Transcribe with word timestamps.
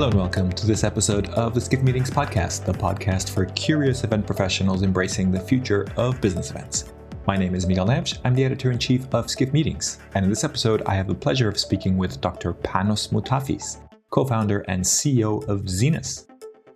Hello 0.00 0.08
and 0.08 0.18
welcome 0.18 0.50
to 0.52 0.66
this 0.66 0.82
episode 0.82 1.28
of 1.32 1.52
the 1.52 1.60
Skift 1.60 1.82
Meetings 1.82 2.10
podcast, 2.10 2.64
the 2.64 2.72
podcast 2.72 3.34
for 3.34 3.44
curious 3.44 4.02
event 4.02 4.26
professionals 4.26 4.82
embracing 4.82 5.30
the 5.30 5.38
future 5.38 5.86
of 5.98 6.18
business 6.22 6.50
events. 6.50 6.94
My 7.26 7.36
name 7.36 7.54
is 7.54 7.66
Miguel 7.66 7.86
Neves. 7.86 8.18
I'm 8.24 8.34
the 8.34 8.46
editor 8.46 8.70
in 8.70 8.78
chief 8.78 9.06
of 9.12 9.28
Skift 9.28 9.52
Meetings, 9.52 9.98
and 10.14 10.24
in 10.24 10.30
this 10.30 10.42
episode, 10.42 10.80
I 10.86 10.94
have 10.94 11.06
the 11.06 11.14
pleasure 11.14 11.50
of 11.50 11.60
speaking 11.60 11.98
with 11.98 12.18
Dr. 12.22 12.54
Panos 12.54 13.10
Moutafis, 13.10 13.86
co 14.08 14.24
founder 14.24 14.60
and 14.68 14.82
CEO 14.82 15.46
of 15.46 15.64
Zenus. 15.66 16.26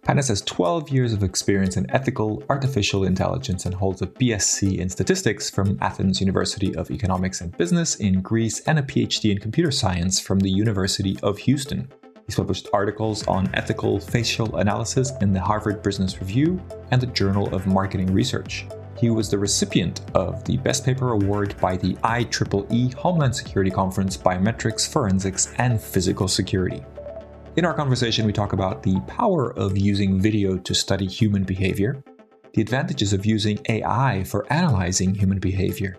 Panos 0.02 0.29
has 0.29 0.43
12 0.43 0.91
years 0.91 1.14
of 1.14 1.22
experience 1.22 1.79
in 1.79 1.91
ethical 1.93 2.43
artificial 2.50 3.04
intelligence 3.04 3.64
and 3.64 3.75
holds 3.75 4.02
a 4.02 4.06
BSc 4.06 4.77
in 4.77 4.91
statistics 4.91 5.48
from 5.48 5.79
Athens 5.80 6.20
University 6.20 6.77
of 6.77 6.91
Economics 6.91 7.41
and 7.41 7.56
Business 7.56 7.95
in 7.95 8.20
Greece 8.20 8.61
and 8.66 8.79
a 8.79 8.82
PhD 8.82 9.32
in 9.32 9.38
computer 9.38 9.70
science 9.70 10.20
from 10.20 10.41
the 10.41 10.50
University 10.50 11.16
of 11.22 11.38
Houston. 11.38 11.88
He's 12.27 12.37
published 12.37 12.69
articles 12.73 13.27
on 13.27 13.51
ethical 13.55 14.01
facial 14.01 14.57
analysis 14.57 15.13
in 15.21 15.33
the 15.33 15.41
Harvard 15.41 15.83
Business 15.83 16.19
Review 16.21 16.61
and 16.91 17.00
the 17.00 17.07
Journal 17.07 17.55
of 17.55 17.67
Marketing 17.67 18.13
Research. 18.13 18.67
He 18.97 19.11
was 19.11 19.29
the 19.29 19.39
recipient 19.39 20.00
of 20.14 20.43
the 20.45 20.57
Best 20.57 20.85
Paper 20.85 21.13
Award 21.13 21.55
by 21.61 21.77
the 21.77 21.95
IEEE 21.97 22.95
Homeland 22.95 23.37
Security 23.37 23.71
Conference 23.71 24.17
Biometrics, 24.17 24.89
Forensics, 24.89 25.53
and 25.59 25.81
Physical 25.81 26.27
Security. 26.27 26.83
In 27.57 27.67
our 27.67 27.75
conversation, 27.75 28.25
we 28.25 28.33
talk 28.33 28.55
about 28.55 28.83
the 28.83 28.99
power 29.07 29.53
of 29.59 29.77
using 29.77 30.19
video 30.19 30.57
to 30.57 30.75
study 30.75 31.07
human 31.07 31.45
behavior, 31.45 32.03
the 32.55 32.62
advantages 32.62 33.12
of 33.12 33.27
using 33.27 33.59
AI 33.69 34.25
for 34.25 34.50
analyzing 34.50 35.14
human 35.14 35.39
behavior, 35.39 35.98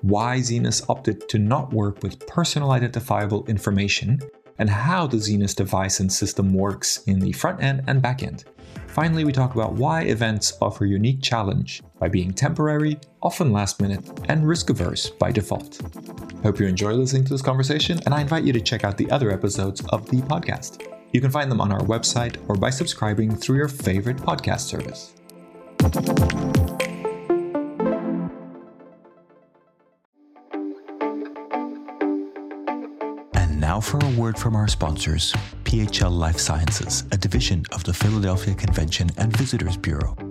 why 0.00 0.38
Zenus 0.38 0.88
opted 0.88 1.28
to 1.28 1.38
not 1.38 1.72
work 1.72 2.02
with 2.02 2.26
personal 2.26 2.70
identifiable 2.70 3.44
information 3.46 4.20
and 4.58 4.70
how 4.70 5.06
the 5.06 5.16
Zenus 5.16 5.54
device 5.54 6.00
and 6.00 6.12
system 6.12 6.52
works 6.52 7.02
in 7.04 7.18
the 7.18 7.32
front 7.32 7.62
end 7.62 7.82
and 7.86 8.02
back 8.02 8.22
end. 8.22 8.44
Finally, 8.88 9.24
we 9.24 9.32
talk 9.32 9.54
about 9.54 9.74
why 9.74 10.02
events 10.02 10.56
offer 10.62 10.86
unique 10.86 11.20
challenge 11.20 11.82
by 11.98 12.08
being 12.08 12.32
temporary, 12.32 12.98
often 13.22 13.52
last 13.52 13.80
minute, 13.80 14.08
and 14.28 14.48
risk 14.48 14.70
averse 14.70 15.10
by 15.10 15.30
default. 15.30 15.80
Hope 16.42 16.58
you 16.58 16.66
enjoy 16.66 16.92
listening 16.92 17.24
to 17.24 17.30
this 17.30 17.42
conversation, 17.42 18.00
and 18.06 18.14
I 18.14 18.22
invite 18.22 18.44
you 18.44 18.54
to 18.54 18.60
check 18.60 18.84
out 18.84 18.96
the 18.96 19.10
other 19.10 19.30
episodes 19.30 19.84
of 19.90 20.08
the 20.08 20.18
podcast. 20.22 20.86
You 21.12 21.20
can 21.20 21.30
find 21.30 21.50
them 21.50 21.60
on 21.60 21.72
our 21.72 21.82
website 21.82 22.36
or 22.48 22.56
by 22.56 22.70
subscribing 22.70 23.36
through 23.36 23.58
your 23.58 23.68
favorite 23.68 24.16
podcast 24.16 24.60
service. 24.60 25.12
Now, 33.76 33.82
for 33.82 33.98
a 34.02 34.08
word 34.12 34.38
from 34.38 34.56
our 34.56 34.68
sponsors 34.68 35.34
PHL 35.64 36.10
Life 36.10 36.38
Sciences, 36.38 37.04
a 37.12 37.18
division 37.18 37.66
of 37.72 37.84
the 37.84 37.92
Philadelphia 37.92 38.54
Convention 38.54 39.10
and 39.18 39.36
Visitors 39.36 39.76
Bureau. 39.76 40.16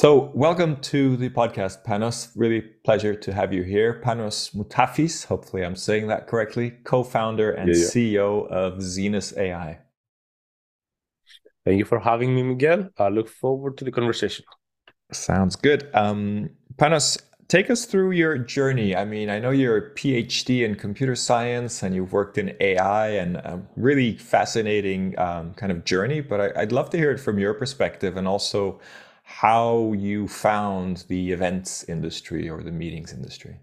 So, 0.00 0.30
welcome 0.32 0.80
to 0.80 1.14
the 1.18 1.28
podcast, 1.28 1.84
Panos. 1.84 2.30
Really 2.34 2.62
pleasure 2.62 3.14
to 3.14 3.34
have 3.34 3.52
you 3.52 3.64
here. 3.64 4.00
Panos 4.02 4.56
Moutafis, 4.56 5.26
hopefully 5.26 5.62
I'm 5.62 5.76
saying 5.76 6.06
that 6.06 6.26
correctly, 6.26 6.70
co-founder 6.84 7.50
and 7.50 7.68
yeah, 7.68 7.82
yeah. 7.82 7.86
CEO 7.86 8.48
of 8.48 8.78
Zenus 8.78 9.36
AI. 9.36 9.78
Thank 11.66 11.78
you 11.80 11.84
for 11.84 12.00
having 12.00 12.34
me, 12.34 12.42
Miguel. 12.42 12.88
I 12.96 13.10
look 13.10 13.28
forward 13.28 13.76
to 13.76 13.84
the 13.84 13.92
conversation. 13.92 14.46
Sounds 15.12 15.54
good. 15.54 15.90
Um, 15.92 16.48
Panos, 16.76 17.20
take 17.48 17.68
us 17.68 17.84
through 17.84 18.12
your 18.12 18.38
journey. 18.38 18.96
I 18.96 19.04
mean, 19.04 19.28
I 19.28 19.38
know 19.38 19.50
you're 19.50 19.76
a 19.76 19.94
PhD 19.94 20.64
in 20.64 20.76
computer 20.76 21.14
science 21.14 21.82
and 21.82 21.94
you've 21.94 22.14
worked 22.14 22.38
in 22.38 22.56
AI 22.60 23.08
and 23.08 23.36
a 23.36 23.60
really 23.76 24.16
fascinating 24.16 25.18
um, 25.18 25.52
kind 25.52 25.70
of 25.70 25.84
journey, 25.84 26.22
but 26.22 26.56
I, 26.56 26.60
would 26.60 26.72
love 26.72 26.88
to 26.88 26.96
hear 26.96 27.10
it 27.10 27.18
from 27.18 27.38
your 27.38 27.52
perspective 27.52 28.16
and 28.16 28.26
also 28.26 28.80
how 29.30 29.92
you 29.92 30.26
found 30.26 31.04
the 31.08 31.30
events 31.30 31.84
industry 31.84 32.50
or 32.50 32.62
the 32.62 32.72
meetings 32.72 33.12
industry. 33.12 33.56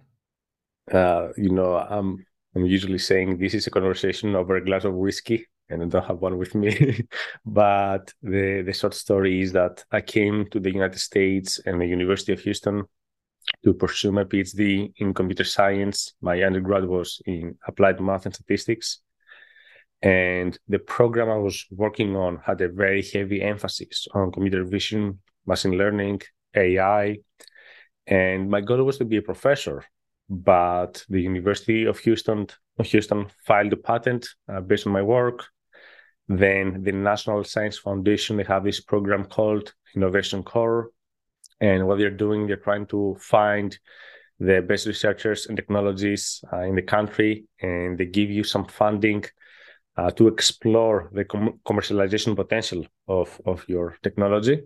Uh, 0.91 1.27
you 1.35 1.49
know, 1.49 1.75
I'm, 1.75 2.25
I'm 2.55 2.65
usually 2.65 2.97
saying 2.97 3.37
this 3.37 3.53
is 3.53 3.67
a 3.67 3.71
conversation 3.71 4.33
over 4.33 4.55
a 4.55 4.63
glass 4.63 4.85
of 4.85 4.93
whiskey 4.93 5.45
and 5.69 5.83
I 5.83 5.85
don't 5.87 6.05
have 6.05 6.19
one 6.19 6.37
with 6.37 6.55
me. 6.55 7.01
but 7.45 8.13
the, 8.23 8.63
the 8.65 8.71
short 8.71 8.93
story 8.93 9.41
is 9.41 9.51
that 9.51 9.83
I 9.91 9.99
came 9.99 10.47
to 10.51 10.59
the 10.61 10.71
United 10.71 10.99
States 10.99 11.59
and 11.65 11.81
the 11.81 11.85
University 11.85 12.31
of 12.31 12.39
Houston 12.39 12.85
to 13.65 13.73
pursue 13.73 14.13
my 14.13 14.23
PhD 14.23 14.93
in 14.97 15.13
computer 15.13 15.43
science. 15.43 16.13
My 16.21 16.41
undergrad 16.45 16.85
was 16.85 17.21
in 17.25 17.55
applied 17.67 17.99
math 17.99 18.25
and 18.25 18.33
statistics. 18.33 18.99
And 20.01 20.57
the 20.69 20.79
program 20.79 21.29
I 21.29 21.37
was 21.37 21.65
working 21.71 22.15
on 22.15 22.37
had 22.45 22.61
a 22.61 22.69
very 22.69 23.03
heavy 23.03 23.41
emphasis 23.41 24.07
on 24.13 24.31
computer 24.31 24.63
vision, 24.63 25.19
machine 25.47 25.77
learning, 25.77 26.21
AI. 26.55 27.17
And 28.05 28.49
my 28.49 28.61
goal 28.61 28.83
was 28.83 28.97
to 28.97 29.05
be 29.05 29.17
a 29.17 29.21
professor. 29.21 29.83
But 30.29 31.05
the 31.09 31.21
University 31.21 31.85
of 31.85 31.99
Houston, 31.99 32.47
Houston 32.83 33.27
filed 33.45 33.73
a 33.73 33.77
patent 33.77 34.27
uh, 34.51 34.61
based 34.61 34.85
on 34.85 34.93
my 34.93 35.01
work. 35.01 35.45
Then 36.27 36.83
the 36.83 36.91
National 36.91 37.43
Science 37.45 37.77
Foundation, 37.77 38.35
they 38.35 38.43
have 38.43 38.65
this 38.65 38.81
program 38.81 39.23
called 39.23 39.73
Innovation 39.95 40.43
Core, 40.43 40.91
and 41.61 41.87
what 41.87 41.97
they're 41.97 42.09
doing, 42.09 42.45
they're 42.45 42.57
trying 42.57 42.85
to 42.87 43.15
find 43.19 43.77
the 44.39 44.61
best 44.61 44.85
researchers 44.85 45.47
and 45.47 45.55
technologies 45.55 46.43
uh, 46.53 46.61
in 46.61 46.75
the 46.75 46.81
country, 46.81 47.45
and 47.61 47.97
they 47.97 48.05
give 48.05 48.29
you 48.29 48.43
some 48.43 48.65
funding 48.65 49.23
uh, 49.95 50.11
to 50.11 50.27
explore 50.27 51.09
the 51.13 51.25
com- 51.25 51.59
commercialization 51.65 52.35
potential 52.35 52.85
of, 53.07 53.41
of 53.45 53.67
your 53.67 53.97
technology. 54.03 54.61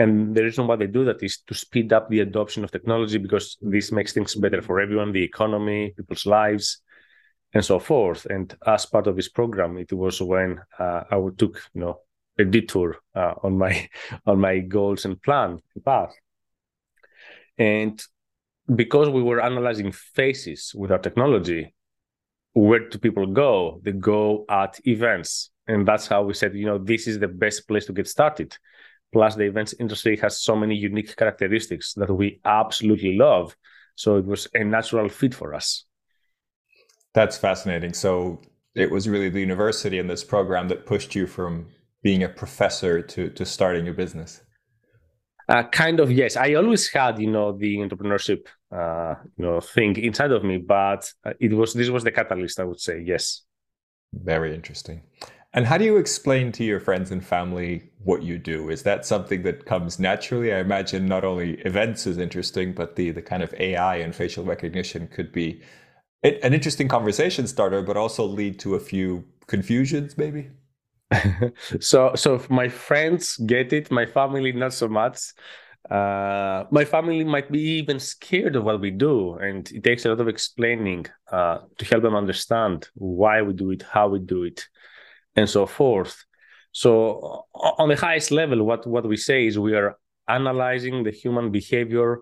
And 0.00 0.34
the 0.34 0.42
reason 0.42 0.66
why 0.66 0.76
they 0.76 0.86
do 0.86 1.04
that 1.04 1.22
is 1.22 1.42
to 1.46 1.52
speed 1.52 1.92
up 1.92 2.08
the 2.08 2.20
adoption 2.20 2.64
of 2.64 2.70
technology 2.72 3.18
because 3.18 3.58
this 3.60 3.92
makes 3.92 4.14
things 4.14 4.34
better 4.34 4.62
for 4.62 4.80
everyone, 4.80 5.12
the 5.12 5.22
economy, 5.22 5.92
people's 5.94 6.24
lives, 6.24 6.80
and 7.52 7.62
so 7.62 7.78
forth. 7.78 8.24
And 8.24 8.56
as 8.66 8.86
part 8.86 9.06
of 9.06 9.16
this 9.16 9.28
program, 9.28 9.76
it 9.76 9.92
was 9.92 10.22
when 10.22 10.58
uh, 10.78 11.02
I 11.10 11.20
took, 11.36 11.62
you 11.74 11.82
know, 11.82 12.00
a 12.38 12.46
detour 12.46 12.96
uh, 13.14 13.34
on 13.42 13.58
my 13.58 13.90
on 14.26 14.40
my 14.40 14.60
goals 14.60 15.04
and 15.04 15.20
plan 15.20 15.60
path. 15.84 16.14
And 17.58 18.02
because 18.74 19.10
we 19.10 19.22
were 19.22 19.42
analyzing 19.42 19.92
faces 19.92 20.72
with 20.74 20.92
our 20.92 20.98
technology, 20.98 21.74
where 22.54 22.88
do 22.88 22.96
people 22.96 23.26
go? 23.26 23.82
They 23.84 23.92
go 23.92 24.46
at 24.48 24.80
events, 24.86 25.50
and 25.66 25.86
that's 25.86 26.06
how 26.06 26.22
we 26.22 26.32
said, 26.32 26.54
you 26.54 26.64
know, 26.64 26.78
this 26.78 27.06
is 27.06 27.18
the 27.18 27.28
best 27.28 27.68
place 27.68 27.84
to 27.84 27.92
get 27.92 28.08
started. 28.08 28.56
Plus, 29.12 29.34
the 29.34 29.44
events 29.44 29.74
industry 29.80 30.16
has 30.18 30.40
so 30.40 30.54
many 30.54 30.74
unique 30.74 31.16
characteristics 31.16 31.94
that 31.94 32.12
we 32.12 32.40
absolutely 32.44 33.16
love. 33.16 33.56
So 33.96 34.16
it 34.16 34.24
was 34.24 34.48
a 34.54 34.64
natural 34.64 35.08
fit 35.08 35.34
for 35.34 35.54
us. 35.54 35.84
That's 37.12 37.36
fascinating. 37.36 37.92
So 37.92 38.40
it 38.74 38.90
was 38.90 39.08
really 39.08 39.28
the 39.28 39.40
university 39.40 39.98
and 39.98 40.08
this 40.08 40.22
program 40.22 40.68
that 40.68 40.86
pushed 40.86 41.14
you 41.14 41.26
from 41.26 41.66
being 42.02 42.22
a 42.22 42.28
professor 42.28 43.02
to 43.02 43.30
to 43.30 43.44
starting 43.44 43.84
your 43.84 43.94
business? 43.94 44.40
Uh, 45.48 45.64
kind 45.64 45.98
of 46.00 46.10
yes. 46.10 46.36
I 46.36 46.54
always 46.54 46.88
had 46.88 47.20
you 47.20 47.30
know 47.30 47.52
the 47.52 47.78
entrepreneurship 47.78 48.46
uh, 48.72 49.14
you 49.36 49.44
know 49.44 49.60
thing 49.60 49.96
inside 49.96 50.32
of 50.32 50.44
me, 50.44 50.58
but 50.58 51.12
uh, 51.24 51.32
it 51.40 51.52
was 51.52 51.74
this 51.74 51.90
was 51.90 52.04
the 52.04 52.12
catalyst. 52.12 52.60
I 52.60 52.64
would 52.64 52.80
say 52.80 53.02
yes. 53.04 53.42
Very 54.12 54.54
interesting. 54.54 55.02
And 55.52 55.66
how 55.66 55.78
do 55.78 55.84
you 55.84 55.96
explain 55.96 56.52
to 56.52 56.64
your 56.64 56.78
friends 56.78 57.10
and 57.10 57.24
family 57.24 57.90
what 58.04 58.22
you 58.22 58.38
do? 58.38 58.70
Is 58.70 58.84
that 58.84 59.04
something 59.04 59.42
that 59.42 59.66
comes 59.66 59.98
naturally? 59.98 60.52
I 60.52 60.60
imagine 60.60 61.06
not 61.06 61.24
only 61.24 61.54
events 61.62 62.06
is 62.06 62.18
interesting, 62.18 62.72
but 62.72 62.94
the 62.96 63.10
the 63.10 63.22
kind 63.22 63.42
of 63.42 63.52
AI 63.54 63.96
and 63.96 64.14
facial 64.14 64.44
recognition 64.44 65.08
could 65.08 65.32
be 65.32 65.60
an 66.22 66.54
interesting 66.54 66.86
conversation 66.86 67.46
starter, 67.46 67.82
but 67.82 67.96
also 67.96 68.24
lead 68.24 68.60
to 68.60 68.74
a 68.74 68.80
few 68.80 69.24
confusions, 69.46 70.16
maybe. 70.16 70.50
so 71.80 72.14
so 72.14 72.40
my 72.48 72.68
friends 72.68 73.36
get 73.38 73.72
it 73.72 73.90
my 73.90 74.06
family 74.06 74.52
not 74.52 74.72
so 74.72 74.86
much 74.86 75.32
uh, 75.90 76.64
my 76.70 76.84
family 76.84 77.24
might 77.24 77.50
be 77.50 77.60
even 77.60 77.98
scared 77.98 78.54
of 78.54 78.64
what 78.64 78.80
we 78.80 78.90
do, 78.90 79.34
and 79.34 79.70
it 79.72 79.82
takes 79.82 80.04
a 80.04 80.08
lot 80.10 80.20
of 80.20 80.28
explaining 80.28 81.06
uh, 81.32 81.58
to 81.78 81.84
help 81.84 82.02
them 82.02 82.14
understand 82.14 82.88
why 82.94 83.42
we 83.42 83.52
do 83.52 83.70
it, 83.70 83.82
how 83.82 84.08
we 84.08 84.18
do 84.20 84.44
it, 84.44 84.68
and 85.36 85.48
so 85.48 85.66
forth. 85.66 86.24
So, 86.72 87.46
on 87.54 87.88
the 87.88 87.96
highest 87.96 88.30
level, 88.30 88.64
what 88.64 88.86
what 88.86 89.06
we 89.06 89.16
say 89.16 89.46
is 89.46 89.58
we 89.58 89.74
are 89.74 89.96
analyzing 90.28 91.02
the 91.02 91.10
human 91.10 91.50
behavior 91.50 92.20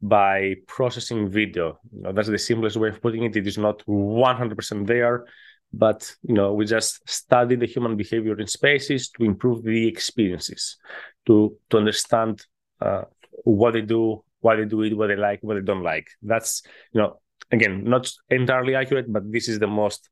by 0.00 0.54
processing 0.66 1.28
video. 1.28 1.78
You 1.92 2.02
know, 2.02 2.12
that's 2.12 2.28
the 2.28 2.38
simplest 2.38 2.76
way 2.76 2.88
of 2.88 3.02
putting 3.02 3.24
it. 3.24 3.36
It 3.36 3.46
is 3.46 3.58
not 3.58 3.84
100% 3.86 4.86
there, 4.86 5.26
but 5.72 6.14
you 6.22 6.34
know, 6.34 6.54
we 6.54 6.64
just 6.64 7.06
study 7.08 7.56
the 7.56 7.66
human 7.66 7.96
behavior 7.96 8.38
in 8.40 8.46
spaces 8.46 9.10
to 9.10 9.24
improve 9.24 9.62
the 9.62 9.86
experiences, 9.86 10.78
to 11.26 11.56
to 11.68 11.78
understand 11.78 12.44
uh, 12.80 13.02
what 13.44 13.72
they 13.72 13.82
do, 13.82 14.24
why 14.40 14.56
they 14.56 14.64
do 14.64 14.82
it, 14.82 14.96
what 14.96 15.08
they 15.08 15.16
like, 15.16 15.40
what 15.42 15.54
they 15.54 15.60
don't 15.60 15.82
like. 15.82 16.08
That's 16.22 16.62
you 16.92 17.00
know, 17.00 17.20
again, 17.50 17.84
not 17.84 18.10
entirely 18.30 18.74
accurate, 18.74 19.12
but 19.12 19.30
this 19.30 19.48
is 19.48 19.58
the 19.58 19.66
most 19.66 20.08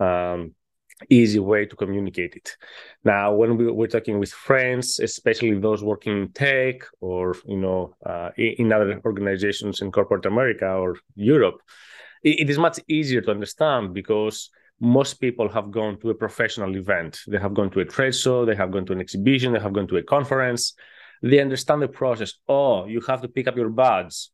um, 0.00 0.54
easy 1.10 1.38
way 1.38 1.66
to 1.66 1.76
communicate 1.76 2.34
it. 2.34 2.56
Now, 3.04 3.34
when 3.34 3.56
we, 3.56 3.84
are 3.84 3.88
talking 3.88 4.18
with 4.18 4.30
friends, 4.30 4.98
especially 4.98 5.58
those 5.58 5.82
working 5.82 6.22
in 6.22 6.28
tech 6.32 6.76
or 7.00 7.36
you 7.46 7.58
know 7.58 7.94
uh, 8.04 8.30
in 8.36 8.72
other 8.72 9.00
organizations 9.04 9.80
in 9.80 9.92
corporate 9.92 10.26
America 10.26 10.66
or 10.66 10.96
Europe, 11.14 11.60
it, 12.22 12.48
is 12.50 12.58
much 12.58 12.80
easier 12.88 13.20
to 13.20 13.30
understand 13.30 13.94
because 13.94 14.50
most 14.80 15.14
people 15.14 15.48
have 15.48 15.70
gone 15.70 15.98
to 16.00 16.10
a 16.10 16.14
professional 16.14 16.74
event. 16.76 17.20
They 17.26 17.38
have 17.38 17.54
gone 17.54 17.70
to 17.70 17.80
a 17.80 17.84
trade 17.84 18.14
show, 18.14 18.44
they 18.44 18.56
have 18.56 18.70
gone 18.70 18.86
to 18.86 18.92
an 18.92 19.00
exhibition, 19.00 19.52
they 19.52 19.60
have 19.60 19.72
gone 19.72 19.88
to 19.88 19.96
a 19.96 20.02
conference. 20.02 20.74
They 21.22 21.40
understand 21.40 21.80
the 21.80 21.88
process. 21.88 22.34
Oh, 22.46 22.84
you 22.84 23.00
have 23.08 23.22
to 23.22 23.28
pick 23.28 23.48
up 23.48 23.56
your 23.56 23.70
badge 23.70 24.28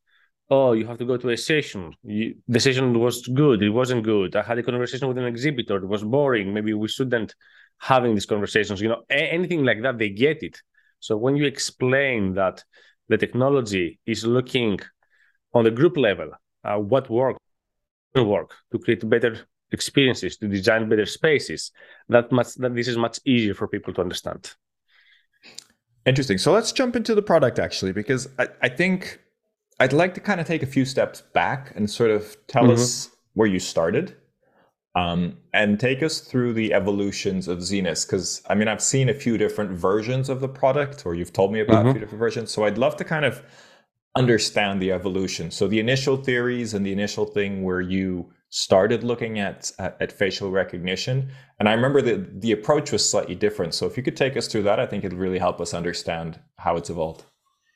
oh, 0.55 0.73
you 0.79 0.85
have 0.87 0.99
to 0.99 1.07
go 1.13 1.17
to 1.17 1.31
a 1.31 1.37
session. 1.37 1.83
You, 2.03 2.35
the 2.55 2.61
session 2.61 2.87
was 3.07 3.17
good. 3.43 3.59
It 3.63 3.75
wasn't 3.81 4.03
good. 4.15 4.31
I 4.37 4.43
had 4.51 4.59
a 4.59 4.63
conversation 4.71 5.09
with 5.09 5.19
an 5.23 5.25
exhibitor. 5.35 5.77
It 5.77 5.89
was 5.95 6.03
boring. 6.17 6.53
Maybe 6.57 6.73
we 6.75 6.89
shouldn't 6.89 7.35
having 7.79 8.13
these 8.15 8.31
conversations. 8.35 8.81
You 8.83 8.91
know, 8.91 9.03
a- 9.11 9.33
anything 9.39 9.65
like 9.65 9.81
that, 9.85 9.97
they 9.99 10.11
get 10.11 10.43
it. 10.43 10.57
So 11.07 11.17
when 11.25 11.35
you 11.37 11.47
explain 11.47 12.35
that 12.35 12.57
the 13.09 13.19
technology 13.25 13.87
is 14.15 14.21
looking 14.37 14.79
on 15.57 15.65
the 15.65 15.75
group 15.81 15.97
level, 15.97 16.31
uh, 16.69 16.79
what 16.93 17.09
work 17.09 17.37
work 18.15 18.51
to 18.71 18.79
create 18.79 19.09
better 19.09 19.35
experiences, 19.79 20.37
to 20.37 20.47
design 20.49 20.89
better 20.93 21.07
spaces, 21.07 21.73
that 22.15 22.31
much 22.31 22.55
that 22.63 22.75
this 22.75 22.89
is 22.93 22.99
much 23.07 23.17
easier 23.25 23.55
for 23.55 23.67
people 23.75 23.93
to 23.95 24.03
understand. 24.07 24.43
Interesting. 26.05 26.39
So 26.45 26.53
let's 26.53 26.73
jump 26.73 26.95
into 26.95 27.15
the 27.15 27.23
product 27.23 27.59
actually, 27.59 27.93
because 27.93 28.29
I, 28.39 28.49
I 28.67 28.69
think 28.69 29.19
I'd 29.81 29.93
like 29.93 30.15
to 30.15 30.21
kind 30.21 30.41
of 30.41 30.47
take 30.47 30.63
a 30.63 30.67
few 30.67 30.85
steps 30.85 31.21
back 31.21 31.73
and 31.75 31.91
sort 31.91 32.11
of 32.11 32.37
tell 32.47 32.65
mm-hmm. 32.65 32.75
us 32.75 33.11
where 33.35 33.49
you 33.49 33.59
started 33.59 34.17
um, 34.95 35.39
and 35.55 35.81
take 35.81 36.03
us 36.03 36.21
through 36.21 36.53
the 36.53 36.75
evolutions 36.75 37.49
of 37.49 37.59
Zenus. 37.59 38.07
Because 38.07 38.43
I 38.49 38.55
mean, 38.55 38.69
I've 38.69 38.83
seen 38.83 39.09
a 39.09 39.15
few 39.15 39.39
different 39.39 39.73
versions 39.73 40.29
of 40.29 40.41
the 40.41 40.49
product, 40.49 41.07
or 41.07 41.15
you've 41.15 41.33
told 41.33 41.53
me 41.53 41.61
about 41.61 41.81
mm-hmm. 41.81 41.89
a 41.89 41.93
few 41.93 42.01
different 42.01 42.21
versions. 42.21 42.51
So 42.51 42.65
I'd 42.65 42.79
love 42.79 42.97
to 42.97 43.05
kind 43.05 43.25
of 43.25 43.43
understand 44.17 44.83
the 44.83 44.93
evolution. 44.93 45.51
So 45.51 45.67
the 45.67 45.81
initial 45.81 46.17
theories 46.17 46.75
and 46.75 46.85
the 46.85 46.93
initial 46.93 47.25
thing 47.25 47.63
where 47.63 47.81
you 47.81 48.31
started 48.51 49.03
looking 49.03 49.39
at, 49.39 49.73
at, 49.79 49.97
at 49.99 50.13
facial 50.13 50.51
recognition. 50.51 51.31
And 51.59 51.67
I 51.67 51.73
remember 51.73 52.03
that 52.03 52.43
the 52.43 52.53
approach 52.53 52.93
was 52.93 53.09
slightly 53.09 53.35
different. 53.35 53.73
So 53.73 53.87
if 53.87 53.97
you 53.97 54.03
could 54.03 54.17
take 54.17 54.37
us 54.37 54.47
through 54.47 54.65
that, 54.65 54.79
I 54.79 54.85
think 54.85 55.05
it'd 55.05 55.17
really 55.19 55.39
help 55.39 55.59
us 55.59 55.73
understand 55.73 56.39
how 56.59 56.77
it's 56.77 56.91
evolved 56.91 57.25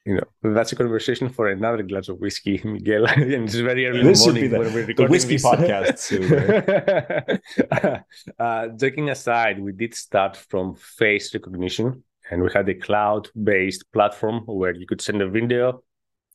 you 0.06 0.14
know, 0.14 0.22
that's 0.54 0.70
a 0.70 0.76
conversation 0.76 1.28
for 1.28 1.48
another 1.48 1.82
glass 1.82 2.08
of 2.08 2.18
whiskey, 2.18 2.60
Miguel. 2.64 3.06
and 3.16 3.44
it's 3.44 3.56
very 3.56 3.86
early 3.86 4.04
this 4.04 4.24
in 4.24 4.34
the 4.34 4.40
morning 4.40 4.50
the, 4.50 4.58
when 4.58 4.72
we're 4.72 4.86
recording 4.86 5.06
the 5.06 5.10
whiskey 5.10 5.34
this. 5.34 5.44
podcast. 5.44 6.08
Too, 8.22 8.32
uh, 8.38 8.68
joking 8.68 9.10
aside, 9.10 9.60
we 9.60 9.72
did 9.72 9.94
start 9.94 10.36
from 10.36 10.76
face 10.76 11.34
recognition, 11.34 12.04
and 12.30 12.40
we 12.40 12.48
had 12.54 12.68
a 12.68 12.74
cloud-based 12.74 13.92
platform 13.92 14.42
where 14.46 14.72
you 14.72 14.86
could 14.86 15.00
send 15.00 15.20
a 15.20 15.28
video, 15.28 15.82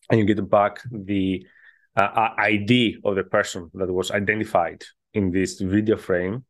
and 0.09 0.19
you 0.19 0.25
get 0.25 0.49
back 0.49 0.81
the 0.91 1.47
uh, 1.95 2.29
ID 2.37 2.97
of 3.05 3.15
the 3.15 3.23
person 3.23 3.71
that 3.75 3.89
was 3.91 4.11
identified 4.11 4.83
in 5.13 5.31
this 5.31 5.61
video 5.61 5.95
frame, 5.95 6.43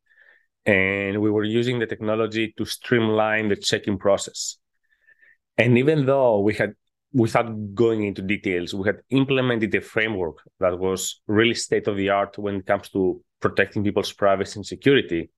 and 0.65 1.21
we 1.21 1.29
were 1.29 1.44
using 1.44 1.77
the 1.77 1.85
technology 1.85 2.51
to 2.57 2.65
streamline 2.65 3.50
the 3.50 3.56
check-in 3.56 4.00
process. 4.00 4.57
And 5.57 5.77
even 5.77 6.06
though 6.07 6.39
we 6.39 6.56
had 6.56 6.74
without 7.13 7.73
going 7.73 8.03
into 8.03 8.21
details, 8.21 8.73
we 8.73 8.87
had 8.87 9.01
implemented 9.09 9.73
a 9.75 9.81
framework 9.81 10.37
that 10.59 10.77
was 10.77 11.21
really 11.27 11.53
state 11.53 11.87
of 11.87 11.97
the 11.97 12.09
art 12.09 12.37
when 12.37 12.55
it 12.55 12.65
comes 12.65 12.89
to 12.89 13.21
protecting 13.39 13.83
people's 13.83 14.13
privacy 14.13 14.59
and 14.59 14.65
security. 14.65 15.29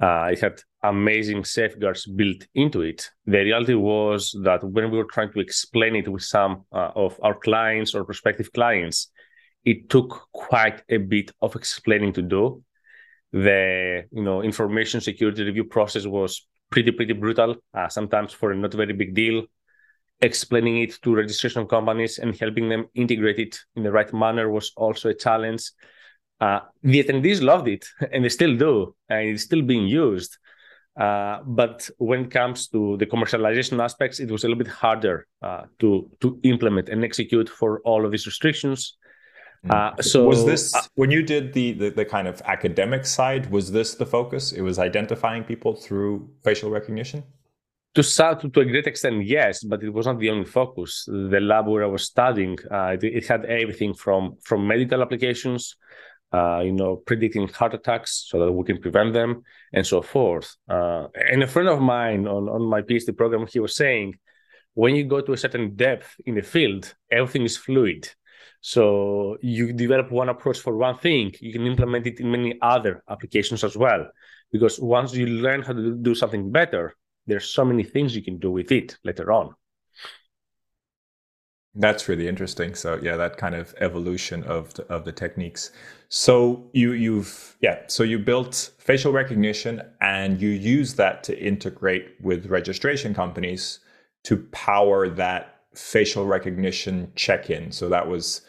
Uh, 0.00 0.30
it 0.32 0.40
had 0.40 0.60
amazing 0.82 1.44
safeguards 1.44 2.06
built 2.06 2.46
into 2.54 2.82
it. 2.82 3.08
The 3.26 3.38
reality 3.38 3.74
was 3.74 4.36
that 4.42 4.64
when 4.64 4.90
we 4.90 4.98
were 4.98 5.08
trying 5.12 5.32
to 5.32 5.40
explain 5.40 5.94
it 5.94 6.08
with 6.08 6.22
some 6.22 6.64
uh, 6.72 6.90
of 6.96 7.18
our 7.22 7.34
clients 7.34 7.94
or 7.94 8.04
prospective 8.04 8.52
clients, 8.52 9.10
it 9.64 9.88
took 9.88 10.26
quite 10.32 10.82
a 10.88 10.96
bit 10.96 11.30
of 11.40 11.54
explaining 11.54 12.12
to 12.14 12.22
do. 12.22 12.62
The 13.32 14.04
you 14.10 14.22
know 14.22 14.42
information 14.42 15.00
security 15.00 15.44
review 15.44 15.64
process 15.64 16.04
was 16.04 16.46
pretty 16.70 16.90
pretty 16.90 17.14
brutal. 17.14 17.56
Uh, 17.72 17.88
sometimes 17.88 18.32
for 18.32 18.50
a 18.50 18.56
not 18.56 18.74
very 18.74 18.92
big 18.92 19.14
deal, 19.14 19.44
explaining 20.22 20.78
it 20.78 20.98
to 21.02 21.14
registration 21.14 21.66
companies 21.66 22.18
and 22.18 22.34
helping 22.36 22.68
them 22.68 22.86
integrate 22.94 23.38
it 23.38 23.58
in 23.74 23.82
the 23.82 23.90
right 23.90 24.12
manner 24.14 24.48
was 24.48 24.72
also 24.76 25.10
a 25.10 25.14
challenge. 25.14 25.70
Uh, 26.40 26.60
the 26.82 27.02
attendees 27.02 27.42
loved 27.42 27.68
it, 27.68 27.84
and 28.12 28.24
they 28.24 28.28
still 28.28 28.56
do, 28.56 28.94
and 29.08 29.28
it's 29.28 29.42
still 29.42 29.62
being 29.62 29.86
used. 29.86 30.38
Uh, 30.98 31.38
but 31.44 31.88
when 31.98 32.24
it 32.24 32.30
comes 32.30 32.68
to 32.68 32.96
the 32.98 33.06
commercialization 33.06 33.82
aspects, 33.82 34.20
it 34.20 34.30
was 34.30 34.44
a 34.44 34.48
little 34.48 34.62
bit 34.62 34.72
harder 34.72 35.26
uh, 35.40 35.62
to 35.78 36.10
to 36.20 36.38
implement 36.42 36.88
and 36.88 37.02
execute 37.02 37.48
for 37.48 37.80
all 37.80 38.04
of 38.04 38.12
these 38.12 38.26
restrictions. 38.26 38.98
Mm. 39.64 39.70
Uh, 39.70 40.02
so 40.02 40.26
was 40.26 40.44
this 40.44 40.74
uh, 40.74 40.82
when 40.96 41.10
you 41.10 41.22
did 41.22 41.54
the, 41.54 41.72
the, 41.72 41.90
the 41.90 42.04
kind 42.04 42.28
of 42.28 42.42
academic 42.44 43.06
side? 43.06 43.50
Was 43.50 43.72
this 43.72 43.94
the 43.94 44.04
focus? 44.04 44.52
It 44.52 44.60
was 44.60 44.78
identifying 44.78 45.44
people 45.44 45.74
through 45.74 46.28
facial 46.44 46.70
recognition 46.70 47.22
to, 47.94 48.02
to, 48.02 48.60
a 48.60 48.64
great 48.64 48.86
extent, 48.86 49.24
yes, 49.26 49.62
but 49.62 49.82
it 49.82 49.90
was 49.90 50.06
not 50.06 50.18
the 50.18 50.30
only 50.30 50.44
focus. 50.44 51.04
The 51.06 51.40
lab 51.40 51.68
where 51.68 51.84
I 51.84 51.88
was 51.88 52.04
studying, 52.04 52.58
uh, 52.70 52.96
it, 53.00 53.04
it, 53.04 53.26
had 53.26 53.44
everything 53.44 53.94
from 53.94 54.36
from 54.42 54.66
medical 54.66 55.02
applications, 55.02 55.76
uh, 56.32 56.60
you 56.60 56.72
know, 56.72 56.96
predicting 56.96 57.48
heart 57.48 57.74
attacks 57.74 58.26
so 58.28 58.38
that 58.40 58.52
we 58.52 58.64
can 58.64 58.80
prevent 58.80 59.12
them, 59.12 59.42
and 59.72 59.86
so 59.86 60.00
forth. 60.00 60.56
Uh, 60.68 61.08
and 61.14 61.42
a 61.42 61.46
friend 61.46 61.68
of 61.68 61.80
mine 61.80 62.26
on 62.26 62.48
on 62.48 62.62
my 62.62 62.80
PhD 62.82 63.16
program, 63.16 63.46
he 63.46 63.60
was 63.60 63.76
saying, 63.76 64.14
when 64.74 64.96
you 64.96 65.04
go 65.04 65.20
to 65.20 65.32
a 65.32 65.36
certain 65.36 65.76
depth 65.76 66.16
in 66.24 66.34
the 66.34 66.42
field, 66.42 66.94
everything 67.10 67.42
is 67.42 67.56
fluid. 67.56 68.08
So 68.62 69.36
you 69.42 69.72
develop 69.72 70.10
one 70.10 70.28
approach 70.28 70.60
for 70.60 70.76
one 70.76 70.96
thing, 70.96 71.32
you 71.40 71.52
can 71.52 71.66
implement 71.66 72.06
it 72.06 72.20
in 72.20 72.30
many 72.30 72.58
other 72.62 73.02
applications 73.10 73.64
as 73.64 73.76
well. 73.76 74.06
Because 74.52 74.78
once 74.78 75.14
you 75.14 75.26
learn 75.26 75.62
how 75.62 75.72
to 75.72 75.96
do 75.96 76.14
something 76.14 76.52
better, 76.52 76.94
there's 77.26 77.48
so 77.48 77.64
many 77.64 77.82
things 77.82 78.16
you 78.16 78.22
can 78.22 78.38
do 78.38 78.50
with 78.50 78.72
it 78.72 78.96
later 79.04 79.32
on. 79.32 79.54
That's 81.74 82.06
really 82.06 82.28
interesting. 82.28 82.74
So 82.74 82.98
yeah 83.02 83.16
that 83.16 83.38
kind 83.38 83.54
of 83.54 83.74
evolution 83.80 84.44
of 84.44 84.74
the, 84.74 84.84
of 84.92 85.04
the 85.04 85.12
techniques. 85.12 85.72
So 86.08 86.68
you 86.74 86.92
you've 86.92 87.56
yeah 87.60 87.80
so 87.86 88.02
you 88.02 88.18
built 88.18 88.72
facial 88.78 89.12
recognition 89.12 89.80
and 90.00 90.40
you 90.40 90.50
use 90.50 90.94
that 90.94 91.24
to 91.24 91.38
integrate 91.38 92.16
with 92.20 92.46
registration 92.46 93.14
companies 93.14 93.80
to 94.24 94.36
power 94.52 95.08
that 95.08 95.60
facial 95.74 96.26
recognition 96.26 97.10
check-in. 97.14 97.72
So 97.72 97.88
that 97.88 98.06
was 98.06 98.42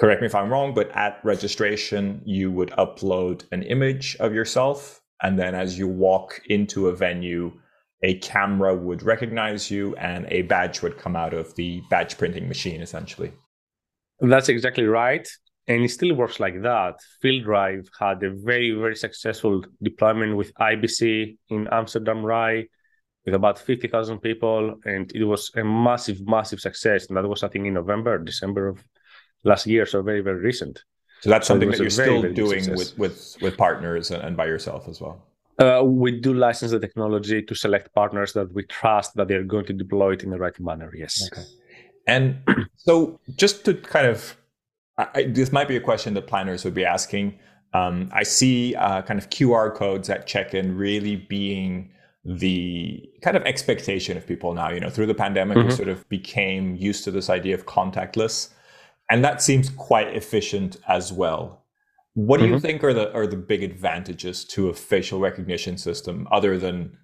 correct 0.00 0.22
me 0.22 0.26
if 0.26 0.34
i'm 0.34 0.50
wrong 0.50 0.72
but 0.72 0.90
at 0.96 1.20
registration 1.22 2.22
you 2.24 2.50
would 2.50 2.70
upload 2.70 3.44
an 3.52 3.62
image 3.64 4.16
of 4.18 4.32
yourself. 4.32 5.02
And 5.22 5.38
then 5.38 5.54
as 5.54 5.78
you 5.78 5.86
walk 5.86 6.40
into 6.46 6.88
a 6.88 6.96
venue 6.96 7.52
a 8.02 8.18
camera 8.18 8.74
would 8.74 9.02
recognize 9.02 9.70
you 9.70 9.94
and 9.96 10.26
a 10.28 10.42
badge 10.42 10.82
would 10.82 10.98
come 10.98 11.16
out 11.16 11.34
of 11.34 11.54
the 11.54 11.82
badge 11.88 12.18
printing 12.18 12.48
machine 12.48 12.80
essentially. 12.80 13.32
That's 14.20 14.48
exactly 14.48 14.84
right. 14.84 15.28
And 15.68 15.84
it 15.84 15.90
still 15.90 16.14
works 16.14 16.40
like 16.40 16.62
that. 16.62 16.96
Fielddrive 17.22 17.86
had 17.98 18.22
a 18.22 18.30
very 18.30 18.72
very 18.72 18.96
successful 18.96 19.64
deployment 19.82 20.36
with 20.36 20.52
ibc 20.54 21.36
in 21.48 21.68
amsterdam 21.68 22.24
rai 22.24 22.68
with 23.24 23.34
about 23.34 23.58
50000 23.60 24.18
people 24.18 24.74
and 24.84 25.12
it 25.14 25.24
was 25.24 25.50
a 25.54 25.62
massive 25.62 26.26
massive 26.26 26.60
success. 26.60 27.06
And 27.06 27.16
that 27.16 27.28
was 27.28 27.44
i 27.44 27.48
think 27.48 27.66
in 27.66 27.74
november 27.74 28.18
december 28.18 28.68
of 28.68 28.82
last 29.44 29.66
year 29.66 29.86
so 29.86 30.02
very 30.02 30.20
very 30.20 30.40
recent. 30.40 30.82
So 31.20 31.30
that's 31.30 31.46
something 31.46 31.70
so 31.70 31.78
that 31.78 31.84
you're 31.84 31.90
very, 31.90 32.08
still 32.08 32.22
very 32.22 32.34
doing 32.34 32.70
with 32.74 32.98
with 32.98 33.36
with 33.40 33.56
partners 33.56 34.10
and 34.10 34.36
by 34.36 34.46
yourself 34.46 34.88
as 34.88 35.00
well 35.00 35.24
uh, 35.58 35.82
we 35.84 36.20
do 36.20 36.32
license 36.32 36.70
the 36.70 36.80
technology 36.80 37.42
to 37.42 37.54
select 37.54 37.94
partners 37.94 38.32
that 38.32 38.52
we 38.54 38.64
trust 38.64 39.14
that 39.16 39.28
they're 39.28 39.44
going 39.44 39.66
to 39.66 39.72
deploy 39.72 40.12
it 40.12 40.22
in 40.22 40.30
the 40.30 40.38
right 40.38 40.58
manner. 40.58 40.92
Yes. 40.96 41.28
Okay. 41.30 41.44
And 42.06 42.38
so, 42.76 43.20
just 43.36 43.64
to 43.66 43.74
kind 43.74 44.06
of, 44.06 44.36
I, 44.98 45.24
this 45.24 45.52
might 45.52 45.68
be 45.68 45.76
a 45.76 45.80
question 45.80 46.14
that 46.14 46.26
planners 46.26 46.64
would 46.64 46.74
be 46.74 46.84
asking. 46.84 47.38
Um, 47.74 48.10
I 48.12 48.22
see 48.22 48.74
uh, 48.74 49.02
kind 49.02 49.18
of 49.18 49.30
QR 49.30 49.74
codes 49.74 50.10
at 50.10 50.26
check-in 50.26 50.76
really 50.76 51.16
being 51.16 51.90
the 52.24 53.02
kind 53.22 53.36
of 53.36 53.42
expectation 53.44 54.16
of 54.16 54.26
people 54.26 54.54
now. 54.54 54.70
You 54.70 54.80
know, 54.80 54.90
through 54.90 55.06
the 55.06 55.14
pandemic, 55.14 55.58
mm-hmm. 55.58 55.68
we 55.68 55.74
sort 55.74 55.88
of 55.88 56.08
became 56.08 56.76
used 56.76 57.04
to 57.04 57.10
this 57.10 57.30
idea 57.30 57.54
of 57.54 57.66
contactless, 57.66 58.50
and 59.10 59.24
that 59.24 59.42
seems 59.42 59.70
quite 59.70 60.14
efficient 60.14 60.76
as 60.88 61.12
well. 61.12 61.61
What 62.14 62.38
do 62.38 62.44
mm-hmm. 62.44 62.54
you 62.54 62.60
think 62.60 62.84
are 62.84 62.92
the 62.92 63.12
are 63.14 63.26
the 63.26 63.36
big 63.36 63.62
advantages 63.62 64.44
to 64.46 64.68
a 64.68 64.74
facial 64.74 65.18
recognition 65.20 65.78
system, 65.78 66.28
other 66.30 66.58
than 66.58 66.98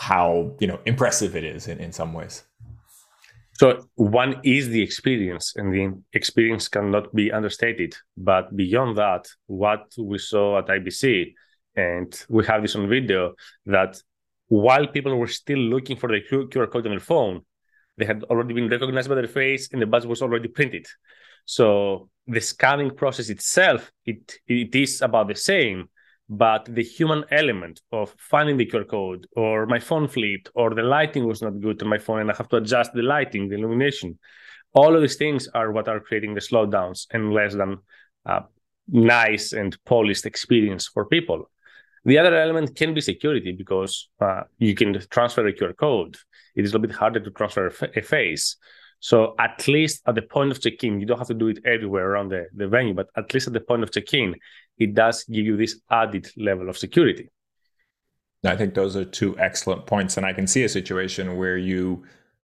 how 0.00 0.56
you 0.60 0.66
know 0.66 0.80
impressive 0.84 1.36
it 1.36 1.44
is 1.44 1.68
in, 1.68 1.78
in 1.78 1.92
some 1.92 2.12
ways? 2.12 2.42
So 3.54 3.88
one 3.94 4.40
is 4.42 4.68
the 4.68 4.82
experience, 4.82 5.54
and 5.56 5.72
the 5.72 5.94
experience 6.12 6.68
cannot 6.68 7.14
be 7.14 7.32
understated. 7.32 7.96
But 8.16 8.54
beyond 8.54 8.98
that, 8.98 9.28
what 9.46 9.94
we 9.96 10.18
saw 10.18 10.58
at 10.58 10.66
IBC, 10.66 11.32
and 11.74 12.24
we 12.28 12.44
have 12.46 12.62
this 12.62 12.76
on 12.76 12.88
video, 12.88 13.34
that 13.64 14.02
while 14.48 14.86
people 14.86 15.16
were 15.16 15.26
still 15.26 15.58
looking 15.58 15.96
for 15.96 16.08
the 16.08 16.20
QR 16.30 16.70
code 16.70 16.86
on 16.86 16.90
their 16.90 17.00
phone, 17.00 17.42
they 17.96 18.04
had 18.04 18.24
already 18.24 18.52
been 18.52 18.68
recognized 18.68 19.08
by 19.08 19.14
their 19.14 19.28
face, 19.28 19.70
and 19.72 19.80
the 19.80 19.86
badge 19.86 20.04
was 20.04 20.20
already 20.20 20.48
printed. 20.48 20.86
So 21.46 22.10
the 22.26 22.40
scanning 22.40 22.90
process 22.94 23.30
itself, 23.30 23.90
it 24.04 24.34
it 24.46 24.74
is 24.74 25.00
about 25.00 25.28
the 25.28 25.34
same, 25.34 25.88
but 26.28 26.66
the 26.66 26.82
human 26.82 27.24
element 27.30 27.80
of 27.92 28.14
finding 28.18 28.56
the 28.56 28.66
QR 28.66 28.86
code 28.86 29.26
or 29.36 29.66
my 29.66 29.78
phone 29.78 30.08
flipped 30.08 30.50
or 30.54 30.74
the 30.74 30.82
lighting 30.82 31.26
was 31.26 31.40
not 31.40 31.60
good 31.60 31.82
on 31.82 31.88
my 31.88 31.98
phone 31.98 32.20
and 32.20 32.30
I 32.30 32.34
have 32.36 32.48
to 32.48 32.56
adjust 32.56 32.92
the 32.92 33.02
lighting, 33.02 33.48
the 33.48 33.54
illumination. 33.54 34.18
All 34.74 34.94
of 34.94 35.00
these 35.00 35.16
things 35.16 35.48
are 35.48 35.72
what 35.72 35.88
are 35.88 36.00
creating 36.00 36.34
the 36.34 36.40
slowdowns 36.40 37.06
and 37.12 37.32
less 37.32 37.54
than 37.54 37.78
uh, 38.26 38.40
nice 38.88 39.52
and 39.52 39.76
polished 39.84 40.26
experience 40.26 40.88
for 40.88 41.06
people. 41.06 41.48
The 42.04 42.18
other 42.18 42.36
element 42.36 42.76
can 42.76 42.92
be 42.92 43.00
security 43.00 43.52
because 43.52 44.08
uh, 44.20 44.42
you 44.58 44.74
can 44.74 45.00
transfer 45.10 45.46
a 45.46 45.52
QR 45.52 45.76
code. 45.76 46.16
It 46.54 46.64
is 46.64 46.72
a 46.72 46.78
little 46.78 46.88
bit 46.88 46.96
harder 46.96 47.20
to 47.20 47.30
transfer 47.30 47.72
a 47.96 48.02
face. 48.02 48.56
So 49.00 49.34
at 49.38 49.68
least 49.68 50.02
at 50.06 50.14
the 50.14 50.22
point 50.22 50.50
of 50.50 50.60
check-in, 50.60 51.00
you 51.00 51.06
don't 51.06 51.18
have 51.18 51.28
to 51.28 51.34
do 51.34 51.48
it 51.48 51.58
everywhere 51.64 52.10
around 52.10 52.30
the, 52.30 52.46
the 52.54 52.66
venue, 52.66 52.94
but 52.94 53.08
at 53.16 53.32
least 53.32 53.46
at 53.46 53.52
the 53.52 53.60
point 53.60 53.82
of 53.82 53.92
check-in, 53.92 54.34
it 54.78 54.94
does 54.94 55.24
give 55.24 55.44
you 55.44 55.56
this 55.56 55.80
added 55.90 56.28
level 56.36 56.68
of 56.68 56.76
security. 56.76 57.28
I 58.44 58.56
think 58.56 58.74
those 58.74 58.96
are 58.96 59.04
two 59.04 59.38
excellent 59.38 59.86
points. 59.86 60.16
And 60.16 60.24
I 60.24 60.32
can 60.32 60.46
see 60.46 60.64
a 60.64 60.68
situation 60.68 61.36
where 61.36 61.56
you 61.56 62.04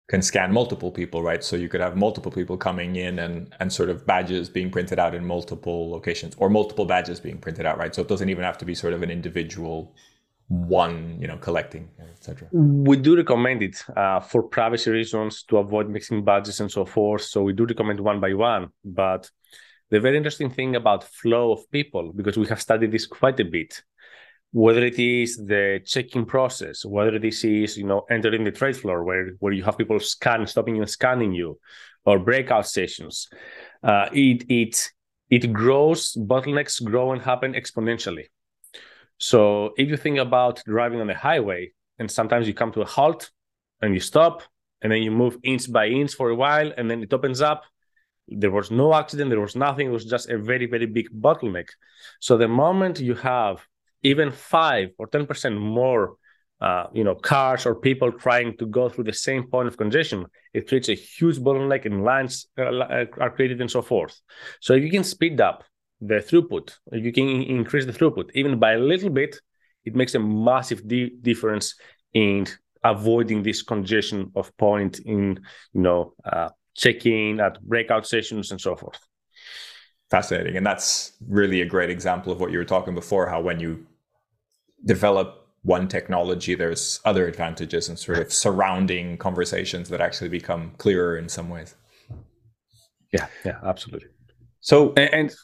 can 0.08 0.22
scan 0.22 0.52
multiple 0.52 0.90
people, 0.90 1.22
right? 1.22 1.42
So 1.44 1.56
you 1.56 1.68
could 1.68 1.80
have 1.80 1.96
multiple 1.96 2.32
people 2.32 2.56
coming 2.56 2.96
in 2.96 3.20
and 3.20 3.54
and 3.60 3.72
sort 3.72 3.90
of 3.90 4.04
badges 4.06 4.48
being 4.48 4.70
printed 4.70 4.98
out 4.98 5.14
in 5.14 5.24
multiple 5.24 5.90
locations 5.90 6.34
or 6.36 6.50
multiple 6.50 6.84
badges 6.84 7.20
being 7.20 7.38
printed 7.38 7.64
out, 7.64 7.78
right? 7.78 7.94
So 7.94 8.02
it 8.02 8.08
doesn't 8.08 8.28
even 8.28 8.44
have 8.44 8.58
to 8.58 8.64
be 8.64 8.74
sort 8.74 8.92
of 8.92 9.02
an 9.02 9.10
individual 9.10 9.94
one, 10.50 11.16
you 11.20 11.28
know, 11.28 11.36
collecting, 11.36 11.88
etc. 12.00 12.48
We 12.50 12.96
do 12.96 13.16
recommend 13.16 13.62
it 13.62 13.84
uh, 13.96 14.18
for 14.18 14.42
privacy 14.42 14.90
reasons 14.90 15.44
to 15.44 15.58
avoid 15.58 15.88
mixing 15.88 16.24
badges 16.24 16.58
and 16.58 16.70
so 16.70 16.84
forth. 16.84 17.22
So 17.22 17.44
we 17.44 17.52
do 17.52 17.66
recommend 17.66 18.00
one 18.00 18.18
by 18.18 18.34
one. 18.34 18.70
But 18.84 19.30
the 19.90 20.00
very 20.00 20.16
interesting 20.16 20.50
thing 20.50 20.74
about 20.74 21.04
flow 21.04 21.52
of 21.52 21.70
people, 21.70 22.12
because 22.12 22.36
we 22.36 22.48
have 22.48 22.60
studied 22.60 22.90
this 22.90 23.06
quite 23.06 23.38
a 23.38 23.44
bit, 23.44 23.80
whether 24.50 24.84
it 24.84 24.98
is 24.98 25.36
the 25.36 25.80
check-in 25.86 26.26
process, 26.26 26.84
whether 26.84 27.20
this 27.20 27.44
is 27.44 27.78
you 27.78 27.86
know 27.86 28.04
entering 28.10 28.42
the 28.42 28.50
trade 28.50 28.76
floor 28.76 29.04
where 29.04 29.28
where 29.38 29.52
you 29.52 29.62
have 29.62 29.78
people 29.78 30.00
scan, 30.00 30.48
stopping 30.48 30.74
you 30.74 30.82
and 30.82 30.90
scanning 30.90 31.32
you, 31.32 31.60
or 32.04 32.18
breakout 32.18 32.66
sessions, 32.66 33.28
uh, 33.84 34.08
it 34.12 34.44
it 34.48 34.90
it 35.30 35.52
grows. 35.52 36.14
Bottlenecks 36.14 36.82
grow 36.82 37.12
and 37.12 37.22
happen 37.22 37.52
exponentially. 37.52 38.24
So 39.20 39.74
if 39.76 39.88
you 39.88 39.96
think 39.96 40.18
about 40.18 40.62
driving 40.64 41.00
on 41.00 41.06
the 41.06 41.14
highway, 41.14 41.72
and 41.98 42.10
sometimes 42.10 42.48
you 42.48 42.54
come 42.54 42.72
to 42.72 42.80
a 42.80 42.86
halt 42.86 43.30
and 43.82 43.94
you 43.94 44.00
stop, 44.00 44.42
and 44.82 44.90
then 44.90 45.02
you 45.02 45.10
move 45.10 45.36
inch 45.42 45.70
by 45.70 45.86
inch 45.86 46.14
for 46.14 46.30
a 46.30 46.34
while, 46.34 46.72
and 46.76 46.90
then 46.90 47.02
it 47.02 47.12
opens 47.12 47.42
up. 47.42 47.64
There 48.28 48.50
was 48.50 48.70
no 48.70 48.94
accident, 48.94 49.30
there 49.30 49.40
was 49.40 49.56
nothing, 49.56 49.88
it 49.88 49.90
was 49.90 50.06
just 50.06 50.30
a 50.30 50.38
very, 50.38 50.66
very 50.66 50.86
big 50.86 51.08
bottleneck. 51.12 51.68
So 52.20 52.38
the 52.38 52.48
moment 52.48 53.00
you 53.00 53.14
have 53.14 53.60
even 54.02 54.30
five 54.30 54.90
or 54.98 55.06
10% 55.06 55.58
more 55.58 56.16
uh, 56.60 56.86
you 56.92 57.04
know, 57.04 57.14
cars 57.14 57.64
or 57.64 57.74
people 57.74 58.12
trying 58.12 58.56
to 58.58 58.66
go 58.66 58.88
through 58.88 59.04
the 59.04 59.12
same 59.12 59.46
point 59.46 59.66
of 59.66 59.76
congestion, 59.76 60.26
it 60.52 60.68
creates 60.68 60.88
a 60.88 60.94
huge 60.94 61.38
bottleneck 61.38 61.86
and 61.86 62.04
lines 62.04 62.46
uh, 62.58 63.04
are 63.18 63.30
created 63.30 63.60
and 63.60 63.70
so 63.70 63.82
forth. 63.82 64.20
So 64.60 64.74
if 64.74 64.82
you 64.82 64.90
can 64.90 65.04
speed 65.04 65.40
up 65.40 65.64
the 66.00 66.16
throughput. 66.16 66.76
You 66.92 67.12
can 67.12 67.28
increase 67.28 67.86
the 67.86 67.92
throughput 67.92 68.30
even 68.34 68.58
by 68.58 68.72
a 68.72 68.78
little 68.78 69.10
bit. 69.10 69.40
It 69.84 69.94
makes 69.94 70.14
a 70.14 70.18
massive 70.18 70.86
di- 70.86 71.12
difference 71.22 71.74
in 72.12 72.46
avoiding 72.82 73.42
this 73.42 73.62
congestion 73.62 74.32
of 74.34 74.56
point 74.56 75.00
in 75.00 75.40
you 75.72 75.80
know 75.80 76.14
uh, 76.24 76.48
checking 76.74 77.40
at 77.40 77.60
breakout 77.62 78.06
sessions 78.06 78.50
and 78.50 78.60
so 78.60 78.76
forth. 78.76 78.98
Fascinating, 80.10 80.56
and 80.56 80.66
that's 80.66 81.12
really 81.28 81.60
a 81.60 81.66
great 81.66 81.90
example 81.90 82.32
of 82.32 82.40
what 82.40 82.50
you 82.50 82.58
were 82.58 82.64
talking 82.64 82.94
before. 82.94 83.28
How 83.28 83.40
when 83.40 83.60
you 83.60 83.86
develop 84.84 85.46
one 85.62 85.88
technology, 85.88 86.54
there's 86.54 87.00
other 87.04 87.26
advantages 87.26 87.88
and 87.88 87.98
sort 87.98 88.18
of 88.18 88.32
surrounding 88.32 89.18
conversations 89.18 89.88
that 89.90 90.00
actually 90.00 90.30
become 90.30 90.72
clearer 90.78 91.16
in 91.16 91.28
some 91.28 91.50
ways. 91.50 91.74
Yeah, 93.12 93.26
yeah, 93.44 93.58
absolutely. 93.64 94.08
So 94.60 94.92
and, 94.96 95.14
and 95.14 95.34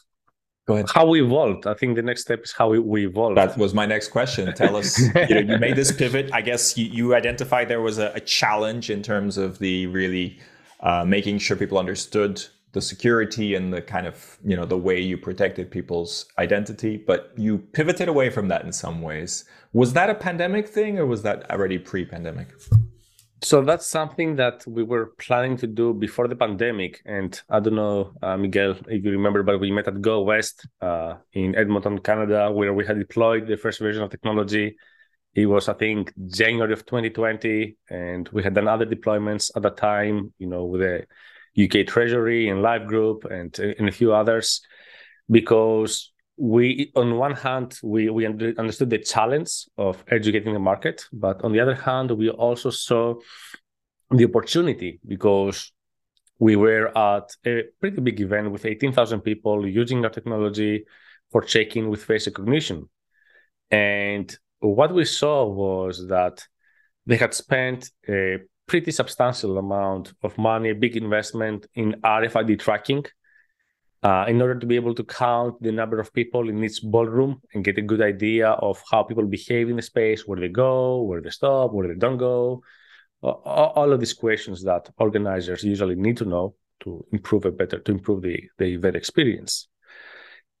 Go 0.67 0.73
ahead. 0.73 0.89
How 0.93 1.07
we 1.07 1.23
evolved. 1.23 1.65
I 1.65 1.73
think 1.73 1.95
the 1.95 2.01
next 2.01 2.23
step 2.23 2.43
is 2.43 2.51
how 2.51 2.69
we, 2.69 2.79
we 2.79 3.07
evolved. 3.07 3.37
That 3.37 3.57
was 3.57 3.73
my 3.73 3.85
next 3.85 4.09
question. 4.09 4.53
Tell 4.53 4.75
us. 4.75 4.99
you, 4.99 5.41
know, 5.41 5.53
you 5.53 5.57
made 5.59 5.77
this 5.77 5.93
pivot. 5.93 6.29
I 6.33 6.41
guess 6.41 6.77
you, 6.77 6.87
you 6.87 7.15
identified 7.15 7.69
there 7.69 7.81
was 7.81 7.99
a, 7.99 8.11
a, 8.15 8.19
challenge 8.19 8.89
in 8.89 9.01
terms 9.01 9.37
of 9.37 9.59
the 9.59 9.87
really 9.87 10.39
uh, 10.81 11.05
making 11.05 11.37
sure 11.37 11.55
people 11.55 11.77
understood 11.77 12.43
the 12.73 12.81
security 12.81 13.55
and 13.55 13.73
the 13.73 13.81
kind 13.81 14.05
of 14.05 14.37
you 14.43 14.57
know 14.57 14.65
the 14.65 14.77
way 14.77 14.99
you 14.99 15.17
protected 15.17 15.71
people's 15.71 16.25
identity. 16.37 16.97
But 16.97 17.31
you 17.37 17.59
pivoted 17.59 18.09
away 18.09 18.29
from 18.29 18.49
that 18.49 18.65
in 18.65 18.73
some 18.73 19.01
ways. 19.01 19.45
Was 19.71 19.93
that 19.93 20.09
a 20.09 20.15
pandemic 20.15 20.67
thing, 20.67 20.99
or 20.99 21.05
was 21.05 21.21
that 21.23 21.49
already 21.49 21.77
pre-pandemic? 21.77 22.49
So 23.41 23.61
that's 23.61 23.85
something 23.85 24.35
that 24.37 24.65
we 24.65 24.83
were 24.83 25.13
planning 25.19 25.57
to 25.57 25.67
do 25.67 25.93
before 25.93 26.27
the 26.27 26.35
pandemic. 26.35 27.01
And 27.05 27.39
i 27.49 27.59
don't 27.59 27.75
know 27.75 28.13
uh, 28.21 28.37
miguel 28.37 28.75
if 28.87 29.03
you 29.03 29.11
remember 29.11 29.43
but 29.43 29.59
we 29.59 29.71
met 29.71 29.87
at 29.87 30.01
go 30.01 30.21
west 30.21 30.67
uh, 30.81 31.15
in 31.33 31.55
edmonton 31.55 31.99
canada 31.99 32.51
where 32.51 32.73
we 32.73 32.85
had 32.85 32.97
deployed 32.99 33.47
the 33.47 33.57
first 33.57 33.79
version 33.79 34.03
of 34.03 34.09
technology. 34.09 34.77
It 35.35 35.45
was 35.45 35.69
i 35.69 35.73
think 35.73 36.13
january 36.27 36.73
of 36.73 36.85
2020 36.85 37.77
and 37.89 38.27
we 38.29 38.41
had 38.41 38.55
done 38.55 38.67
other 38.67 38.87
deployments 38.87 39.51
at 39.55 39.61
that 39.61 39.77
time 39.77 40.33
you 40.39 40.47
know 40.47 40.65
with 40.65 40.81
the 40.81 41.05
uk 41.63 41.87
treasury 41.87 42.49
and 42.49 42.61
live 42.61 42.87
group 42.87 43.25
and, 43.25 43.57
and 43.59 43.87
a 43.87 43.91
few 43.91 44.13
others 44.13 44.61
because 45.29 46.11
we 46.37 46.91
on 46.95 47.17
one 47.17 47.33
hand 47.33 47.79
we 47.83 48.09
we 48.09 48.25
understood 48.25 48.89
the 48.89 48.99
challenge 48.99 49.65
of 49.77 50.03
educating 50.09 50.53
the 50.53 50.59
market 50.59 51.03
but 51.11 51.43
on 51.43 51.51
the 51.51 51.59
other 51.59 51.73
hand 51.73 52.11
we 52.11 52.29
also 52.29 52.69
saw 52.69 53.15
the 54.11 54.25
opportunity 54.25 54.99
because 55.07 55.71
we 56.39 56.55
were 56.55 56.95
at 56.97 57.35
a 57.45 57.63
pretty 57.79 58.01
big 58.01 58.21
event 58.21 58.51
with 58.51 58.65
18,000 58.65 59.21
people 59.21 59.67
using 59.67 60.03
our 60.03 60.11
technology 60.11 60.85
for 61.31 61.41
checking 61.41 61.89
with 61.89 62.03
face 62.03 62.27
recognition. 62.27 62.87
And 63.71 64.35
what 64.59 64.93
we 64.93 65.05
saw 65.05 65.45
was 65.45 66.07
that 66.07 66.43
they 67.05 67.17
had 67.17 67.33
spent 67.33 67.89
a 68.07 68.37
pretty 68.67 68.91
substantial 68.91 69.57
amount 69.57 70.13
of 70.23 70.37
money 70.37 70.69
a 70.69 70.75
big 70.75 70.95
investment 70.95 71.65
in 71.73 71.93
RFID 72.03 72.59
tracking 72.59 73.05
uh, 74.03 74.25
in 74.27 74.41
order 74.41 74.59
to 74.59 74.65
be 74.65 74.75
able 74.75 74.93
to 74.95 75.03
count 75.03 75.61
the 75.61 75.71
number 75.71 75.99
of 75.99 76.13
people 76.13 76.49
in 76.49 76.63
each 76.63 76.81
ballroom 76.83 77.41
and 77.53 77.63
get 77.63 77.77
a 77.77 77.81
good 77.81 78.01
idea 78.01 78.49
of 78.49 78.81
how 78.91 79.03
people 79.03 79.25
behave 79.25 79.69
in 79.69 79.75
the 79.75 79.81
space, 79.81 80.27
where 80.27 80.39
they 80.39 80.49
go, 80.49 81.01
where 81.01 81.21
they 81.21 81.29
stop, 81.29 81.73
where 81.73 81.87
they 81.87 81.95
don't 81.95 82.17
go. 82.17 82.61
All 83.23 83.91
of 83.91 83.99
these 83.99 84.13
questions 84.13 84.63
that 84.63 84.89
organizers 84.97 85.63
usually 85.63 85.95
need 85.95 86.17
to 86.17 86.25
know 86.25 86.55
to 86.81 87.03
improve 87.11 87.45
a 87.45 87.51
better 87.51 87.79
to 87.79 87.91
improve 87.91 88.21
the, 88.21 88.39
the 88.59 88.65
event 88.65 88.95
experience. 88.95 89.67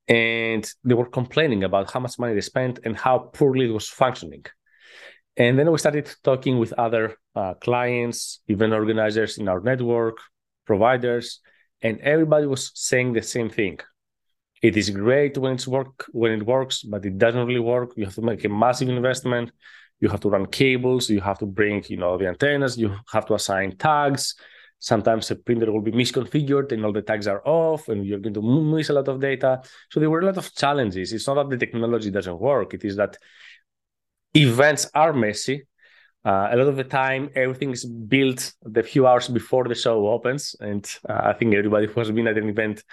And 0.07 0.67
they 0.83 0.95
were 0.95 1.09
complaining 1.09 1.63
about 1.63 1.91
how 1.91 1.99
much 1.99 2.17
money 2.17 2.33
they 2.33 2.41
spent 2.41 2.79
and 2.83 2.97
how 2.97 3.19
poorly 3.19 3.65
it 3.65 3.73
was 3.73 3.87
functioning. 3.87 4.45
And 5.35 5.59
then 5.59 5.71
we 5.71 5.77
started 5.77 6.09
talking 6.23 6.57
with 6.57 6.73
other 6.73 7.15
uh, 7.35 7.53
clients, 7.55 8.41
event 8.47 8.73
organizers 8.73 9.37
in 9.37 9.47
our 9.47 9.59
network, 9.59 10.17
providers, 10.65 11.41
and 11.81 11.99
everybody 12.01 12.47
was 12.47 12.71
saying 12.73 13.13
the 13.13 13.21
same 13.21 13.49
thing. 13.49 13.79
It 14.61 14.75
is 14.75 14.89
great 14.89 15.37
when 15.37 15.53
it's 15.53 15.67
work 15.67 16.05
when 16.11 16.31
it 16.31 16.45
works 16.45 16.81
but 16.81 17.05
it 17.05 17.17
doesn't 17.17 17.45
really 17.45 17.59
work. 17.59 17.93
You 17.95 18.05
have 18.05 18.15
to 18.15 18.21
make 18.21 18.43
a 18.43 18.49
massive 18.49 18.89
investment. 18.89 19.51
You 19.99 20.09
have 20.09 20.19
to 20.21 20.29
run 20.29 20.45
cables. 20.47 21.09
You 21.09 21.21
have 21.21 21.39
to 21.39 21.45
bring 21.45 21.83
you 21.87 21.97
know 21.97 22.17
the 22.17 22.27
antennas. 22.27 22.77
You 22.77 22.95
have 23.11 23.25
to 23.27 23.35
assign 23.35 23.77
tags. 23.77 24.35
Sometimes 24.79 25.31
a 25.31 25.35
printer 25.35 25.71
will 25.71 25.81
be 25.81 25.91
misconfigured 25.91 26.71
and 26.71 26.85
all 26.85 26.93
the 26.93 27.01
tags 27.01 27.27
are 27.27 27.41
off, 27.45 27.89
and 27.89 28.05
you're 28.05 28.19
going 28.19 28.35
to 28.35 28.41
miss 28.41 28.89
a 28.89 28.93
lot 28.93 29.07
of 29.07 29.19
data. 29.19 29.61
So 29.89 29.99
there 29.99 30.09
were 30.09 30.19
a 30.19 30.25
lot 30.25 30.37
of 30.37 30.53
challenges. 30.53 31.13
It's 31.13 31.25
not 31.25 31.35
that 31.35 31.49
the 31.49 31.57
technology 31.57 32.11
doesn't 32.11 32.39
work; 32.39 32.75
it 32.75 32.83
is 32.83 32.95
that 32.97 33.17
events 34.35 34.89
are 34.93 35.13
messy. 35.13 35.65
Uh, 36.27 36.49
a 36.51 36.57
lot 36.57 36.67
of 36.67 36.75
the 36.75 36.83
time, 36.83 37.29
everything 37.35 37.71
is 37.71 37.85
built 37.85 38.53
the 38.63 38.83
few 38.83 39.07
hours 39.07 39.29
before 39.29 39.65
the 39.65 39.75
show 39.75 40.07
opens, 40.09 40.57
and 40.59 40.83
uh, 41.07 41.21
I 41.29 41.33
think 41.33 41.55
everybody 41.55 41.87
who 41.91 41.99
has 42.01 42.11
been 42.11 42.27
at 42.27 42.37
an 42.37 42.49
event 42.49 42.83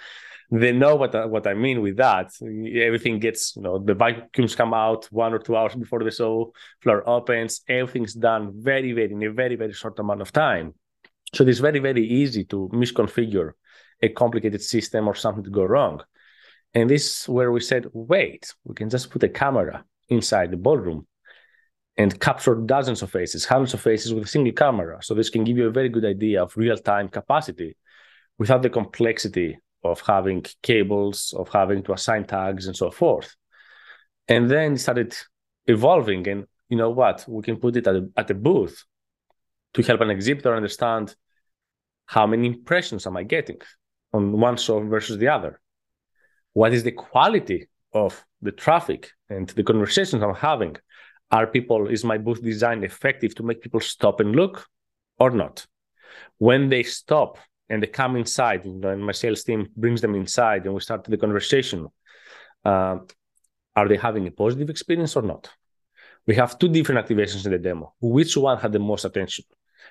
they 0.51 0.71
know 0.71 0.95
what 0.95 1.15
I, 1.15 1.25
what 1.25 1.47
I 1.47 1.53
mean 1.53 1.81
with 1.81 1.97
that. 1.97 2.31
Everything 2.41 3.19
gets, 3.19 3.55
you 3.55 3.63
know, 3.63 3.79
the 3.79 3.95
vacuums 3.95 4.55
come 4.55 4.73
out 4.73 5.05
one 5.11 5.33
or 5.33 5.39
two 5.39 5.55
hours 5.55 5.75
before 5.75 6.03
the 6.03 6.11
show 6.11 6.53
floor 6.81 7.07
opens. 7.07 7.61
Everything's 7.67 8.13
done 8.13 8.51
very, 8.55 8.91
very 8.91 9.11
in 9.11 9.23
a 9.23 9.31
very, 9.31 9.55
very 9.55 9.73
short 9.73 9.97
amount 9.99 10.21
of 10.21 10.31
time. 10.31 10.75
So 11.33 11.43
it's 11.47 11.59
very, 11.59 11.79
very 11.79 12.05
easy 12.07 12.45
to 12.45 12.69
misconfigure 12.73 13.51
a 14.01 14.09
complicated 14.09 14.61
system 14.61 15.07
or 15.07 15.15
something 15.15 15.43
to 15.43 15.49
go 15.49 15.63
wrong. 15.63 16.01
And 16.73 16.89
this 16.89 17.21
is 17.21 17.29
where 17.29 17.51
we 17.51 17.61
said, 17.61 17.87
wait, 17.93 18.53
we 18.65 18.75
can 18.75 18.89
just 18.89 19.09
put 19.09 19.23
a 19.23 19.29
camera 19.29 19.83
inside 20.09 20.51
the 20.51 20.57
ballroom 20.57 21.07
and 21.97 22.19
capture 22.19 22.55
dozens 22.55 23.01
of 23.01 23.11
faces, 23.11 23.45
hundreds 23.45 23.73
of 23.73 23.81
faces 23.81 24.13
with 24.13 24.25
a 24.25 24.27
single 24.27 24.53
camera. 24.53 24.99
So 25.01 25.13
this 25.13 25.29
can 25.29 25.43
give 25.43 25.57
you 25.57 25.67
a 25.67 25.71
very 25.71 25.89
good 25.89 26.05
idea 26.05 26.43
of 26.43 26.55
real-time 26.57 27.07
capacity 27.09 27.77
without 28.37 28.61
the 28.61 28.69
complexity 28.69 29.57
of 29.83 30.01
having 30.01 30.45
cables, 30.61 31.33
of 31.37 31.47
having 31.49 31.83
to 31.83 31.93
assign 31.93 32.25
tags 32.25 32.67
and 32.67 32.75
so 32.75 32.91
forth. 32.91 33.35
And 34.27 34.49
then 34.49 34.77
started 34.77 35.15
evolving. 35.67 36.27
And 36.27 36.45
you 36.69 36.77
know 36.77 36.89
what? 36.89 37.23
We 37.27 37.43
can 37.43 37.57
put 37.57 37.77
it 37.77 37.87
at 37.87 37.95
a, 37.95 38.09
at 38.17 38.31
a 38.31 38.33
booth 38.33 38.83
to 39.75 39.83
help 39.83 40.01
an 40.01 40.09
exhibitor 40.09 40.55
understand 40.55 41.15
how 42.07 42.27
many 42.27 42.47
impressions 42.47 43.07
am 43.07 43.17
I 43.17 43.23
getting 43.23 43.61
on 44.13 44.39
one 44.39 44.57
show 44.57 44.79
versus 44.81 45.17
the 45.17 45.29
other? 45.29 45.61
What 46.53 46.73
is 46.73 46.83
the 46.83 46.91
quality 46.91 47.67
of 47.93 48.25
the 48.41 48.51
traffic 48.51 49.11
and 49.29 49.47
the 49.49 49.63
conversations 49.63 50.23
I'm 50.23 50.35
having? 50.35 50.75
Are 51.35 51.47
people, 51.47 51.87
is 51.95 52.05
my 52.05 52.17
booth 52.17 52.41
design 52.41 52.85
effective 52.85 53.35
to 53.35 53.43
make 53.43 53.59
people 53.61 53.81
stop 53.81 54.21
and 54.21 54.33
look 54.33 54.55
or 55.19 55.31
not? 55.31 55.65
When 56.37 56.69
they 56.69 56.83
stop 56.83 57.31
and 57.69 57.83
they 57.83 57.87
come 57.87 58.15
inside, 58.15 58.63
you 58.63 58.75
know, 58.81 58.91
and 58.95 59.03
my 59.03 59.11
sales 59.11 59.43
team 59.43 59.67
brings 59.75 59.99
them 59.99 60.15
inside 60.15 60.61
and 60.65 60.73
we 60.73 60.79
start 60.79 61.03
the 61.03 61.17
conversation, 61.17 61.79
uh, 62.63 62.95
are 63.75 63.87
they 63.89 63.97
having 63.97 64.25
a 64.27 64.31
positive 64.31 64.69
experience 64.69 65.17
or 65.17 65.23
not? 65.23 65.49
We 66.25 66.35
have 66.35 66.57
two 66.57 66.69
different 66.69 67.05
activations 67.05 67.45
in 67.45 67.51
the 67.51 67.59
demo. 67.59 67.93
Which 67.99 68.37
one 68.37 68.57
had 68.57 68.71
the 68.71 68.79
most 68.79 69.03
attention? 69.03 69.43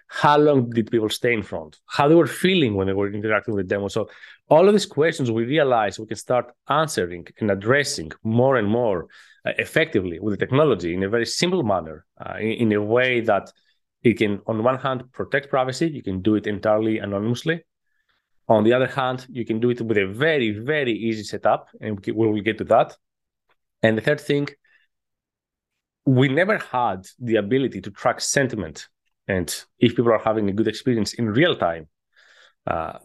How 0.08 0.38
long 0.38 0.70
did 0.70 0.90
people 0.90 1.08
stay 1.08 1.32
in 1.32 1.42
front? 1.42 1.80
How 1.86 2.08
they 2.08 2.14
were 2.14 2.26
feeling 2.26 2.74
when 2.74 2.86
they 2.86 2.92
were 2.92 3.10
interacting 3.10 3.54
with 3.54 3.66
the 3.66 3.74
demo? 3.74 3.88
So 3.88 4.08
all 4.48 4.68
of 4.68 4.74
these 4.74 4.86
questions 4.86 5.30
we 5.30 5.44
realize 5.44 5.98
we 5.98 6.06
can 6.06 6.16
start 6.16 6.52
answering 6.68 7.26
and 7.40 7.50
addressing 7.50 8.12
more 8.22 8.56
and 8.56 8.68
more 8.68 9.08
uh, 9.46 9.52
effectively 9.58 10.20
with 10.20 10.38
the 10.38 10.46
technology 10.46 10.94
in 10.94 11.02
a 11.02 11.08
very 11.08 11.26
simple 11.26 11.62
manner, 11.62 12.04
uh, 12.24 12.36
in, 12.38 12.52
in, 12.52 12.72
a 12.72 12.82
way 12.82 13.20
that 13.20 13.50
it 14.02 14.18
can, 14.18 14.40
on 14.46 14.62
one 14.62 14.78
hand, 14.78 15.10
protect 15.12 15.50
privacy. 15.50 15.88
You 15.88 16.02
can 16.02 16.20
do 16.20 16.34
it 16.34 16.46
entirely 16.46 16.98
anonymously. 16.98 17.64
On 18.46 18.62
the 18.62 18.74
other 18.74 18.86
hand, 18.86 19.26
you 19.30 19.44
can 19.46 19.58
do 19.58 19.70
it 19.70 19.80
with 19.80 19.96
a 19.96 20.06
very, 20.06 20.50
very 20.50 20.92
easy 20.92 21.22
setup, 21.22 21.68
and 21.80 21.98
we 22.04 22.12
will 22.12 22.40
get 22.42 22.58
to 22.58 22.64
that. 22.64 22.94
And 23.82 23.96
the 23.96 24.02
third 24.02 24.20
thing, 24.20 24.48
we 26.04 26.28
never 26.28 26.58
had 26.58 27.06
the 27.18 27.36
ability 27.36 27.80
to 27.80 27.90
track 27.90 28.20
sentiment 28.20 28.88
and 29.28 29.64
if 29.78 29.96
people 29.96 30.12
are 30.12 30.18
having 30.18 30.48
a 30.48 30.52
good 30.52 30.68
experience 30.68 31.14
in 31.14 31.30
real 31.30 31.56
time. 31.56 31.88
Uh, 32.66 32.98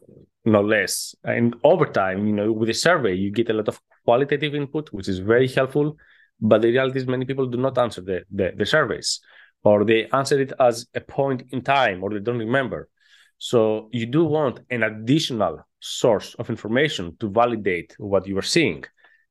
no 0.46 0.62
less. 0.62 1.16
And 1.24 1.56
over 1.64 1.86
time, 1.86 2.26
you 2.28 2.34
know, 2.34 2.52
with 2.52 2.70
a 2.70 2.74
survey, 2.74 3.14
you 3.14 3.32
get 3.32 3.50
a 3.50 3.54
lot 3.54 3.68
of 3.68 3.80
qualitative 4.06 4.56
input, 4.56 4.92
which 4.92 5.08
is 5.08 5.20
very 5.20 5.48
helpful. 5.48 5.98
But 6.40 6.62
the 6.62 6.70
reality 6.70 7.00
is 7.00 7.08
many 7.08 7.26
people 7.26 7.46
do 7.48 7.58
not 7.58 7.78
answer 7.78 8.02
the, 8.02 8.24
the, 8.32 8.54
the 8.56 8.66
surveys 8.66 9.20
or 9.64 9.84
they 9.84 10.08
answer 10.08 10.40
it 10.40 10.54
as 10.60 10.88
a 10.96 11.02
point 11.02 11.44
in 11.52 11.62
time 11.62 12.04
or 12.04 12.10
they 12.10 12.20
don't 12.20 12.40
remember. 12.40 12.90
So 13.38 13.90
you 13.92 14.06
do 14.06 14.26
want 14.26 14.62
an 14.70 14.84
additional 14.84 15.68
source 15.80 16.36
of 16.36 16.50
information 16.50 17.16
to 17.20 17.30
validate 17.30 17.96
what 17.98 18.28
you 18.28 18.38
are 18.38 18.42
seeing. 18.42 18.84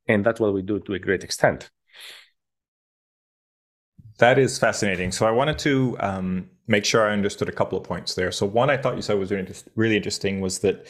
And 0.06 0.24
that's 0.24 0.40
what 0.40 0.54
we 0.54 0.62
do 0.62 0.80
to 0.80 0.94
a 0.94 0.98
great 0.98 1.24
extent. 1.24 1.70
That 4.18 4.38
is 4.38 4.58
fascinating. 4.58 5.12
So 5.12 5.26
I 5.26 5.30
wanted 5.30 5.58
to 5.60 5.96
um, 6.00 6.50
make 6.68 6.84
sure 6.84 7.08
I 7.08 7.12
understood 7.12 7.48
a 7.48 7.52
couple 7.52 7.78
of 7.78 7.84
points 7.84 8.14
there. 8.14 8.30
So 8.30 8.46
one 8.46 8.70
I 8.70 8.76
thought 8.76 8.94
you 8.94 9.02
said 9.02 9.18
was 9.18 9.32
really, 9.74 9.96
interesting 9.96 10.40
was 10.40 10.60
that 10.60 10.86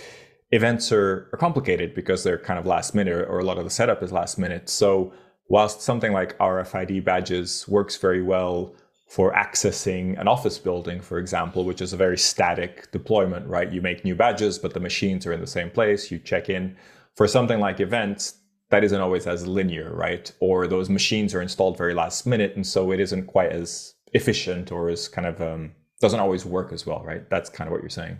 events 0.51 0.93
are, 0.93 1.31
are 1.33 1.39
complicated 1.39 1.95
because 1.95 2.25
they're 2.25 2.39
kind 2.39 2.59
of 2.59 2.67
last 2.67 2.95
minute 2.95 3.27
or 3.29 3.39
a 3.39 3.45
lot 3.45 3.59
of 3.59 3.65
the 3.65 3.71
setup 3.71 4.03
is 4.03 4.13
last 4.13 4.39
minute. 4.39 4.69
So 4.69 5.13
whilst 5.49 5.81
something 5.81 6.13
like 6.13 6.37
RFID 6.39 7.05
badges 7.05 7.67
works 7.69 7.97
very 7.97 8.23
well 8.23 8.75
for 9.09 9.33
accessing 9.33 10.21
an 10.21 10.29
office 10.29 10.59
building, 10.59 11.01
for 11.01 11.19
example, 11.19 11.65
which 11.65 11.81
is 11.81 11.93
a 11.93 11.97
very 11.97 12.19
static 12.19 12.91
deployment, 12.91 13.47
right? 13.47 13.73
You 13.73 13.81
make 13.81 14.05
new 14.05 14.15
badges, 14.15 14.59
but 14.59 14.75
the 14.75 14.81
machines 14.81 15.27
are 15.27 15.33
in 15.33 15.41
the 15.41 15.47
same 15.47 15.71
place. 15.71 16.11
You 16.11 16.19
check 16.19 16.51
in. 16.51 16.77
For 17.15 17.27
something 17.27 17.59
like 17.59 17.81
events, 17.81 18.35
that 18.71 18.85
isn't 18.85 19.01
always 19.01 19.27
as 19.27 19.47
linear, 19.47 19.95
right? 19.95 20.31
Or 20.41 20.67
those 20.67 20.91
machines 20.91 21.35
are 21.35 21.41
installed 21.41 21.79
very 21.79 21.95
last 21.95 22.27
minute, 22.27 22.55
and 22.55 22.67
so 22.67 22.91
it 22.93 23.01
isn't 23.01 23.27
quite 23.27 23.51
as 23.51 23.95
efficient 24.13 24.73
or 24.73 24.91
is 24.91 25.09
kind 25.09 25.27
of 25.27 25.41
um, 25.41 25.73
doesn't 26.01 26.21
always 26.21 26.45
work 26.45 26.73
as 26.73 26.87
well, 26.87 27.03
right? 27.05 27.29
That's 27.31 27.51
kind 27.51 27.69
of 27.69 27.73
what 27.73 27.83
you're 27.83 27.91
saying. 27.91 28.19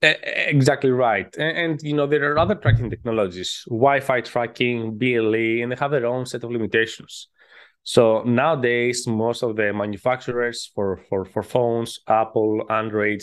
Exactly 0.00 0.90
right. 0.90 1.34
And, 1.36 1.58
and, 1.58 1.82
you 1.82 1.94
know, 1.94 2.06
there 2.06 2.32
are 2.32 2.38
other 2.38 2.54
tracking 2.54 2.88
technologies, 2.88 3.64
Wi-Fi 3.68 4.20
tracking, 4.20 4.96
BLE, 4.96 5.62
and 5.62 5.72
they 5.72 5.76
have 5.76 5.90
their 5.90 6.06
own 6.06 6.24
set 6.24 6.44
of 6.44 6.50
limitations. 6.52 7.28
So 7.82 8.22
nowadays, 8.22 9.06
most 9.06 9.42
of 9.42 9.56
the 9.56 9.72
manufacturers 9.72 10.70
for, 10.74 11.00
for, 11.08 11.24
for 11.24 11.42
phones, 11.42 11.98
Apple, 12.06 12.62
Android, 12.70 13.22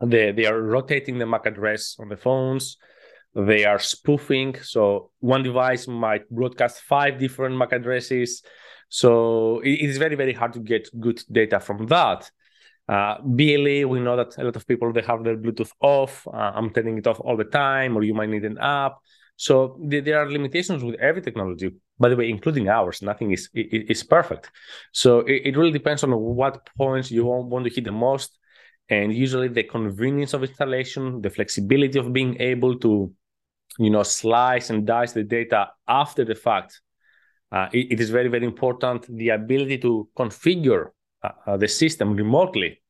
they, 0.00 0.30
they 0.30 0.46
are 0.46 0.60
rotating 0.60 1.18
the 1.18 1.26
MAC 1.26 1.46
address 1.46 1.96
on 1.98 2.08
the 2.08 2.16
phones. 2.16 2.76
They 3.34 3.64
are 3.64 3.78
spoofing. 3.78 4.56
So 4.62 5.10
one 5.20 5.42
device 5.42 5.88
might 5.88 6.28
broadcast 6.30 6.82
five 6.82 7.18
different 7.18 7.56
MAC 7.56 7.72
addresses. 7.72 8.42
So 8.88 9.60
it 9.60 9.80
is 9.80 9.98
very, 9.98 10.14
very 10.14 10.32
hard 10.32 10.52
to 10.54 10.60
get 10.60 10.88
good 10.98 11.22
data 11.30 11.60
from 11.60 11.86
that. 11.86 12.30
Uh, 12.88 13.20
BLE, 13.22 13.88
we 13.88 13.98
know 14.00 14.16
that 14.16 14.38
a 14.38 14.44
lot 14.44 14.54
of 14.56 14.66
people 14.66 14.92
they 14.92 15.02
have 15.02 15.24
their 15.24 15.36
Bluetooth 15.36 15.72
off. 15.80 16.26
Uh, 16.26 16.52
I'm 16.54 16.70
turning 16.70 16.98
it 16.98 17.06
off 17.06 17.18
all 17.20 17.36
the 17.36 17.44
time, 17.44 17.96
or 17.96 18.04
you 18.04 18.14
might 18.14 18.28
need 18.28 18.44
an 18.44 18.58
app. 18.58 18.98
So 19.36 19.78
th- 19.90 20.04
there 20.04 20.20
are 20.20 20.30
limitations 20.30 20.82
with 20.84 20.94
every 21.00 21.20
technology. 21.20 21.72
By 21.98 22.10
the 22.10 22.16
way, 22.16 22.30
including 22.30 22.68
ours, 22.68 23.02
nothing 23.02 23.32
is 23.32 23.48
is 23.54 24.02
perfect. 24.04 24.50
So 24.92 25.20
it, 25.20 25.42
it 25.46 25.56
really 25.56 25.72
depends 25.72 26.04
on 26.04 26.12
what 26.12 26.68
points 26.76 27.10
you 27.10 27.24
want 27.24 27.64
to 27.66 27.74
hit 27.74 27.84
the 27.84 27.92
most, 27.92 28.38
and 28.88 29.12
usually 29.12 29.48
the 29.48 29.64
convenience 29.64 30.32
of 30.32 30.44
installation, 30.44 31.20
the 31.20 31.30
flexibility 31.30 31.98
of 31.98 32.12
being 32.12 32.40
able 32.40 32.78
to, 32.78 33.12
you 33.78 33.90
know, 33.90 34.04
slice 34.04 34.70
and 34.70 34.86
dice 34.86 35.12
the 35.12 35.24
data 35.24 35.70
after 35.88 36.24
the 36.24 36.34
fact. 36.36 36.80
Uh, 37.52 37.68
it, 37.72 37.92
it 37.92 38.00
is 38.00 38.10
very 38.10 38.28
very 38.28 38.44
important. 38.44 39.06
The 39.08 39.30
ability 39.30 39.78
to 39.78 40.08
configure 40.16 40.88
uh, 41.22 41.30
uh, 41.46 41.56
the 41.56 41.68
system 41.68 42.14
remotely 42.14 42.82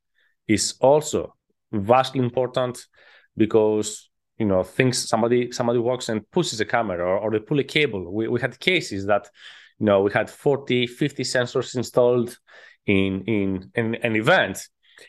is 0.49 0.75
also 0.81 1.35
vastly 1.73 2.21
important 2.21 2.87
because 3.37 4.11
you 4.39 4.47
know 4.47 4.63
things 4.63 5.09
somebody 5.09 5.53
somebody 5.53 5.79
walks 5.79 6.09
and 6.09 6.29
pushes 6.31 6.61
a 6.61 6.65
camera 6.65 7.05
or, 7.05 7.19
or 7.19 7.31
they 7.31 7.39
pull 7.39 7.59
a 7.59 7.65
cable. 7.65 8.13
We, 8.13 8.29
we 8.29 8.41
had 8.41 8.59
cases 8.59 9.07
that 9.07 9.29
you 9.79 9.87
know 9.87 10.03
we 10.03 10.13
had 10.13 10.31
40 10.31 10.87
50 10.87 11.23
sensors 11.23 11.77
installed 11.77 12.39
in 12.87 13.23
in, 13.25 13.71
in 13.75 13.95
an 13.97 14.17
event 14.17 14.69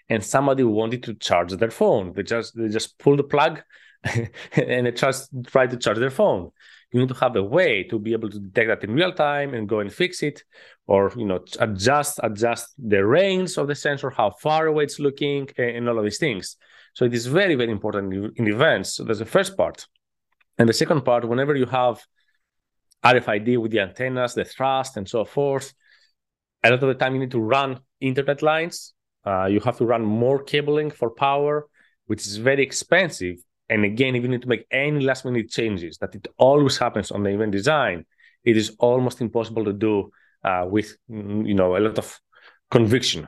and 0.10 0.24
somebody 0.24 0.64
wanted 0.64 1.04
to 1.04 1.14
charge 1.14 1.54
their 1.54 1.72
phone. 1.72 2.14
They 2.14 2.24
just 2.24 2.56
they 2.58 2.68
just 2.68 3.00
pull 3.00 3.16
the 3.16 3.24
plug 3.24 3.62
and 4.04 4.86
they 4.86 4.92
just 4.92 5.30
try 5.46 5.68
to 5.68 5.78
charge 5.78 5.98
their 5.98 6.10
phone 6.10 6.52
you 6.92 7.00
need 7.02 7.10
to 7.10 7.16
have 7.16 7.36
a 7.36 7.44
way 7.44 7.84
to 7.84 8.00
be 8.00 8.14
able 8.14 8.30
to 8.30 8.40
detect 8.40 8.68
that 8.70 8.84
in 8.84 8.96
real 8.96 9.12
time 9.12 9.54
and 9.54 9.68
go 9.68 9.80
and 9.80 9.92
fix 9.92 10.24
it 10.24 10.44
or 10.88 11.12
you 11.18 11.26
know 11.26 11.44
adjust 11.60 12.20
adjust 12.24 12.74
the 12.78 13.06
range 13.06 13.58
of 13.58 13.68
the 13.68 13.76
sensor 13.76 14.10
how 14.10 14.30
far 14.30 14.68
away 14.68 14.86
it's 14.86 15.00
looking 15.00 15.48
and 15.58 15.90
all 15.90 15.98
of 15.98 16.04
these 16.04 16.18
things. 16.18 16.56
So 16.94 17.06
it 17.06 17.14
is 17.14 17.28
very 17.28 17.56
very 17.56 17.72
important 17.72 18.14
in 18.38 18.48
events. 18.48 18.96
So 18.96 19.04
that's 19.04 19.20
the 19.20 19.26
first 19.26 19.58
part. 19.58 19.86
And 20.58 20.68
the 20.68 20.74
second 20.74 21.02
part 21.04 21.28
whenever 21.28 21.56
you 21.56 21.66
have 21.66 22.02
rfid 23.04 23.58
with 23.60 23.72
the 23.72 23.80
antennas 23.80 24.34
the 24.34 24.44
thrust 24.44 24.98
and 24.98 25.08
so 25.08 25.24
forth 25.24 25.74
a 26.64 26.72
lot 26.72 26.82
of 26.82 26.88
the 26.88 26.96
time 26.96 27.14
you 27.14 27.20
need 27.20 27.32
to 27.32 27.40
run 27.40 27.80
internet 28.00 28.42
lines. 28.42 28.94
Uh, 29.26 29.46
you 29.46 29.60
have 29.60 29.78
to 29.78 29.86
run 29.86 30.04
more 30.06 30.42
cabling 30.42 30.90
for 30.90 31.10
power 31.10 31.68
which 32.06 32.26
is 32.26 32.38
very 32.38 32.64
expensive 32.64 33.36
and 33.70 33.84
again, 33.84 34.16
if 34.16 34.24
you 34.24 34.30
need 34.30 34.42
to 34.42 34.48
make 34.48 34.66
any 34.72 35.02
last 35.02 35.26
minute 35.26 35.50
changes, 35.50 35.98
that 35.98 36.16
it 36.16 36.28
always 36.38 36.78
happens 36.78 37.12
on 37.12 37.24
the 37.24 37.30
event 37.30 37.52
design, 37.52 38.06
it 38.44 38.56
is 38.56 38.76
almost 38.80 39.20
impossible 39.22 39.66
to 39.66 39.74
do 39.74 40.12
uh, 40.44 40.66
with 40.70 40.96
you 41.10 41.54
know 41.54 41.76
a 41.76 41.80
lot 41.80 41.98
of 41.98 42.20
conviction. 42.72 43.28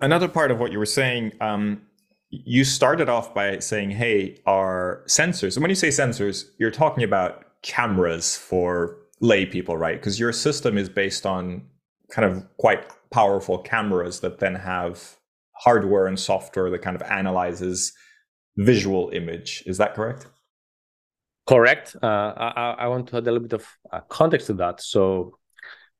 Another 0.00 0.28
part 0.28 0.50
of 0.50 0.60
what 0.60 0.72
you 0.72 0.78
were 0.78 0.86
saying, 0.86 1.32
um, 1.40 1.82
you 2.30 2.64
started 2.64 3.08
off 3.08 3.34
by 3.34 3.58
saying, 3.58 3.90
hey, 3.90 4.38
our 4.46 5.02
sensors, 5.06 5.56
and 5.56 5.62
when 5.62 5.70
you 5.70 5.74
say 5.74 5.88
sensors, 5.88 6.44
you're 6.58 6.70
talking 6.70 7.02
about 7.02 7.44
cameras 7.62 8.36
for 8.36 8.98
lay 9.20 9.46
people, 9.46 9.76
right? 9.76 9.98
Because 9.98 10.20
your 10.20 10.32
system 10.32 10.78
is 10.78 10.88
based 10.88 11.26
on 11.26 11.62
kind 12.10 12.30
of 12.30 12.44
quite 12.58 12.86
powerful 13.10 13.58
cameras 13.58 14.20
that 14.20 14.38
then 14.38 14.54
have 14.54 15.16
hardware 15.52 16.06
and 16.06 16.18
software 16.18 16.70
that 16.70 16.82
kind 16.82 16.94
of 16.94 17.02
analyzes 17.02 17.92
visual 18.56 19.10
image. 19.10 19.62
Is 19.66 19.78
that 19.78 19.94
correct? 19.94 20.26
Correct. 21.46 21.96
Uh, 22.02 22.06
I, 22.06 22.76
I, 22.80 22.86
want 22.88 23.08
to 23.08 23.16
add 23.16 23.22
a 23.26 23.32
little 23.32 23.48
bit 23.48 23.54
of 23.54 23.66
uh, 23.90 24.00
context 24.08 24.48
to 24.48 24.52
that. 24.54 24.82
So, 24.82 25.38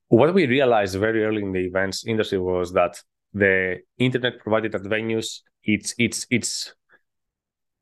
what 0.08 0.32
we 0.34 0.46
realized 0.46 0.94
very 0.96 1.24
early 1.24 1.42
in 1.42 1.52
the 1.52 1.60
events 1.60 2.04
industry 2.06 2.38
was 2.38 2.72
that 2.74 3.00
the 3.38 3.78
internet 3.98 4.38
provided 4.38 4.74
at 4.74 4.82
venues 4.82 5.40
it's 5.64 5.94
it's 5.98 6.26
it's 6.30 6.74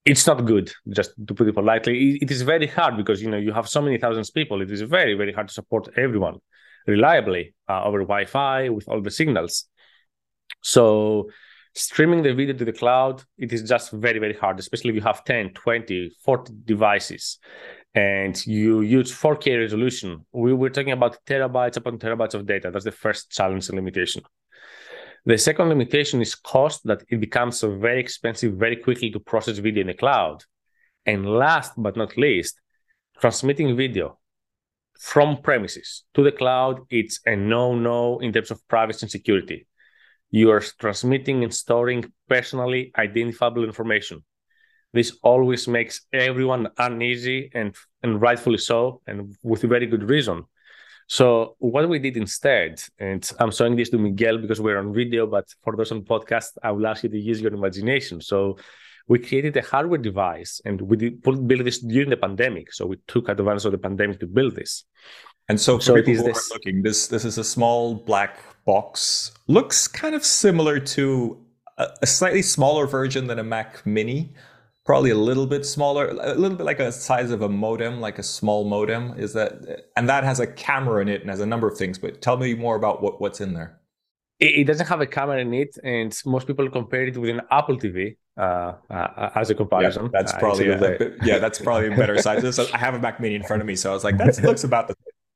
it's 0.05 0.27
not 0.27 0.45
good 0.45 0.73
just 0.89 1.11
to 1.27 1.35
put 1.35 1.49
it 1.49 1.55
politely. 1.55 2.19
It 2.23 2.31
is 2.31 2.43
very 2.43 2.69
hard 2.69 2.97
because 2.97 3.21
you 3.21 3.29
know 3.29 3.39
you 3.39 3.53
have 3.53 3.69
so 3.69 3.83
many 3.83 3.99
thousands 3.99 4.29
of 4.29 4.35
people. 4.35 4.63
It 4.63 4.71
is 4.71 4.83
very 4.83 5.15
very 5.15 5.33
hard 5.33 5.49
to 5.49 5.55
support 5.55 5.89
everyone 5.97 6.39
reliably 6.87 7.55
uh, 7.69 7.83
over 7.85 8.01
wi-fi 8.01 8.69
with 8.69 8.89
all 8.89 9.01
the 9.01 9.11
signals. 9.11 9.65
So 10.63 11.31
streaming 11.75 12.23
the 12.23 12.33
video 12.33 12.57
to 12.57 12.65
the 12.65 12.73
cloud 12.73 13.23
it 13.37 13.53
is 13.53 13.63
just 13.63 13.93
very 13.93 14.19
very 14.19 14.33
hard 14.33 14.59
especially 14.59 14.89
if 14.89 14.97
you 14.97 15.03
have 15.03 15.23
10 15.25 15.53
20 15.53 16.11
40 16.25 16.55
devices 16.65 17.39
and 17.95 18.47
you 18.47 18.81
use 18.81 19.13
4k 19.13 19.59
resolution. 19.59 20.25
We 20.33 20.55
were 20.55 20.71
talking 20.71 20.93
about 20.93 21.19
terabytes 21.27 21.77
upon 21.77 21.99
terabytes 21.99 22.35
of 22.35 22.47
data. 22.47 22.71
That's 22.71 22.85
the 22.85 22.93
first 22.93 23.31
challenge 23.31 23.69
and 23.69 23.77
limitation 23.77 24.23
the 25.27 25.37
second 25.37 25.69
limitation 25.69 26.23
is 26.23 26.37
cost, 26.37 26.83
that 26.85 27.03
it 27.09 27.21
becomes 27.21 27.61
very 27.61 28.01
expensive 28.01 28.55
very 28.55 28.77
quickly 28.77 29.11
to 29.11 29.19
process 29.19 29.59
video 29.59 29.81
in 29.81 29.89
the 29.89 29.95
cloud. 29.95 30.45
And 31.05 31.27
last 31.27 31.73
but 31.77 31.97
not 31.97 32.17
least, 32.17 32.61
transmitting 33.21 33.77
video 33.77 34.19
from 35.01 35.43
premises 35.43 36.05
to 36.15 36.23
the 36.23 36.33
cloud, 36.33 36.81
it's 36.91 37.21
a 37.27 37.35
no 37.35 37.75
no 37.75 38.21
in 38.21 38.33
terms 38.33 38.53
of 38.53 38.67
privacy 38.69 39.05
and 39.05 39.11
security. 39.11 39.67
You 40.31 40.51
are 40.53 40.63
transmitting 40.79 41.43
and 41.43 41.53
storing 41.53 42.13
personally 42.29 42.93
identifiable 42.97 43.65
information. 43.65 44.25
This 44.93 45.19
always 45.23 45.67
makes 45.67 46.07
everyone 46.13 46.69
uneasy 46.79 47.51
and, 47.53 47.75
and 48.03 48.21
rightfully 48.21 48.59
so, 48.59 49.03
and 49.07 49.37
with 49.43 49.65
a 49.65 49.67
very 49.67 49.87
good 49.87 50.09
reason. 50.09 50.45
So 51.09 51.55
what 51.59 51.89
we 51.89 51.99
did 51.99 52.17
instead, 52.17 52.83
and 52.99 53.29
I'm 53.39 53.53
showing 53.53 53.77
this 53.77 53.91
to 53.91 53.99
Miguel 53.99 54.39
because 54.39 54.61
we're 54.61 54.79
on 54.79 54.93
video, 54.93 55.27
but 55.27 55.47
for 55.63 55.77
those 55.77 55.93
on 55.93 56.03
podcast, 56.03 56.59
I 56.63 56.73
will 56.73 56.87
ask 56.87 57.05
you 57.05 57.09
to 57.11 57.19
use 57.19 57.41
your 57.41 57.55
imagination. 57.55 58.21
So 58.21 58.59
we 59.09 59.21
created 59.21 59.57
a 59.57 59.63
hardware 59.63 59.99
device 59.99 60.61
and 60.65 60.81
we 60.81 60.97
did 60.97 61.23
build 61.23 61.65
this 61.65 61.79
during 61.79 62.11
the 62.11 62.17
pandemic. 62.17 62.73
So 62.73 62.87
we 62.87 62.97
took 63.07 63.29
advantage 63.29 63.65
of 63.65 63.73
the 63.73 63.79
pandemic 63.79 64.19
to 64.21 64.27
build 64.27 64.57
this. 64.57 64.85
And 65.49 65.61
so 65.61 65.79
for 65.79 65.85
so 65.85 65.95
people 65.95 66.15
who 66.15 66.23
this... 66.25 66.51
are 66.51 66.55
looking, 66.55 66.83
this 66.83 67.07
this 67.07 67.25
is 67.25 67.39
a 67.39 67.45
small 67.45 67.95
black 67.95 68.39
box. 68.65 69.31
Looks 69.47 69.87
kind 69.87 70.17
of 70.17 70.25
similar 70.25 70.81
to 70.81 71.41
a, 71.79 71.87
a 72.03 72.07
slightly 72.07 72.43
smaller 72.43 72.87
version 72.87 73.29
than 73.29 73.39
a 73.39 73.45
Mac 73.45 73.87
Mini 73.87 74.35
probably 74.87 75.11
a 75.11 75.17
little 75.17 75.47
bit 75.47 75.67
smaller, 75.67 76.09
a 76.09 76.35
little 76.35 76.57
bit 76.57 76.65
like 76.65 76.81
a 76.81 76.93
size 76.93 77.31
of 77.31 77.43
a 77.43 77.49
modem, 77.49 78.01
like 78.01 78.19
a 78.19 78.23
small 78.23 78.65
modem. 78.65 79.15
Is 79.19 79.33
that 79.35 79.89
and 79.97 80.09
that 80.09 80.25
has 80.25 80.41
a 80.41 80.47
camera 80.47 81.03
in 81.03 81.09
it 81.09 81.21
and 81.21 81.29
has 81.29 81.41
a 81.41 81.47
number 81.47 81.69
of 81.69 81.77
things. 81.77 81.99
But 81.99 82.23
tell 82.23 82.37
me 82.37 82.55
more 82.55 82.77
about 82.77 83.03
what, 83.03 83.21
what's 83.21 83.41
in 83.41 83.53
there. 83.53 83.81
It, 84.39 84.67
doesn't 84.67 84.87
have 84.87 85.01
a 85.01 85.07
camera 85.07 85.39
in 85.39 85.55
it, 85.55 85.79
and 85.83 86.15
most 86.27 86.47
people 86.47 86.69
compare 86.69 87.07
it 87.07 87.17
with 87.17 87.31
an 87.31 87.41
Apple 87.51 87.79
TV 87.79 88.17
uh, 88.37 88.75
uh, 88.91 89.31
as 89.35 89.49
a 89.49 89.55
comparison. 89.55 90.05
Yeah, 90.05 90.11
that's 90.13 90.35
uh, 90.35 90.39
probably 90.39 90.71
uh, 90.71 90.79
a, 90.79 91.07
a, 91.07 91.11
yeah, 91.25 91.39
that's 91.39 91.59
probably 91.59 91.91
a 91.93 91.97
better 91.97 92.19
size. 92.23 92.59
I 92.59 92.77
have 92.77 92.95
a 92.95 92.99
Mac 92.99 93.19
Mini 93.19 93.35
in 93.35 93.43
front 93.43 93.63
of 93.63 93.67
me, 93.67 93.77
so 93.77 93.91
I 93.91 93.95
was 93.95 94.05
like, 94.05 94.19
that 94.19 94.39
looks 94.43 94.63
about 94.63 94.89
the. 94.89 94.95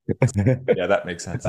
yeah, 0.76 0.86
that 0.86 1.06
makes 1.06 1.24
sense. 1.24 1.46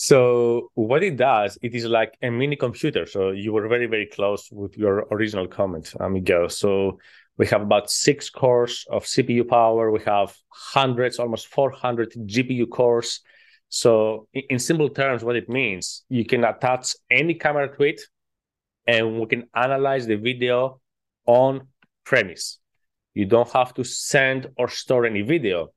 So 0.00 0.70
what 0.74 1.02
it 1.02 1.16
does, 1.16 1.58
it 1.60 1.74
is 1.74 1.84
like 1.84 2.16
a 2.22 2.30
mini 2.30 2.54
computer. 2.54 3.04
So 3.04 3.30
you 3.30 3.52
were 3.52 3.66
very, 3.66 3.86
very 3.86 4.06
close 4.06 4.48
with 4.52 4.78
your 4.78 5.08
original 5.10 5.48
comment, 5.48 5.92
Miguel. 5.98 6.50
So 6.50 7.00
we 7.36 7.48
have 7.48 7.62
about 7.62 7.90
six 7.90 8.30
cores 8.30 8.86
of 8.88 9.02
CPU 9.02 9.48
power. 9.48 9.90
We 9.90 9.98
have 10.06 10.36
hundreds, 10.50 11.18
almost 11.18 11.48
400 11.48 12.12
GPU 12.12 12.70
cores. 12.70 13.22
So 13.70 14.28
in 14.32 14.60
simple 14.60 14.88
terms, 14.88 15.24
what 15.24 15.34
it 15.34 15.48
means, 15.48 16.04
you 16.08 16.24
can 16.24 16.44
attach 16.44 16.94
any 17.10 17.34
camera 17.34 17.76
to 17.76 17.82
it 17.82 18.00
and 18.86 19.18
we 19.18 19.26
can 19.26 19.48
analyze 19.52 20.06
the 20.06 20.14
video 20.14 20.80
on 21.26 21.66
premise. 22.04 22.60
You 23.14 23.24
don't 23.24 23.50
have 23.50 23.74
to 23.74 23.82
send 23.82 24.46
or 24.56 24.68
store 24.68 25.06
any 25.06 25.22
video. 25.22 25.72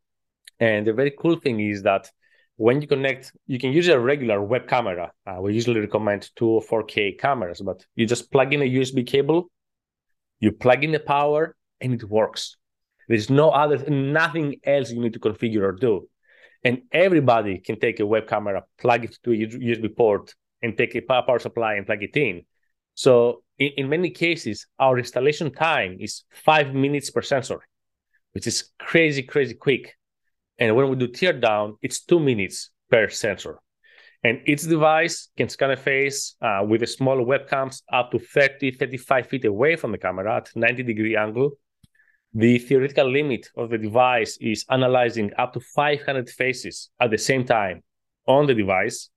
And 0.60 0.86
the 0.86 0.94
very 0.94 1.12
cool 1.18 1.38
thing 1.38 1.60
is 1.60 1.82
that 1.82 2.12
when 2.58 2.82
you 2.82 2.88
connect, 2.88 3.32
you 3.48 3.60
can 3.60 3.72
use 3.72 3.88
a 3.88 4.00
regular 4.00 4.42
web 4.42 4.68
camera. 4.68 5.12
Uh, 5.26 5.42
we 5.42 5.54
usually 5.54 5.80
recommend 5.80 6.30
two 6.36 6.48
or 6.48 6.62
4K 6.62 7.20
cameras, 7.20 7.62
but 7.62 7.86
you 7.96 8.06
just 8.06 8.32
plug 8.32 8.54
in 8.54 8.62
a 8.62 8.70
USB 8.70 9.06
cable, 9.06 9.50
you 10.40 10.52
plug 10.52 10.84
in 10.84 10.92
the 10.92 11.00
power, 11.00 11.56
and 11.80 11.94
it 11.94 12.04
works. 12.04 12.58
There's 13.08 13.30
no 13.30 13.50
other, 13.50 13.78
nothing 13.90 14.58
else 14.64 14.92
you 14.92 15.02
need 15.02 15.14
to 15.14 15.20
configure 15.20 15.64
or 15.64 15.72
do. 15.74 16.08
And 16.64 16.84
everybody 16.92 17.58
can 17.60 17.80
take 17.80 18.00
a 18.00 18.06
web 18.06 18.28
camera, 18.28 18.64
plug 18.78 19.06
it 19.06 19.18
to 19.24 19.32
a 19.32 19.36
USB 19.36 19.96
port, 19.96 20.34
and 20.62 20.78
take 20.78 20.96
a 20.96 21.02
power 21.02 21.40
supply 21.40 21.76
and 21.76 21.86
plug 21.86 22.04
it 22.04 22.16
in. 22.16 22.44
So 22.94 23.44
in, 23.58 23.72
in 23.78 23.90
many 23.90 24.12
cases, 24.12 24.68
our 24.80 24.98
installation 24.98 25.52
time 25.52 25.98
is 26.00 26.24
five 26.32 26.74
minutes 26.74 27.10
per 27.10 27.22
sensor, 27.22 27.60
which 28.34 28.48
is 28.48 28.72
crazy, 28.80 29.24
crazy 29.24 29.56
quick. 29.56 29.98
And 30.62 30.76
when 30.76 30.90
we 30.90 30.96
do 30.96 31.08
teardown, 31.08 31.78
it's 31.82 32.02
two 32.02 32.20
minutes 32.20 32.70
per 32.92 33.10
sensor. 33.10 33.58
And 34.24 34.42
each 34.46 34.62
device 34.62 35.30
can 35.36 35.50
scan 35.50 35.72
a 35.72 35.76
face 35.76 36.36
uh, 36.40 36.64
with 36.64 36.84
a 36.84 36.88
small 36.88 37.18
webcams 37.26 37.82
up 37.92 38.12
to 38.12 38.20
30, 38.20 38.70
35 38.74 39.26
feet 39.26 39.46
away 39.46 39.76
from 39.76 39.92
the 39.92 39.98
camera 39.98 40.38
at 40.38 40.52
90 40.56 40.84
degree 40.84 41.16
angle. 41.18 41.54
The 42.36 42.60
theoretical 42.60 43.10
limit 43.10 43.48
of 43.58 43.72
the 43.72 43.80
device 43.80 44.38
is 44.40 44.64
analyzing 44.70 45.32
up 45.40 45.52
to 45.54 45.60
500 45.60 46.30
faces 46.30 46.92
at 47.00 47.10
the 47.10 47.18
same 47.18 47.44
time 47.44 47.82
on 48.28 48.46
the 48.46 48.54
device. 48.54 49.10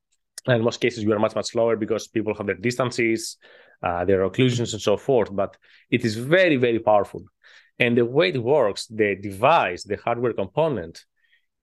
And 0.47 0.57
in 0.57 0.65
most 0.65 0.81
cases, 0.81 1.05
you 1.05 1.13
are 1.13 1.19
much, 1.19 1.35
much 1.35 1.49
slower 1.49 1.77
because 1.77 2.09
people 2.09 2.35
have 2.35 2.47
their 2.47 2.57
distances, 2.57 3.37
uh, 3.83 4.07
their 4.07 4.27
occlusions, 4.27 4.73
and 4.73 4.81
so 4.81 4.97
forth. 4.97 5.29
But 5.31 5.59
it 5.91 6.07
is 6.07 6.17
very, 6.17 6.57
very 6.57 6.79
powerful. 6.79 7.23
And 7.79 7.99
the 7.99 8.07
way 8.07 8.31
it 8.31 8.43
works, 8.43 8.87
the 8.87 9.15
device, 9.15 9.85
the 9.85 9.97
hardware 9.97 10.33
component, 10.33 11.05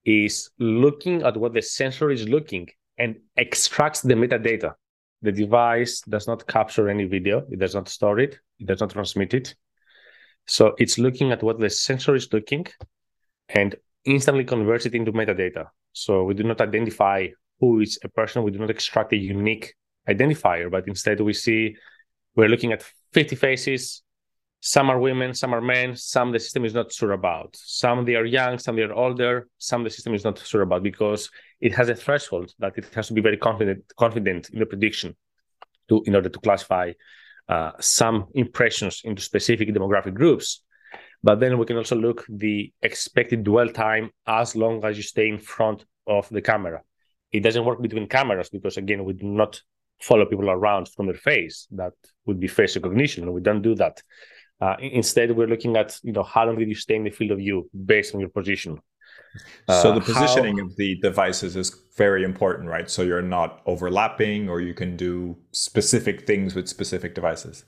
is 0.04 0.50
looking 0.58 1.22
at 1.22 1.36
what 1.36 1.54
the 1.54 1.62
sensor 1.62 2.10
is 2.10 2.28
looking 2.28 2.68
and 2.98 3.16
extracts 3.36 4.00
the 4.00 4.14
metadata. 4.14 4.74
The 5.22 5.32
device 5.32 6.00
does 6.00 6.26
not 6.26 6.46
capture 6.46 6.88
any 6.88 7.04
video, 7.04 7.44
it 7.50 7.58
does 7.58 7.74
not 7.74 7.88
store 7.88 8.18
it, 8.18 8.38
it 8.58 8.66
does 8.66 8.80
not 8.80 8.90
transmit 8.90 9.34
it. 9.34 9.54
So 10.46 10.74
it's 10.78 10.98
looking 10.98 11.30
at 11.30 11.42
what 11.42 11.60
the 11.60 11.70
sensor 11.70 12.14
is 12.16 12.32
looking 12.32 12.66
and 13.48 13.76
instantly 14.04 14.44
converts 14.44 14.86
it 14.86 14.94
into 14.94 15.12
metadata. 15.12 15.66
So 15.92 16.24
we 16.24 16.34
do 16.34 16.42
not 16.42 16.60
identify 16.60 17.28
who 17.60 17.80
is 17.80 17.98
a 18.02 18.08
person, 18.08 18.42
we 18.42 18.50
do 18.50 18.58
not 18.58 18.70
extract 18.70 19.12
a 19.12 19.16
unique 19.16 19.74
identifier, 20.08 20.70
but 20.70 20.88
instead 20.88 21.20
we 21.20 21.32
see 21.32 21.76
we're 22.34 22.48
looking 22.48 22.72
at 22.72 22.84
50 23.12 23.36
faces, 23.36 24.01
some 24.64 24.90
are 24.90 25.00
women, 25.00 25.34
some 25.34 25.52
are 25.52 25.60
men, 25.60 25.96
some 25.96 26.30
the 26.30 26.38
system 26.38 26.64
is 26.64 26.72
not 26.72 26.92
sure 26.92 27.10
about. 27.12 27.56
Some 27.56 28.04
they 28.04 28.14
are 28.14 28.24
young, 28.24 28.60
some 28.60 28.76
they 28.76 28.82
are 28.82 28.92
older, 28.92 29.48
some 29.58 29.82
the 29.82 29.90
system 29.90 30.14
is 30.14 30.22
not 30.22 30.38
sure 30.38 30.62
about 30.62 30.84
because 30.84 31.30
it 31.60 31.74
has 31.74 31.88
a 31.88 31.96
threshold 31.96 32.54
that 32.60 32.78
it 32.78 32.86
has 32.94 33.08
to 33.08 33.12
be 33.12 33.20
very 33.20 33.36
confident 33.36 33.82
confident 33.98 34.50
in 34.50 34.60
the 34.60 34.66
prediction 34.66 35.16
to 35.88 36.04
in 36.06 36.14
order 36.14 36.28
to 36.28 36.38
classify 36.38 36.92
uh, 37.48 37.72
some 37.80 38.28
impressions 38.34 39.02
into 39.02 39.20
specific 39.20 39.68
demographic 39.70 40.14
groups. 40.14 40.62
But 41.24 41.40
then 41.40 41.58
we 41.58 41.66
can 41.66 41.76
also 41.76 41.96
look 41.96 42.24
the 42.28 42.72
expected 42.82 43.42
dwell 43.42 43.68
time 43.68 44.12
as 44.28 44.54
long 44.54 44.84
as 44.84 44.96
you 44.96 45.02
stay 45.02 45.28
in 45.28 45.38
front 45.38 45.84
of 46.06 46.28
the 46.28 46.40
camera. 46.40 46.82
It 47.32 47.40
doesn't 47.40 47.64
work 47.64 47.82
between 47.82 48.06
cameras 48.06 48.48
because 48.48 48.76
again, 48.76 49.04
we 49.04 49.14
do 49.14 49.26
not 49.26 49.60
follow 50.00 50.24
people 50.24 50.50
around 50.50 50.88
from 50.88 51.06
their 51.06 51.16
face. 51.16 51.66
That 51.72 51.94
would 52.26 52.38
be 52.38 52.46
face 52.46 52.76
recognition, 52.76 53.24
and 53.24 53.32
we 53.32 53.40
don't 53.40 53.62
do 53.62 53.74
that. 53.74 54.00
Uh, 54.62 54.76
instead, 54.78 55.36
we're 55.36 55.48
looking 55.48 55.76
at 55.76 55.98
you 56.04 56.12
know 56.12 56.22
how 56.22 56.46
long 56.46 56.56
did 56.56 56.68
you 56.68 56.74
stay 56.76 56.94
in 56.94 57.02
the 57.02 57.10
field 57.10 57.32
of 57.32 57.38
view 57.38 57.68
based 57.84 58.14
on 58.14 58.20
your 58.20 58.28
position. 58.28 58.80
so 59.68 59.92
the 59.92 60.00
uh, 60.00 60.04
positioning 60.04 60.58
how... 60.58 60.66
of 60.66 60.76
the 60.76 60.94
devices 61.00 61.56
is 61.56 61.70
very 61.96 62.22
important, 62.22 62.68
right? 62.68 62.88
So 62.88 63.02
you're 63.02 63.28
not 63.38 63.60
overlapping, 63.66 64.48
or 64.48 64.60
you 64.60 64.72
can 64.72 64.96
do 64.96 65.36
specific 65.50 66.28
things 66.28 66.54
with 66.54 66.68
specific 66.68 67.12
devices. 67.16 67.64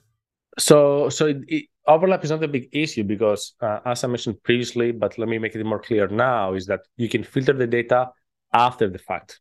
So 0.57 1.09
so 1.09 1.27
it, 1.27 1.39
it, 1.49 1.65
overlap 1.89 2.23
is 2.23 2.31
not 2.31 2.45
a 2.45 2.49
big 2.57 2.69
issue 2.71 3.03
because, 3.03 3.55
uh, 3.61 3.81
as 3.85 4.05
I 4.05 4.07
mentioned 4.07 4.41
previously, 4.45 4.93
but 4.93 5.19
let 5.19 5.29
me 5.29 5.39
make 5.39 5.57
it 5.57 5.65
more 5.65 5.81
clear 5.81 6.07
now, 6.07 6.55
is 6.55 6.67
that 6.67 6.83
you 6.97 7.09
can 7.09 7.25
filter 7.25 7.55
the 7.55 7.67
data 7.67 8.11
after 8.53 8.89
the 8.89 9.01
fact. 9.01 9.41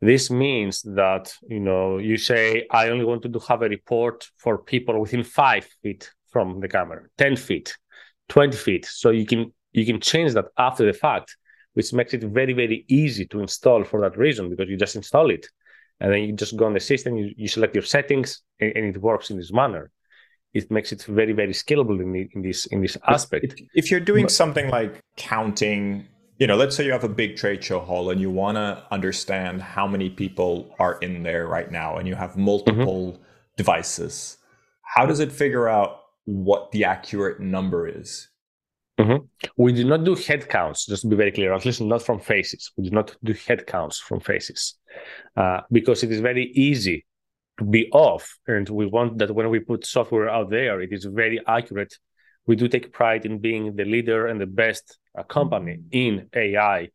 This 0.00 0.30
means 0.30 0.82
that 0.82 1.34
you 1.42 1.58
know 1.58 1.98
you 1.98 2.16
say 2.18 2.68
I 2.70 2.90
only 2.90 3.04
want 3.04 3.22
to 3.24 3.38
have 3.48 3.62
a 3.62 3.68
report 3.68 4.30
for 4.36 4.58
people 4.58 5.00
within 5.00 5.24
five 5.24 5.66
feet 5.82 6.12
from 6.32 6.60
the 6.60 6.68
camera, 6.68 7.02
ten 7.18 7.36
feet, 7.36 7.76
twenty 8.28 8.56
feet. 8.56 8.86
So 8.86 9.10
you 9.10 9.26
can 9.26 9.52
you 9.72 9.86
can 9.86 10.00
change 10.00 10.32
that 10.34 10.46
after 10.58 10.84
the 10.84 10.92
fact, 10.92 11.36
which 11.74 11.92
makes 11.92 12.14
it 12.14 12.22
very 12.22 12.52
very 12.52 12.84
easy 12.88 13.26
to 13.26 13.40
install 13.40 13.84
for 13.84 14.00
that 14.00 14.16
reason 14.16 14.50
because 14.50 14.68
you 14.68 14.76
just 14.76 14.96
install 14.96 15.30
it, 15.30 15.46
and 16.00 16.12
then 16.12 16.22
you 16.24 16.32
just 16.32 16.56
go 16.56 16.66
on 16.66 16.74
the 16.74 16.80
system, 16.80 17.16
you, 17.16 17.32
you 17.36 17.48
select 17.48 17.74
your 17.74 17.84
settings, 17.84 18.42
and, 18.60 18.72
and 18.76 18.96
it 18.96 19.00
works 19.00 19.30
in 19.30 19.36
this 19.36 19.52
manner 19.52 19.90
it 20.54 20.70
makes 20.70 20.92
it 20.92 21.02
very 21.04 21.32
very 21.32 21.52
scalable 21.52 22.00
in, 22.00 22.12
the, 22.12 22.28
in 22.34 22.42
this 22.42 22.66
in 22.66 22.82
this 22.82 22.96
aspect 23.08 23.44
if, 23.44 23.54
if 23.74 23.90
you're 23.90 24.00
doing 24.00 24.24
but, 24.24 24.32
something 24.32 24.68
like 24.68 25.00
counting 25.16 26.06
you 26.38 26.46
know 26.46 26.56
let's 26.56 26.76
say 26.76 26.84
you 26.84 26.92
have 26.92 27.04
a 27.04 27.08
big 27.08 27.36
trade 27.36 27.62
show 27.62 27.80
hall 27.80 28.10
and 28.10 28.20
you 28.20 28.30
want 28.30 28.56
to 28.56 28.82
understand 28.90 29.62
how 29.62 29.86
many 29.86 30.10
people 30.10 30.74
are 30.78 30.98
in 30.98 31.22
there 31.22 31.46
right 31.46 31.70
now 31.70 31.96
and 31.96 32.06
you 32.06 32.14
have 32.14 32.36
multiple 32.36 33.12
mm-hmm. 33.12 33.22
devices 33.56 34.38
how 34.82 35.06
does 35.06 35.20
it 35.20 35.32
figure 35.32 35.68
out 35.68 36.01
what 36.24 36.70
the 36.72 36.84
accurate 36.84 37.40
number 37.40 37.88
is 37.88 38.28
mm-hmm. 38.98 39.24
we 39.56 39.72
do 39.72 39.84
not 39.84 40.04
do 40.04 40.14
head 40.14 40.48
counts 40.48 40.86
just 40.86 41.02
to 41.02 41.08
be 41.08 41.16
very 41.16 41.32
clear 41.32 41.52
at 41.52 41.64
least 41.64 41.80
not 41.80 42.02
from 42.02 42.18
faces 42.18 42.70
we 42.76 42.84
do 42.84 42.90
not 42.90 43.14
do 43.24 43.34
head 43.46 43.66
counts 43.66 43.98
from 43.98 44.20
faces 44.20 44.76
uh, 45.36 45.60
because 45.70 46.02
it 46.02 46.12
is 46.12 46.20
very 46.20 46.52
easy 46.52 47.04
to 47.58 47.64
be 47.64 47.90
off. 47.92 48.38
And 48.46 48.68
we 48.68 48.86
want 48.86 49.18
that 49.18 49.34
when 49.34 49.50
we 49.50 49.60
put 49.60 49.86
software 49.86 50.28
out 50.28 50.50
there, 50.50 50.80
it 50.80 50.92
is 50.92 51.04
very 51.04 51.40
accurate. 51.46 51.94
We 52.46 52.56
do 52.56 52.68
take 52.68 52.92
pride 52.92 53.24
in 53.24 53.38
being 53.38 53.76
the 53.76 53.84
leader 53.84 54.26
and 54.26 54.40
the 54.40 54.46
best 54.46 54.98
uh, 55.16 55.22
company 55.22 55.78
in 55.90 56.28
AI 56.34 56.88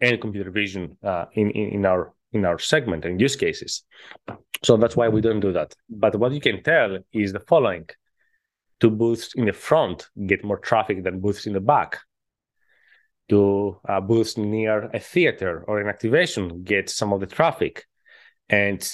and 0.00 0.20
computer 0.20 0.50
vision 0.50 0.96
uh, 1.02 1.26
in, 1.34 1.50
in, 1.50 1.68
in 1.70 1.86
our 1.86 2.12
in 2.32 2.44
our 2.44 2.58
segment 2.58 3.04
and 3.04 3.20
use 3.20 3.36
cases. 3.36 3.84
So 4.64 4.76
that's 4.76 4.96
why 4.96 5.08
we 5.08 5.20
don't 5.20 5.38
do 5.38 5.52
that. 5.52 5.72
But 5.88 6.16
what 6.16 6.32
you 6.32 6.40
can 6.40 6.64
tell 6.64 6.98
is 7.12 7.32
the 7.32 7.40
following: 7.40 7.88
two 8.80 8.90
booths 8.90 9.34
in 9.34 9.46
the 9.46 9.52
front 9.52 10.08
get 10.26 10.44
more 10.44 10.58
traffic 10.58 11.02
than 11.04 11.20
booths 11.20 11.46
in 11.46 11.52
the 11.52 11.60
back. 11.60 11.98
To 13.30 13.80
uh, 13.88 14.00
booths 14.00 14.36
near 14.36 14.90
a 14.92 15.00
theater 15.00 15.64
or 15.66 15.80
an 15.80 15.88
activation 15.88 16.62
get 16.62 16.90
some 16.90 17.12
of 17.12 17.20
the 17.20 17.26
traffic, 17.26 17.86
and 18.50 18.86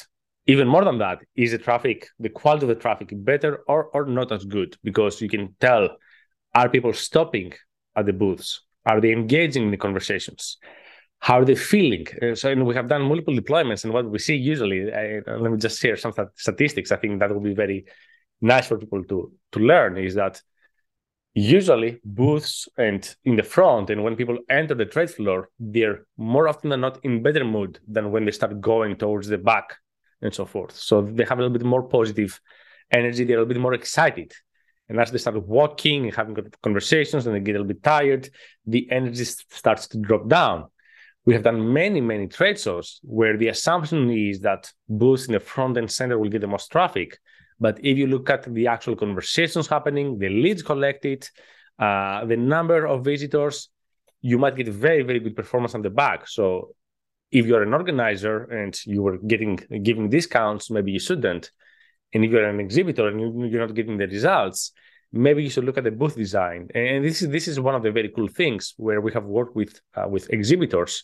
even 0.47 0.69
more 0.69 0.85
than 0.85 0.99
that 0.99 1.19
is 1.35 1.51
the 1.51 1.59
traffic 1.59 2.09
the 2.19 2.29
quality 2.29 2.65
of 2.65 2.69
the 2.69 2.75
traffic 2.75 3.11
better 3.13 3.61
or, 3.67 3.87
or 3.87 4.07
not 4.07 4.31
as 4.31 4.45
good? 4.45 4.77
Because 4.85 5.21
you 5.21 5.29
can 5.29 5.55
tell 5.61 5.97
are 6.55 6.69
people 6.69 6.93
stopping 6.93 7.53
at 7.97 8.07
the 8.07 8.13
booths? 8.13 8.63
Are 8.87 9.01
they 9.01 9.13
engaging 9.13 9.65
in 9.65 9.71
the 9.71 9.77
conversations? 9.77 10.59
How 11.19 11.41
are 11.41 11.45
they 11.45 11.55
feeling? 11.55 12.07
Uh, 12.23 12.35
so 12.35 12.51
and 12.51 12.65
we 12.65 12.75
have 12.75 12.89
done 12.89 13.03
multiple 13.03 13.35
deployments 13.35 13.85
and 13.85 13.93
what 13.93 14.09
we 14.09 14.19
see 14.19 14.37
usually 14.37 14.93
I, 14.93 15.21
let 15.27 15.53
me 15.53 15.59
just 15.59 15.81
share 15.81 15.97
some 15.97 16.13
statistics. 16.35 16.93
I 16.93 16.97
think 16.97 17.21
that 17.21 17.33
will 17.33 17.41
be 17.41 17.55
very 17.55 17.85
nice 18.41 18.67
for 18.67 18.79
people 18.79 19.05
to 19.05 19.33
to 19.53 19.61
learn 19.61 19.99
is 19.99 20.15
that 20.15 20.41
usually 21.35 22.01
booths 22.05 22.69
and 22.77 23.15
in 23.25 23.37
the 23.37 23.43
front 23.43 23.91
and 23.91 24.03
when 24.03 24.17
people 24.17 24.39
enter 24.49 24.75
the 24.75 24.85
trade 24.85 25.11
floor 25.11 25.49
they're 25.61 26.07
more 26.17 26.49
often 26.49 26.71
than 26.71 26.81
not 26.81 26.99
in 27.05 27.23
better 27.23 27.45
mood 27.45 27.79
than 27.87 28.11
when 28.11 28.25
they 28.25 28.33
start 28.33 28.61
going 28.61 28.97
towards 28.97 29.29
the 29.29 29.39
back 29.39 29.77
and 30.23 30.35
so 30.35 30.45
forth. 30.45 30.77
So 30.77 31.03
they 31.03 31.25
have 31.25 31.39
a 31.39 31.43
little 31.43 31.57
bit 31.57 31.67
more 31.67 31.83
positive 31.83 32.41
energy. 32.91 33.25
They're 33.25 33.39
a 33.39 33.41
little 33.41 33.55
bit 33.55 33.61
more 33.61 33.75
excited. 33.75 34.33
And 34.89 34.99
as 34.99 35.11
they 35.11 35.19
start 35.19 35.47
walking 35.47 36.07
and 36.07 36.15
having 36.15 36.37
conversations 36.63 37.27
and 37.27 37.35
they 37.35 37.41
get 37.41 37.53
a 37.53 37.59
little 37.59 37.67
bit 37.67 37.83
tired, 37.83 38.29
the 38.67 38.91
energy 38.91 39.25
starts 39.25 39.87
to 39.89 39.99
drop 39.99 40.29
down. 40.29 40.67
We 41.25 41.35
have 41.35 41.45
done 41.45 41.73
many, 41.73 42.01
many 42.01 42.27
trade 42.27 42.59
shows 42.59 42.99
where 43.03 43.37
the 43.37 43.49
assumption 43.49 44.11
is 44.11 44.41
that 44.41 44.73
booths 44.89 45.27
in 45.27 45.33
the 45.33 45.41
front 45.41 45.77
and 45.77 45.91
center 45.91 46.19
will 46.19 46.31
get 46.31 46.41
the 46.41 46.49
most 46.49 46.73
traffic. 46.73 47.19
But 47.61 47.79
if 47.85 47.99
you 47.99 48.07
look 48.07 48.31
at 48.31 48.53
the 48.53 48.67
actual 48.67 48.97
conversations 48.97 49.69
happening, 49.69 50.19
the 50.19 50.31
leads 50.31 50.63
collected, 50.63 51.29
uh, 51.79 52.25
the 52.25 52.37
number 52.37 52.87
of 52.87 53.05
visitors, 53.05 53.69
you 54.23 54.39
might 54.39 54.57
get 54.57 54.69
very, 54.69 55.03
very 55.03 55.21
good 55.21 55.37
performance 55.37 55.75
on 55.75 55.83
the 55.83 55.91
back. 55.91 56.27
So 56.27 56.75
if 57.31 57.47
you're 57.47 57.63
an 57.63 57.75
organizer 57.75 58.45
and 58.45 58.79
you 58.87 59.03
were 59.03 59.19
getting 59.19 59.57
giving 59.83 60.09
discounts, 60.09 60.71
maybe 60.71 60.93
you 60.93 60.99
shouldn't. 60.99 61.51
And 62.13 62.25
if 62.25 62.31
you're 62.31 62.49
an 62.49 62.61
exhibitor 62.61 63.09
and 63.09 63.51
you're 63.51 63.67
not 63.67 63.75
getting 63.75 63.99
the 63.99 64.07
results, 64.07 64.73
maybe 65.13 65.43
you 65.43 65.51
should 65.51 65.65
look 65.65 65.79
at 65.79 65.85
the 65.85 65.91
booth 65.91 66.17
design. 66.17 66.69
And 66.75 67.05
this 67.05 67.23
is 67.23 67.29
this 67.29 67.47
is 67.47 67.61
one 67.61 67.75
of 67.75 67.83
the 67.83 67.93
very 67.93 68.09
cool 68.09 68.29
things 68.29 68.75
where 68.77 69.01
we 69.01 69.13
have 69.13 69.25
worked 69.25 69.55
with 69.55 69.81
uh, 69.95 70.09
with 70.09 70.31
exhibitors, 70.31 71.03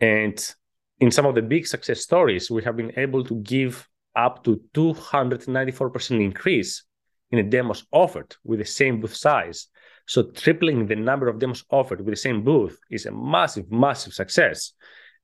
and 0.00 0.54
in 0.98 1.10
some 1.10 1.26
of 1.26 1.34
the 1.34 1.42
big 1.42 1.66
success 1.66 2.00
stories, 2.00 2.50
we 2.50 2.62
have 2.62 2.76
been 2.76 2.92
able 2.96 3.24
to 3.24 3.36
give 3.36 3.88
up 4.16 4.44
to 4.44 4.60
294% 4.74 6.24
increase 6.24 6.84
in 7.30 7.38
the 7.38 7.42
demos 7.42 7.84
offered 7.92 8.34
with 8.44 8.58
the 8.58 8.64
same 8.64 9.00
booth 9.00 9.14
size. 9.14 9.68
So 10.06 10.30
tripling 10.30 10.86
the 10.86 10.96
number 10.96 11.28
of 11.28 11.38
demos 11.38 11.64
offered 11.70 12.00
with 12.00 12.12
the 12.12 12.16
same 12.16 12.42
booth 12.42 12.78
is 12.90 13.06
a 13.06 13.12
massive, 13.12 13.70
massive 13.70 14.12
success. 14.12 14.72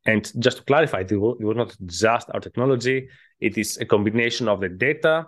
And 0.07 0.31
just 0.39 0.59
to 0.59 0.63
clarify, 0.63 1.01
it 1.01 1.13
was, 1.13 1.37
not 1.41 1.77
just 1.85 2.31
our 2.33 2.41
technology, 2.41 3.09
it 3.41 3.59
is 3.59 3.77
a 3.79 3.85
combination 3.85 4.47
of 4.49 4.61
the 4.61 4.69
data, 4.69 5.27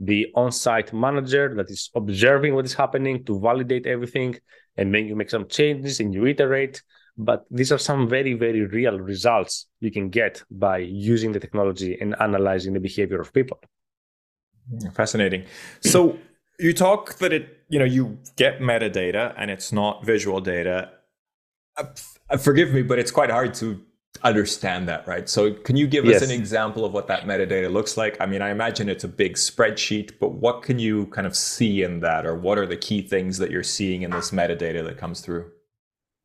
the 0.00 0.28
on 0.34 0.50
site 0.50 0.92
manager 0.92 1.54
that 1.56 1.70
is 1.70 1.90
observing 1.94 2.54
what 2.54 2.64
is 2.64 2.74
happening 2.74 3.24
to 3.26 3.38
validate 3.38 3.86
everything, 3.86 4.36
and 4.76 4.94
then 4.94 5.06
you 5.06 5.14
make 5.14 5.30
some 5.30 5.46
changes 5.46 6.00
and 6.00 6.14
you 6.14 6.26
iterate. 6.26 6.82
But 7.16 7.46
these 7.50 7.70
are 7.70 7.78
some 7.78 8.08
very, 8.08 8.34
very 8.34 8.66
real 8.66 8.98
results 8.98 9.66
you 9.80 9.90
can 9.92 10.10
get 10.10 10.42
by 10.50 10.78
using 10.78 11.32
the 11.32 11.40
technology 11.40 11.96
and 12.00 12.16
analyzing 12.20 12.72
the 12.72 12.80
behavior 12.80 13.20
of 13.20 13.32
people. 13.32 13.60
Fascinating. 14.94 15.44
So 15.80 16.18
you 16.58 16.72
talk 16.72 17.16
that 17.18 17.32
it, 17.32 17.58
you 17.68 17.78
know, 17.78 17.84
you 17.84 18.18
get 18.36 18.60
metadata 18.60 19.34
and 19.36 19.50
it's 19.50 19.72
not 19.72 20.04
visual 20.04 20.40
data. 20.40 20.90
Uh, 21.76 22.36
forgive 22.36 22.72
me, 22.72 22.82
but 22.82 22.98
it's 22.98 23.10
quite 23.10 23.30
hard 23.30 23.54
to 23.54 23.80
understand 24.22 24.88
that, 24.88 25.06
right? 25.06 25.28
So 25.28 25.52
can 25.52 25.76
you 25.76 25.86
give 25.86 26.04
yes. 26.04 26.22
us 26.22 26.30
an 26.30 26.34
example 26.34 26.84
of 26.84 26.92
what 26.92 27.06
that 27.08 27.24
metadata 27.24 27.70
looks 27.72 27.96
like? 27.96 28.16
I 28.20 28.26
mean, 28.26 28.42
I 28.42 28.50
imagine 28.50 28.88
it's 28.88 29.04
a 29.04 29.08
big 29.08 29.34
spreadsheet, 29.34 30.12
but 30.18 30.32
what 30.32 30.62
can 30.62 30.78
you 30.78 31.06
kind 31.06 31.26
of 31.26 31.36
see 31.36 31.82
in 31.82 32.00
that, 32.00 32.24
or 32.24 32.34
what 32.36 32.58
are 32.58 32.66
the 32.66 32.76
key 32.76 33.02
things 33.02 33.38
that 33.38 33.50
you're 33.50 33.62
seeing 33.62 34.02
in 34.02 34.10
this 34.10 34.30
metadata 34.30 34.84
that 34.84 34.98
comes 34.98 35.20
through? 35.20 35.50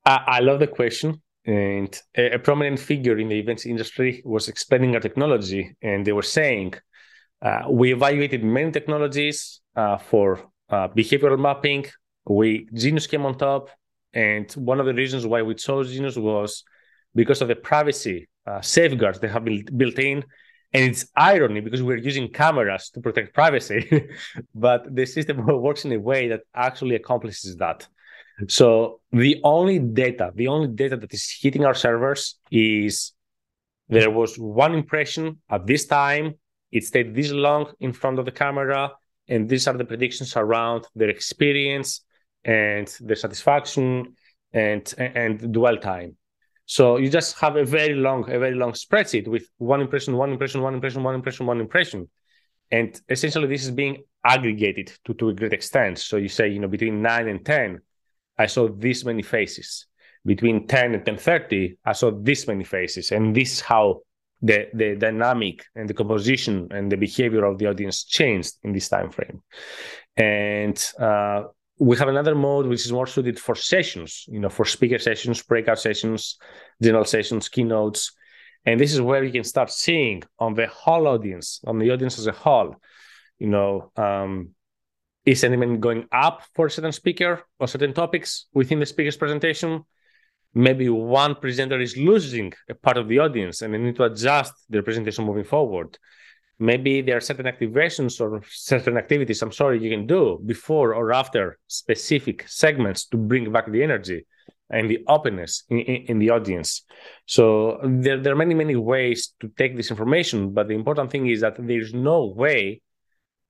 I, 0.06 0.24
I 0.28 0.40
love 0.40 0.60
the 0.60 0.68
question. 0.68 1.22
And 1.46 2.00
a, 2.16 2.34
a, 2.34 2.40
prominent 2.40 2.80
figure 2.80 3.18
in 3.18 3.30
the 3.30 3.40
events 3.40 3.66
industry 3.66 4.22
was 4.26 4.50
explaining 4.50 4.94
our 4.94 5.00
technology, 5.00 5.76
and 5.82 6.06
they 6.06 6.12
were 6.12 6.22
saying, 6.22 6.74
uh, 7.42 7.64
we 7.70 7.94
evaluated 7.94 8.44
many 8.44 8.72
technologies 8.72 9.62
uh, 9.76 9.98
for 9.98 10.52
uh, 10.70 10.90
behavioral 10.90 11.40
mapping. 11.40 11.86
We 12.26 12.68
Zenus 12.76 13.10
came 13.10 13.26
on 13.26 13.38
top, 13.38 13.70
and 14.14 14.52
one 14.54 14.80
of 14.80 14.86
the 14.86 14.94
reasons 14.94 15.26
why 15.26 15.42
we 15.42 15.56
chose 15.56 15.96
Zenus 15.96 16.18
was 16.18 16.64
because 17.16 17.42
of 17.42 17.48
the 17.48 17.56
privacy 17.56 18.28
uh, 18.46 18.62
safeguards 18.62 19.20
that 19.20 19.30
have 19.30 19.46
been 19.46 19.66
built 19.76 19.98
in. 20.00 20.24
And 20.72 20.84
it's 20.84 21.08
irony 21.16 21.62
because 21.62 21.82
we're 21.82 21.98
using 21.98 22.32
cameras 22.32 22.92
to 22.92 23.02
protect 23.02 23.34
privacy, 23.34 24.08
but 24.54 24.94
the 24.94 25.06
system 25.06 25.46
works 25.68 25.86
in 25.86 25.92
a 25.94 26.00
way 26.00 26.28
that 26.28 26.42
actually 26.54 26.96
accomplishes 26.96 27.56
that. 27.56 27.88
So 28.48 29.02
the 29.12 29.42
only 29.44 29.80
data, 29.80 30.32
the 30.34 30.48
only 30.48 30.70
data 30.70 30.96
that 30.98 31.14
is 31.14 31.38
hitting 31.42 31.66
our 31.66 31.74
servers 31.74 32.40
is 32.52 33.14
there 33.90 34.12
was 34.12 34.38
one 34.38 34.74
impression 34.74 35.40
at 35.50 35.66
this 35.66 35.86
time, 35.86 36.36
it 36.72 36.84
stayed 36.84 37.16
this 37.16 37.32
long 37.32 37.74
in 37.80 37.92
front 37.92 38.20
of 38.20 38.26
the 38.26 38.32
camera, 38.32 38.92
and 39.28 39.50
these 39.50 39.68
are 39.68 39.76
the 39.76 39.86
predictions 39.86 40.36
around 40.36 40.86
their 40.96 41.10
experience 41.10 42.02
and 42.46 42.88
their 43.02 43.16
satisfaction 43.16 44.16
and 44.54 44.94
and 44.98 45.52
dwell 45.52 45.78
time. 45.78 46.16
So 46.66 46.98
you 46.98 47.10
just 47.10 47.40
have 47.40 47.56
a 47.56 47.66
very 47.66 47.96
long, 47.96 48.30
a 48.30 48.38
very 48.38 48.54
long 48.54 48.74
spreadsheet 48.74 49.28
with 49.28 49.50
one 49.58 49.82
impression, 49.82 50.16
one 50.16 50.32
impression, 50.32 50.62
one 50.62 50.76
impression, 50.76 51.04
one 51.04 51.16
impression, 51.16 51.48
one 51.48 51.60
impression. 51.60 52.08
And 52.70 53.00
essentially 53.10 53.48
this 53.48 53.64
is 53.64 53.72
being 53.72 54.04
aggregated 54.24 54.92
to, 55.06 55.16
to 55.16 55.30
a 55.30 55.34
great 55.34 55.54
extent. 55.54 55.98
So 55.98 56.18
you 56.18 56.30
say, 56.30 56.50
you 56.50 56.60
know, 56.60 56.68
between 56.68 57.02
nine 57.02 57.28
and 57.28 57.44
10, 57.44 57.80
I 58.40 58.48
saw 58.48 58.70
this 58.70 59.06
many 59.06 59.22
faces. 59.22 59.86
between 60.26 60.68
10 60.68 60.96
and 60.96 61.04
10.30, 61.06 61.78
I 61.86 61.94
saw 61.94 62.12
this 62.12 62.48
many 62.48 62.64
faces. 62.64 63.12
And 63.12 63.36
this 63.36 63.54
is 63.54 63.62
how 63.62 64.02
the, 64.42 64.68
the 64.74 64.96
dynamic 64.96 65.66
and 65.76 65.90
the 65.90 65.94
composition 65.94 66.68
and 66.72 66.92
the 66.92 66.98
behavior 66.98 67.46
of 67.46 67.58
the 67.58 67.68
audience 67.68 68.04
changed 68.04 68.54
in 68.64 68.74
this 68.74 68.90
time 68.90 69.10
frame. 69.12 69.42
And 70.18 70.78
uh, 71.00 71.44
we 71.80 71.98
have 71.98 72.10
another 72.10 72.36
mode 72.36 72.68
which 72.68 72.86
is 72.86 72.92
more 72.92 73.08
suited 73.08 73.40
for 73.40 73.56
sessions, 73.56 74.26
you 74.28 74.40
know, 74.40 74.50
for 74.50 74.66
speaker 74.66 75.00
sessions, 75.00 75.42
breakout 75.42 75.80
sessions, 75.80 76.38
general 76.82 77.06
sessions, 77.06 77.48
keynotes. 77.48 78.12
And 78.66 78.80
this 78.80 78.94
is 78.94 79.02
where 79.02 79.24
you 79.24 79.32
can 79.32 79.46
start 79.46 79.72
seeing 79.72 80.24
on 80.38 80.54
the 80.54 80.68
whole 80.68 81.08
audience, 81.08 81.62
on 81.66 81.80
the 81.80 81.92
audience 81.92 82.20
as 82.20 82.28
a 82.28 82.34
whole, 82.34 82.76
you 83.40 83.48
know, 83.48 83.92
um, 83.96 84.50
is 85.30 85.42
sentiment 85.42 85.80
going 85.80 86.08
up 86.12 86.36
for 86.56 86.66
a 86.66 86.72
certain 86.72 86.92
speaker 86.92 87.32
or 87.60 87.68
certain 87.68 87.94
topics 87.94 88.48
within 88.54 88.80
the 88.80 88.86
speaker's 88.86 89.18
presentation? 89.18 89.84
Maybe 90.54 90.90
one 90.90 91.36
presenter 91.36 91.80
is 91.80 91.96
losing 91.96 92.54
a 92.68 92.74
part 92.74 92.98
of 92.98 93.08
the 93.08 93.20
audience 93.20 93.62
and 93.62 93.74
they 93.74 93.78
need 93.78 93.98
to 93.98 94.06
adjust 94.06 94.54
their 94.70 94.84
presentation 94.84 95.26
moving 95.26 95.44
forward 95.44 95.98
maybe 96.60 97.02
there 97.02 97.18
are 97.18 97.22
certain 97.22 97.46
activations 97.46 98.20
or 98.20 98.42
certain 98.50 98.98
activities 98.98 99.42
i'm 99.42 99.52
sorry 99.52 99.82
you 99.82 99.90
can 99.90 100.06
do 100.06 100.40
before 100.46 100.94
or 100.94 101.14
after 101.14 101.58
specific 101.68 102.46
segments 102.48 103.06
to 103.06 103.18
bring 103.18 103.52
back 103.52 103.72
the 103.72 103.82
energy 103.82 104.26
and 104.70 104.90
the 104.90 105.00
openness 105.08 105.64
in, 105.70 105.80
in, 105.80 105.96
in, 106.10 106.20
the 106.20 106.30
audience 106.30 106.84
so 107.26 107.80
there, 107.84 108.20
there 108.22 108.34
are 108.34 108.44
many 108.44 108.54
many 108.54 108.76
ways 108.76 109.34
to 109.40 109.48
take 109.58 109.76
this 109.78 109.90
information 109.90 110.54
but 110.54 110.68
the 110.68 110.76
important 110.76 111.10
thing 111.10 111.28
is 111.28 111.40
that 111.42 111.56
there's 111.58 111.94
no 111.94 112.26
way 112.26 112.82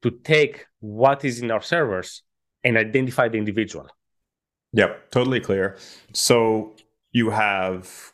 to 0.01 0.11
take 0.11 0.65
what 0.79 1.25
is 1.25 1.41
in 1.41 1.51
our 1.51 1.61
servers 1.61 2.23
and 2.63 2.77
identify 2.77 3.27
the 3.27 3.37
individual 3.37 3.87
yep 4.73 5.09
totally 5.11 5.39
clear 5.39 5.77
so 6.13 6.73
you 7.11 7.31
have 7.31 8.13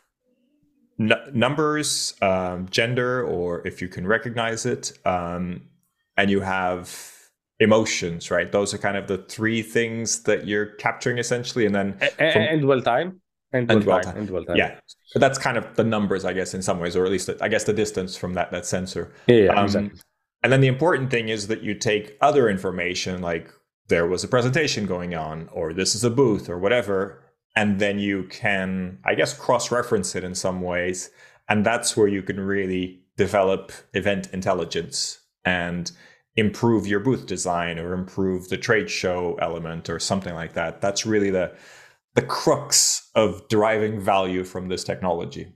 n- 0.98 1.12
numbers, 1.32 2.14
um, 2.22 2.66
gender, 2.70 3.24
or 3.24 3.66
if 3.66 3.80
you 3.82 3.88
can 3.88 4.06
recognize 4.06 4.66
it, 4.66 4.92
um, 5.04 5.62
and 6.16 6.30
you 6.30 6.40
have 6.40 7.12
emotions, 7.60 8.30
right? 8.30 8.50
Those 8.50 8.74
are 8.74 8.78
kind 8.78 8.96
of 8.96 9.06
the 9.06 9.18
three 9.18 9.62
things 9.62 10.22
that 10.24 10.46
you're 10.46 10.66
capturing 10.66 11.18
essentially, 11.18 11.66
and 11.66 11.74
then 11.74 11.96
and, 12.00 12.32
from, 12.32 12.42
and 12.42 12.60
dwell 12.62 12.80
time. 12.80 13.20
And, 13.52 13.70
and 13.70 13.80
dwell, 13.80 14.00
time. 14.00 14.16
And 14.16 14.26
dwell 14.26 14.44
time. 14.44 14.56
Yeah, 14.56 14.78
but 15.14 15.20
that's 15.20 15.38
kind 15.38 15.56
of 15.56 15.76
the 15.76 15.84
numbers, 15.84 16.24
I 16.24 16.32
guess, 16.32 16.52
in 16.52 16.62
some 16.62 16.80
ways, 16.80 16.96
or 16.96 17.04
at 17.06 17.12
least 17.12 17.30
I 17.40 17.48
guess 17.48 17.64
the 17.64 17.72
distance 17.72 18.16
from 18.16 18.34
that 18.34 18.50
that 18.50 18.66
sensor. 18.66 19.12
Yeah, 19.28 19.36
yeah 19.36 19.54
um, 19.54 19.64
exactly. 19.64 20.00
And 20.46 20.52
then 20.52 20.60
the 20.60 20.68
important 20.68 21.10
thing 21.10 21.28
is 21.28 21.48
that 21.48 21.64
you 21.64 21.74
take 21.74 22.16
other 22.20 22.48
information 22.48 23.20
like 23.20 23.50
there 23.88 24.06
was 24.06 24.22
a 24.22 24.28
presentation 24.28 24.86
going 24.86 25.12
on, 25.12 25.48
or 25.50 25.72
this 25.72 25.96
is 25.96 26.04
a 26.04 26.08
booth, 26.08 26.48
or 26.48 26.56
whatever, 26.56 27.20
and 27.56 27.80
then 27.80 27.98
you 27.98 28.28
can 28.30 29.00
i 29.04 29.16
guess 29.16 29.36
cross 29.36 29.72
reference 29.72 30.14
it 30.14 30.22
in 30.22 30.36
some 30.36 30.60
ways. 30.60 31.10
And 31.48 31.66
that's 31.66 31.96
where 31.96 32.06
you 32.06 32.22
can 32.22 32.38
really 32.38 33.00
develop 33.16 33.72
event 33.92 34.28
intelligence 34.32 35.18
and 35.44 35.90
improve 36.36 36.86
your 36.86 37.00
booth 37.00 37.26
design 37.26 37.80
or 37.80 37.92
improve 37.92 38.48
the 38.48 38.56
trade 38.56 38.88
show 38.88 39.36
element 39.42 39.90
or 39.90 39.98
something 39.98 40.34
like 40.36 40.52
that. 40.52 40.80
That's 40.80 41.04
really 41.04 41.30
the 41.30 41.56
the 42.14 42.22
crux 42.22 43.10
of 43.16 43.48
deriving 43.48 43.98
value 43.98 44.44
from 44.44 44.68
this 44.68 44.84
technology 44.84 45.55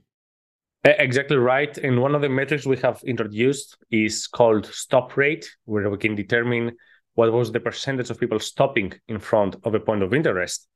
exactly 0.83 1.37
right 1.37 1.77
and 1.77 2.01
one 2.01 2.15
of 2.15 2.21
the 2.21 2.29
metrics 2.29 2.65
we 2.65 2.77
have 2.77 3.01
introduced 3.03 3.77
is 3.91 4.27
called 4.27 4.65
stop 4.65 5.15
rate 5.15 5.49
where 5.65 5.89
we 5.89 5.97
can 5.97 6.15
determine 6.15 6.75
what 7.13 7.31
was 7.31 7.51
the 7.51 7.59
percentage 7.59 8.09
of 8.09 8.19
people 8.19 8.39
stopping 8.39 8.91
in 9.07 9.19
front 9.19 9.55
of 9.63 9.75
a 9.75 9.79
point 9.79 10.01
of 10.01 10.13
interest 10.13 10.67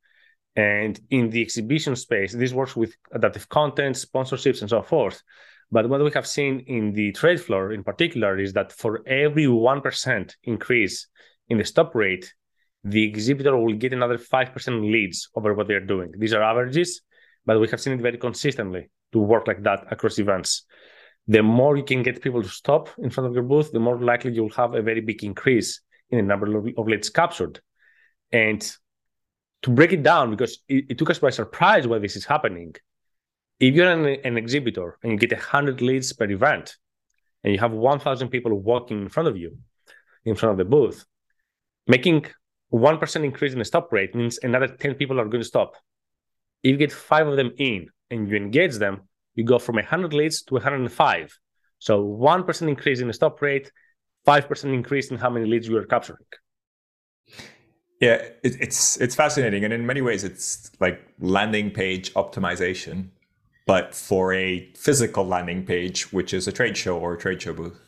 and 0.56 1.00
in 1.10 1.30
the 1.30 1.42
exhibition 1.42 1.96
space, 1.96 2.32
this 2.32 2.54
works 2.54 2.76
with 2.76 2.96
adaptive 3.12 3.50
content, 3.50 3.96
sponsorships, 3.96 4.62
and 4.62 4.70
so 4.70 4.82
forth. 4.82 5.22
But 5.72 5.90
what 5.90 6.02
we 6.02 6.12
have 6.12 6.28
seen 6.28 6.62
in 6.68 6.94
the 6.94 7.12
trade 7.12 7.42
floor 7.42 7.74
in 7.74 7.84
particular 7.84 8.40
is 8.40 8.54
that 8.54 8.72
for 8.72 9.02
every 9.08 9.46
1% 9.46 10.34
increase 10.44 11.08
in 11.50 11.58
the 11.58 11.66
stop 11.66 11.94
rate, 11.94 12.34
the 12.84 13.04
exhibitor 13.04 13.58
will 13.58 13.74
get 13.74 13.94
another 13.94 14.18
5% 14.18 14.92
leads 14.92 15.30
over 15.36 15.54
what 15.54 15.68
they're 15.68 15.86
doing. 15.86 16.14
These 16.18 16.34
are 16.34 16.44
averages, 16.44 17.02
but 17.46 17.60
we 17.60 17.68
have 17.70 17.82
seen 17.82 17.94
it 17.94 18.02
very 18.02 18.18
consistently 18.18 18.90
to 19.16 19.20
work 19.20 19.48
like 19.48 19.64
that 19.64 19.86
across 19.92 20.20
events. 20.20 20.66
The 21.28 21.42
more 21.42 21.78
you 21.78 21.84
can 21.84 22.04
get 22.04 22.22
people 22.22 22.44
to 22.44 22.50
stop 22.50 22.90
in 22.98 23.10
front 23.10 23.30
of 23.30 23.34
your 23.34 23.44
booth, 23.44 23.72
the 23.72 23.80
more 23.80 23.98
likely 23.98 24.34
you'll 24.34 24.50
have 24.62 24.76
a 24.76 24.82
very 24.82 25.02
big 25.02 25.24
increase 25.24 25.82
in 26.10 26.18
the 26.18 26.24
number 26.24 26.48
of 26.58 26.88
leads 26.88 27.10
captured. 27.10 27.62
And 28.32 28.62
to 29.64 29.70
break 29.70 29.94
it 29.94 30.04
down 30.04 30.32
because 30.32 30.60
it, 30.68 30.86
it, 30.90 30.98
took 30.98 31.10
us 31.10 31.20
by 31.20 31.30
surprise 31.30 31.88
why 31.88 32.00
this 32.00 32.18
is 32.18 32.26
happening. 32.26 32.76
If 33.60 33.74
you're 33.74 33.90
an, 33.90 34.06
an 34.24 34.38
exhibitor 34.38 35.00
and 35.02 35.14
you 35.14 35.18
get 35.18 35.32
100 35.32 35.82
leads 35.82 36.12
per 36.12 36.30
event 36.30 36.76
and 37.44 37.54
you 37.54 37.60
have 37.60 37.72
1,000 37.72 38.28
people 38.28 38.54
walking 38.54 39.02
in 39.04 39.10
front 39.10 39.30
of 39.30 39.38
you, 39.38 39.58
in 40.26 40.36
front 40.36 40.52
of 40.52 40.58
the 40.58 40.66
booth, 40.66 41.06
making 41.88 42.26
1% 42.74 43.24
increase 43.24 43.54
in 43.54 43.60
the 43.60 43.66
stop 43.66 43.94
rate 43.94 44.14
means 44.14 44.40
another 44.44 44.68
10 44.68 44.96
people 44.96 45.20
are 45.22 45.26
going 45.26 45.42
to 45.42 45.48
stop. 45.48 45.76
If 46.62 46.72
you 46.72 46.78
get 46.78 46.92
five 46.92 47.28
of 47.28 47.38
them 47.38 47.52
in 47.58 47.88
and 48.10 48.30
you 48.30 48.36
engage 48.36 48.76
them, 48.76 49.02
you 49.36 49.44
go 49.44 49.60
from 49.60 49.76
100 49.76 50.14
leads 50.14 50.44
to 50.44 50.54
105. 50.54 51.38
So 51.80 52.04
1% 52.04 52.68
increase 52.68 53.00
in 53.02 53.08
the 53.08 53.14
stop 53.14 53.42
rate, 53.42 53.72
5% 54.28 54.74
increase 54.74 55.12
in 55.12 55.18
how 55.18 55.30
many 55.30 55.46
leads 55.46 55.68
you 55.68 55.78
are 55.78 55.86
capturing. 55.86 56.26
Yeah, 58.02 58.16
it, 58.44 58.58
it's 58.60 59.00
it's 59.00 59.16
fascinating, 59.16 59.64
and 59.64 59.74
in 59.74 59.86
many 59.86 60.02
ways, 60.02 60.24
it's 60.26 60.70
like 60.82 61.02
landing 61.20 61.72
page 61.72 62.14
optimization, 62.14 63.08
but 63.66 63.96
for 63.96 64.34
a 64.34 64.70
physical 64.76 65.26
landing 65.26 65.66
page, 65.66 66.12
which 66.12 66.34
is 66.34 66.48
a 66.48 66.52
trade 66.52 66.76
show 66.76 66.98
or 66.98 67.14
a 67.14 67.18
trade 67.18 67.42
show 67.42 67.54
booth. 67.54 67.80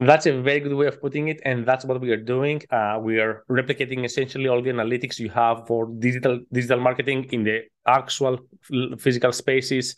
That's 0.00 0.26
a 0.26 0.40
very 0.40 0.60
good 0.60 0.74
way 0.74 0.86
of 0.86 1.00
putting 1.00 1.26
it, 1.28 1.40
and 1.44 1.66
that's 1.66 1.84
what 1.84 2.00
we 2.00 2.10
are 2.10 2.16
doing. 2.16 2.62
Uh, 2.70 2.98
we 3.02 3.18
are 3.18 3.44
replicating 3.50 4.04
essentially 4.04 4.46
all 4.46 4.62
the 4.62 4.70
analytics 4.70 5.18
you 5.18 5.28
have 5.30 5.66
for 5.66 5.90
digital 5.98 6.40
digital 6.52 6.80
marketing 6.80 7.24
in 7.32 7.42
the 7.42 7.62
actual 7.86 8.38
physical 8.98 9.32
spaces, 9.32 9.96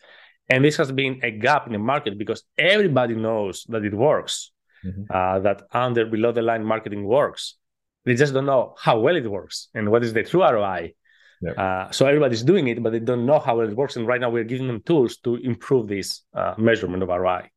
and 0.49 0.65
this 0.65 0.77
has 0.79 0.91
been 0.91 1.21
a 1.23 1.31
gap 1.31 1.67
in 1.67 1.75
the 1.75 1.79
market 1.79 2.17
because 2.17 2.45
everybody 2.57 3.15
knows 3.15 3.67
that 3.69 3.85
it 3.85 3.93
works, 3.93 4.53
mm-hmm. 4.83 5.03
uh, 5.11 5.39
that 5.41 5.63
under 5.73 6.07
below 6.07 6.33
the 6.33 6.41
line 6.41 6.65
marketing 6.65 7.05
works 7.05 7.57
they 8.05 8.15
just 8.15 8.33
don't 8.33 8.47
know 8.47 8.75
how 8.79 8.99
well 8.99 9.17
it 9.17 9.31
works 9.31 9.69
and 9.75 9.91
what 9.91 10.03
is 10.03 10.13
the 10.13 10.23
true 10.23 10.43
ROI. 10.43 10.95
Yep. 11.43 11.59
Uh, 11.59 11.91
so 11.91 12.07
everybody's 12.07 12.43
doing 12.43 12.69
it, 12.69 12.83
but 12.83 12.93
they 12.93 12.99
don't 12.99 13.25
know 13.25 13.39
how 13.39 13.59
well 13.59 13.69
it 13.69 13.77
works. 13.77 13.97
And 13.97 14.07
right 14.07 14.21
now, 14.21 14.31
we're 14.31 14.45
giving 14.45 14.67
them 14.67 14.83
tools 14.83 15.17
to 15.19 15.37
improve 15.37 15.89
this 15.89 16.23
uh, 16.35 16.55
measurement 16.59 17.03
of 17.03 17.09
ROI. 17.09 17.49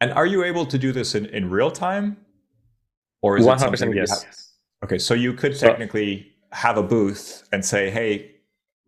And 0.00 0.12
are 0.12 0.26
you 0.26 0.44
able 0.44 0.64
to 0.66 0.78
do 0.78 0.92
this 0.92 1.14
in, 1.14 1.26
in 1.26 1.50
real 1.50 1.70
time, 1.70 2.16
or 3.22 3.36
is 3.36 3.46
100% 3.46 3.52
it 3.52 3.78
something 3.78 3.92
yes? 3.94 4.22
Have... 4.22 4.34
Okay, 4.84 4.98
so 4.98 5.14
you 5.14 5.34
could 5.34 5.58
technically 5.58 6.32
have 6.52 6.78
a 6.78 6.82
booth 6.82 7.46
and 7.52 7.64
say, 7.64 7.90
"Hey, 7.90 8.36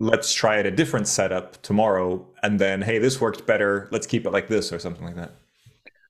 let's 0.00 0.32
try 0.32 0.58
it 0.58 0.66
a 0.66 0.70
different 0.70 1.06
setup 1.06 1.60
tomorrow," 1.62 2.26
and 2.42 2.58
then, 2.58 2.80
"Hey, 2.82 2.98
this 2.98 3.20
worked 3.20 3.46
better. 3.46 3.88
Let's 3.92 4.06
keep 4.06 4.24
it 4.26 4.30
like 4.30 4.48
this," 4.48 4.72
or 4.72 4.78
something 4.78 5.04
like 5.04 5.16
that. 5.16 5.32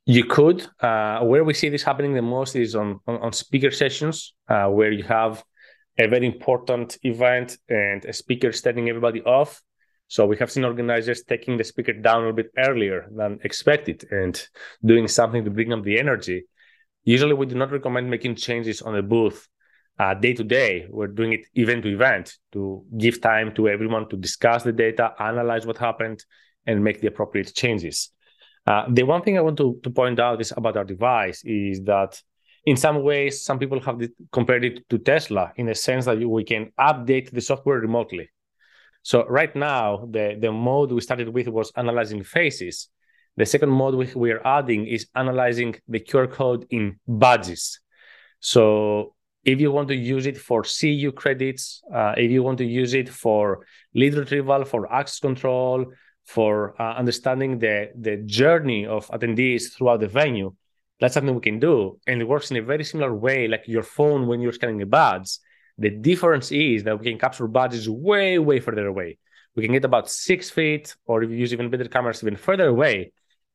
You 0.07 0.25
could. 0.25 0.67
Uh, 0.81 1.21
where 1.21 1.45
we 1.45 1.55
see 1.55 1.69
this 1.69 1.83
happening 1.83 2.15
the 2.15 2.23
most 2.23 2.57
is 2.57 2.75
on, 2.75 3.01
on, 3.07 3.17
on 3.23 3.33
speaker 3.33 3.71
sessions, 3.71 4.35
uh, 4.49 4.67
where 4.67 4.91
you 4.91 5.05
have 5.05 5.45
a 5.99 6.07
very 6.09 6.27
important 6.27 6.99
event 7.03 7.59
and 7.69 8.05
a 8.05 8.13
speaker 8.13 8.53
starting 8.53 8.89
everybody 8.89 9.23
off. 9.23 9.63
So 10.13 10.27
we 10.27 10.37
have 10.41 10.51
seen 10.51 10.67
organizers 10.67 11.23
taking 11.23 11.57
the 11.57 11.65
speaker 11.65 11.95
down 11.95 12.17
a 12.17 12.19
little 12.19 12.35
bit 12.35 12.51
earlier 12.59 13.09
than 13.17 13.39
expected 13.45 14.05
and 14.11 14.35
doing 14.85 15.09
something 15.09 15.43
to 15.43 15.51
bring 15.51 15.73
up 15.73 15.85
the 15.85 15.99
energy. 15.99 16.45
Usually, 17.03 17.33
we 17.33 17.47
do 17.47 17.55
not 17.55 17.73
recommend 17.73 18.11
making 18.11 18.35
changes 18.35 18.83
on 18.83 18.93
the 18.93 19.01
booth 19.01 19.49
uh, 19.99 20.13
day 20.13 20.35
to 20.35 20.45
day. 20.45 20.87
We're 20.91 21.07
doing 21.07 21.33
it 21.33 21.47
event 21.55 21.85
to 21.85 21.89
event 21.89 22.37
to 22.53 22.85
give 22.99 23.23
time 23.23 23.55
to 23.55 23.71
everyone 23.71 24.07
to 24.11 24.19
discuss 24.19 24.63
the 24.65 24.73
data, 24.75 25.15
analyze 25.19 25.65
what 25.65 25.79
happened, 25.79 26.23
and 26.67 26.85
make 26.85 27.01
the 27.01 27.07
appropriate 27.07 27.55
changes. 27.55 28.11
Uh, 28.67 28.85
the 28.91 29.05
one 29.05 29.23
thing 29.23 29.39
I 29.39 29.41
want 29.41 29.57
to, 29.57 29.81
to 29.83 29.89
point 29.89 30.21
out 30.21 30.43
is 30.43 30.53
about 30.55 30.77
our 30.77 30.85
device 30.85 31.43
is 31.43 31.81
that 31.85 32.21
in 32.67 32.77
some 32.77 33.03
ways, 33.03 33.43
some 33.43 33.59
people 33.59 33.81
have 33.81 33.99
compared 34.31 34.63
it 34.63 34.87
to 34.91 34.99
Tesla 34.99 35.55
in 35.57 35.65
the 35.65 35.75
sense 35.75 36.05
that 36.05 36.19
we 36.19 36.45
can 36.45 36.71
update 36.79 37.31
the 37.31 37.41
software 37.41 37.79
remotely. 37.79 38.29
So 39.03 39.27
right 39.27 39.55
now, 39.55 40.07
the, 40.11 40.37
the 40.41 40.53
mode 40.53 40.93
we 40.93 41.01
started 41.01 41.29
with 41.29 41.49
was 41.49 41.73
analyzing 41.77 42.23
faces. 42.23 42.89
The 43.37 43.47
second 43.47 43.71
mode 43.71 43.95
we, 43.95 44.09
we 44.15 44.31
are 44.31 44.47
adding 44.47 44.87
is 44.87 45.09
analyzing 45.15 45.75
the 45.89 46.01
QR 46.01 46.31
code 46.31 46.67
in 46.71 47.01
badges. 47.09 47.81
So 48.41 49.15
if 49.45 49.61
you 49.61 49.73
want 49.73 49.89
to 49.89 49.97
use 49.97 50.27
it 50.27 50.39
for 50.39 50.63
CU 50.63 51.13
credits, 51.13 51.83
uh, 51.93 52.15
if 52.17 52.31
you 52.31 52.43
want 52.43 52.59
to 52.59 52.65
use 52.65 52.95
it 52.95 53.09
for 53.09 53.67
lead 53.95 54.15
retrieval, 54.15 54.65
for 54.65 54.93
access 54.93 55.19
control, 55.19 55.87
for 56.25 56.81
uh, 56.81 56.95
understanding 56.95 57.59
the, 57.59 57.91
the 57.99 58.19
journey 58.19 58.87
of 58.87 59.09
attendees 59.09 59.73
throughout 59.73 60.01
the 60.01 60.07
venue, 60.07 60.55
that's 61.01 61.15
something 61.15 61.35
we 61.35 61.41
can 61.41 61.59
do. 61.59 61.99
And 62.07 62.21
it 62.21 62.29
works 62.29 62.53
in 62.53 62.57
a 62.57 62.63
very 62.63 62.85
similar 62.85 63.13
way, 63.13 63.49
like 63.49 63.67
your 63.67 63.83
phone 63.83 64.29
when 64.29 64.41
you're 64.41 64.53
scanning 64.53 64.79
the 64.79 64.87
badge. 64.87 65.39
The 65.79 65.91
difference 65.91 66.53
is 66.53 66.85
that 66.85 66.99
we 66.99 67.11
can 67.11 67.19
capture 67.19 67.47
badges 67.47 67.89
way, 67.89 68.39
way 68.39 68.61
further 68.61 68.87
away. 68.87 69.19
we 69.55 69.63
can 69.63 69.73
get 69.73 69.85
about 69.85 70.11
six 70.11 70.49
feet, 70.49 70.97
or 71.05 71.23
if 71.23 71.31
you 71.31 71.37
use 71.37 71.53
even 71.53 71.69
better 71.69 71.87
cameras, 71.87 72.23
even 72.23 72.37
further 72.37 72.69
away. 72.69 73.13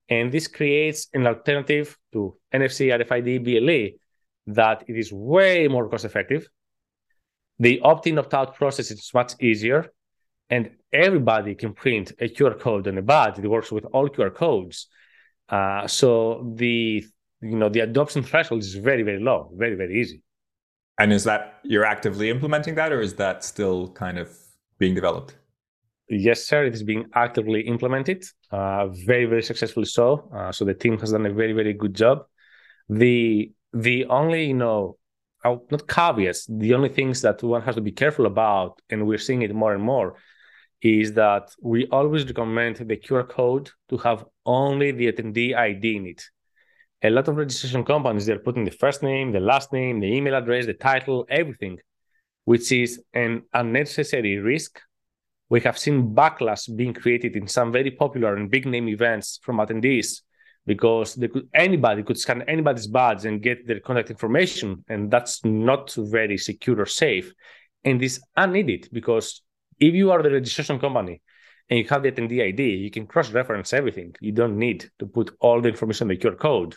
And 0.10 0.32
this 0.32 0.48
creates 0.48 1.08
an 1.14 1.26
alternative 1.26 1.98
to 2.14 2.38
NFC, 2.54 2.90
RFID, 2.98 3.44
BLE 3.44 3.98
that 4.48 4.84
it 4.88 4.98
is 4.98 5.12
way 5.12 5.68
more 5.68 5.90
cost 5.90 6.06
effective. 6.06 6.48
The 7.60 7.80
opt 7.82 8.08
in, 8.08 8.18
opt 8.20 8.34
out 8.34 8.56
process 8.56 8.92
is 8.92 9.12
much 9.14 9.34
easier. 9.42 9.92
And 10.50 10.72
everybody 10.94 11.56
can 11.56 11.74
print 11.74 12.14
a 12.20 12.30
QR 12.30 12.58
code 12.58 12.88
on 12.88 12.98
a 12.98 13.02
badge. 13.02 13.40
It 13.40 13.48
works 13.48 13.72
with 13.72 13.86
all 13.86 14.08
QR 14.08 14.34
codes. 14.34 14.88
Uh, 15.50 15.88
so 15.88 16.54
the 16.56 17.06
you 17.42 17.56
know 17.56 17.70
the 17.70 17.82
adoption 17.82 18.24
threshold 18.24 18.62
is 18.62 18.76
very 18.76 19.04
very 19.04 19.20
low, 19.20 19.52
very 19.56 19.76
very 19.76 20.00
easy. 20.00 20.22
And 21.00 21.14
is 21.14 21.24
that 21.26 21.60
you're 21.64 21.86
actively 21.86 22.30
implementing 22.30 22.76
that, 22.76 22.92
or 22.92 23.02
is 23.02 23.16
that 23.16 23.44
still 23.44 23.90
kind 23.90 24.18
of 24.18 24.36
being 24.80 24.96
developed? 24.96 25.36
Yes, 26.10 26.46
sir. 26.46 26.66
It 26.66 26.74
is 26.74 26.84
being 26.84 27.06
actively 27.14 27.62
implemented, 27.62 28.24
uh, 28.52 28.88
very 28.88 29.26
very 29.26 29.44
successfully 29.44 29.86
so. 29.86 30.30
Uh, 30.34 30.52
so 30.52 30.66
the 30.66 30.74
team 30.74 30.98
has 31.00 31.12
done 31.12 31.26
a 31.26 31.34
very 31.34 31.54
very 31.54 31.74
good 31.74 31.94
job. 31.94 32.26
The 32.90 33.52
the 33.74 34.06
only 34.06 34.46
you 34.46 34.54
know 34.54 34.98
not 35.44 35.88
caveats 35.88 36.46
the 36.50 36.74
only 36.74 36.90
things 36.90 37.22
that 37.22 37.42
one 37.44 37.62
has 37.62 37.76
to 37.76 37.82
be 37.82 37.92
careful 37.92 38.26
about 38.26 38.82
and 38.90 39.06
we're 39.08 39.18
seeing 39.18 39.44
it 39.44 39.54
more 39.54 39.74
and 39.74 39.84
more 39.84 40.16
is 40.82 41.14
that 41.14 41.50
we 41.62 41.88
always 41.88 42.26
recommend 42.26 42.76
the 42.76 42.98
QR 42.98 43.28
code 43.28 43.70
to 43.90 43.98
have 43.98 44.26
only 44.46 44.92
the 44.92 45.12
attendee 45.12 45.56
ID 45.56 45.96
in 45.96 46.06
it. 46.08 46.24
A 47.04 47.10
lot 47.12 47.28
of 47.28 47.38
registration 47.38 47.86
companies 47.86 48.26
they're 48.26 48.40
putting 48.40 48.66
the 48.66 48.72
first 48.72 49.04
name, 49.04 49.32
the 49.32 49.40
last 49.40 49.72
name, 49.72 50.00
the 50.00 50.08
email 50.08 50.36
address, 50.36 50.66
the 50.66 50.74
title, 50.74 51.28
everything, 51.30 51.78
which 52.46 52.72
is 52.72 53.04
an 53.14 53.44
unnecessary 53.54 54.38
risk. 54.38 54.80
We 55.50 55.62
have 55.62 55.78
seen 55.78 56.16
backlash 56.16 56.76
being 56.76 56.94
created 56.94 57.36
in 57.36 57.48
some 57.48 57.72
very 57.72 57.92
popular 57.92 58.36
and 58.36 58.50
big 58.50 58.66
name 58.66 58.90
events 58.90 59.40
from 59.44 59.58
attendees 59.58 60.22
because 60.66 61.16
could, 61.16 61.48
anybody 61.54 62.04
could 62.04 62.18
scan 62.18 62.42
anybody's 62.44 62.88
badge 62.88 63.26
and 63.26 63.42
get 63.42 63.66
their 63.66 63.80
contact 63.80 64.10
information, 64.10 64.84
and 64.90 65.10
that's 65.10 65.46
not 65.46 65.94
very 65.94 66.38
secure 66.38 66.82
or 66.82 66.86
safe. 66.86 67.32
And 67.84 68.02
this 68.02 68.20
unneeded 68.36 68.90
because 68.92 69.42
if 69.80 69.94
you 69.94 70.12
are 70.12 70.22
the 70.24 70.32
registration 70.32 70.80
company 70.80 71.22
and 71.70 71.80
you 71.80 71.88
have 71.88 72.04
the 72.04 72.12
attendee 72.12 72.44
ID, 72.44 72.64
you 72.64 72.92
can 72.92 73.08
cross-reference 73.08 73.72
everything. 73.72 74.14
You 74.20 74.32
don't 74.32 74.58
need 74.58 74.90
to 75.00 75.06
put 75.06 75.32
all 75.40 75.62
the 75.62 75.70
information 75.70 76.10
in 76.10 76.18
the 76.18 76.24
QR 76.24 76.38
code. 76.38 76.76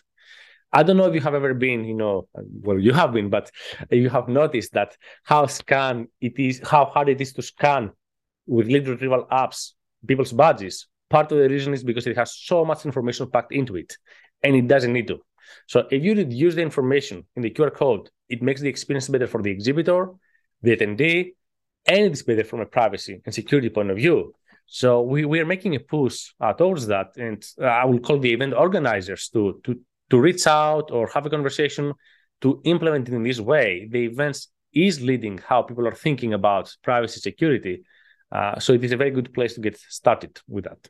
I 0.73 0.83
don't 0.83 0.97
know 0.97 1.07
if 1.07 1.15
you 1.15 1.21
have 1.21 1.35
ever 1.35 1.53
been, 1.55 1.85
you 1.85 1.95
know, 1.95 2.29
well, 2.35 2.79
you 2.79 2.93
have 2.93 3.13
been, 3.13 3.29
but 3.29 3.51
you 3.91 4.09
have 4.09 4.29
noticed 4.29 4.73
that 4.75 4.97
how 5.25 5.47
scan 5.47 6.09
it 6.21 6.39
is, 6.39 6.61
how 6.65 6.85
hard 6.85 7.09
it 7.09 7.21
is 7.21 7.33
to 7.35 7.43
scan 7.43 7.91
with 8.47 8.69
lead 8.69 8.87
retrieval 8.87 9.27
apps 9.33 9.73
people's 10.07 10.33
badges. 10.33 10.87
Part 11.09 11.33
of 11.33 11.39
the 11.39 11.49
reason 11.49 11.75
is 11.75 11.83
because 11.83 12.07
it 12.07 12.17
has 12.17 12.35
so 12.37 12.65
much 12.65 12.87
information 12.87 13.31
packed 13.31 13.53
into 13.53 13.77
it, 13.77 13.97
and 14.43 14.55
it 14.55 14.69
doesn't 14.69 14.93
need 14.93 15.09
to. 15.09 15.19
So 15.67 15.87
if 15.91 16.03
you 16.05 16.15
reduce 16.15 16.55
the 16.55 16.63
information 16.63 17.27
in 17.35 17.43
the 17.43 17.51
QR 17.51 17.75
code, 17.75 18.09
it 18.29 18.43
makes 18.43 18.61
the 18.61 18.69
experience 18.69 19.09
better 19.09 19.27
for 19.27 19.43
the 19.43 19.51
exhibitor, 19.51 20.11
the 20.63 20.77
attendee, 20.77 21.35
and 21.87 22.07
it's 22.07 22.23
better 22.23 22.45
from 22.45 22.61
a 22.61 22.67
privacy 22.67 23.21
and 23.25 23.35
security 23.35 23.71
point 23.71 23.91
of 23.91 23.97
view. 23.97 24.35
So 24.67 25.03
we, 25.03 25.25
we 25.25 25.41
are 25.41 25.47
making 25.47 25.75
a 25.75 25.81
push 25.81 26.31
uh, 26.41 26.53
towards 26.53 26.87
that, 26.87 27.17
and 27.17 27.45
uh, 27.61 27.65
I 27.65 27.87
will 27.87 27.99
call 27.99 28.21
the 28.21 28.33
event 28.33 28.55
organizers 28.55 29.29
to 29.31 29.61
to 29.65 29.81
to 30.11 30.21
reach 30.21 30.47
out 30.47 30.91
or 30.91 31.09
have 31.09 31.27
a 31.27 31.31
conversation 31.31 31.95
to 32.41 32.61
implement 32.65 33.09
it 33.09 33.15
in 33.15 33.23
this 33.23 33.41
way. 33.41 33.89
The 33.91 34.05
events 34.05 34.49
is 34.73 35.01
leading 35.01 35.39
how 35.39 35.63
people 35.63 35.87
are 35.87 35.95
thinking 35.95 36.33
about 36.35 36.75
privacy 36.83 37.21
security. 37.21 37.83
Uh, 38.31 38.59
so 38.59 38.73
it 38.73 38.85
is 38.85 38.93
a 38.93 38.97
very 38.97 39.11
good 39.11 39.33
place 39.35 39.55
to 39.55 39.61
get 39.61 39.79
started 39.79 40.41
with 40.49 40.65
that. 40.65 40.89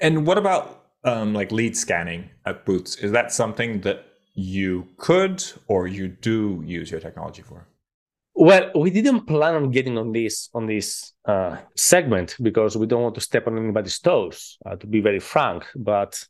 And 0.00 0.26
what 0.26 0.38
about 0.38 0.86
um, 1.04 1.34
like 1.34 1.52
lead 1.52 1.76
scanning 1.76 2.30
at 2.46 2.64
Boots? 2.64 2.96
Is 2.96 3.12
that 3.12 3.32
something 3.32 3.80
that 3.82 4.06
you 4.34 4.86
could 4.96 5.42
or 5.66 5.86
you 5.86 6.08
do 6.08 6.62
use 6.66 6.90
your 6.90 7.00
technology 7.00 7.42
for? 7.42 7.66
Well, 8.34 8.70
we 8.74 8.90
didn't 8.90 9.26
plan 9.26 9.54
on 9.54 9.70
getting 9.70 9.98
on 9.98 10.12
this 10.12 10.48
on 10.54 10.66
this 10.66 11.12
uh, 11.26 11.56
segment 11.76 12.36
because 12.40 12.76
we 12.76 12.86
don't 12.86 13.02
want 13.02 13.14
to 13.16 13.20
step 13.20 13.46
on 13.46 13.58
anybody's 13.58 13.98
toes. 13.98 14.56
Uh, 14.64 14.76
to 14.76 14.86
be 14.86 15.00
very 15.00 15.20
frank, 15.20 15.66
but 15.74 16.24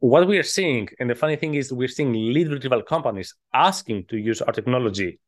what 0.00 0.26
we 0.28 0.38
are 0.38 0.42
seeing, 0.42 0.88
and 0.98 1.08
the 1.08 1.14
funny 1.14 1.36
thing 1.36 1.54
is, 1.54 1.72
we're 1.72 1.88
seeing 1.88 2.12
lead 2.12 2.48
retrieval 2.48 2.82
companies 2.82 3.34
asking 3.52 4.06
to 4.06 4.16
use 4.16 4.42
our 4.42 4.52
technology 4.52 5.18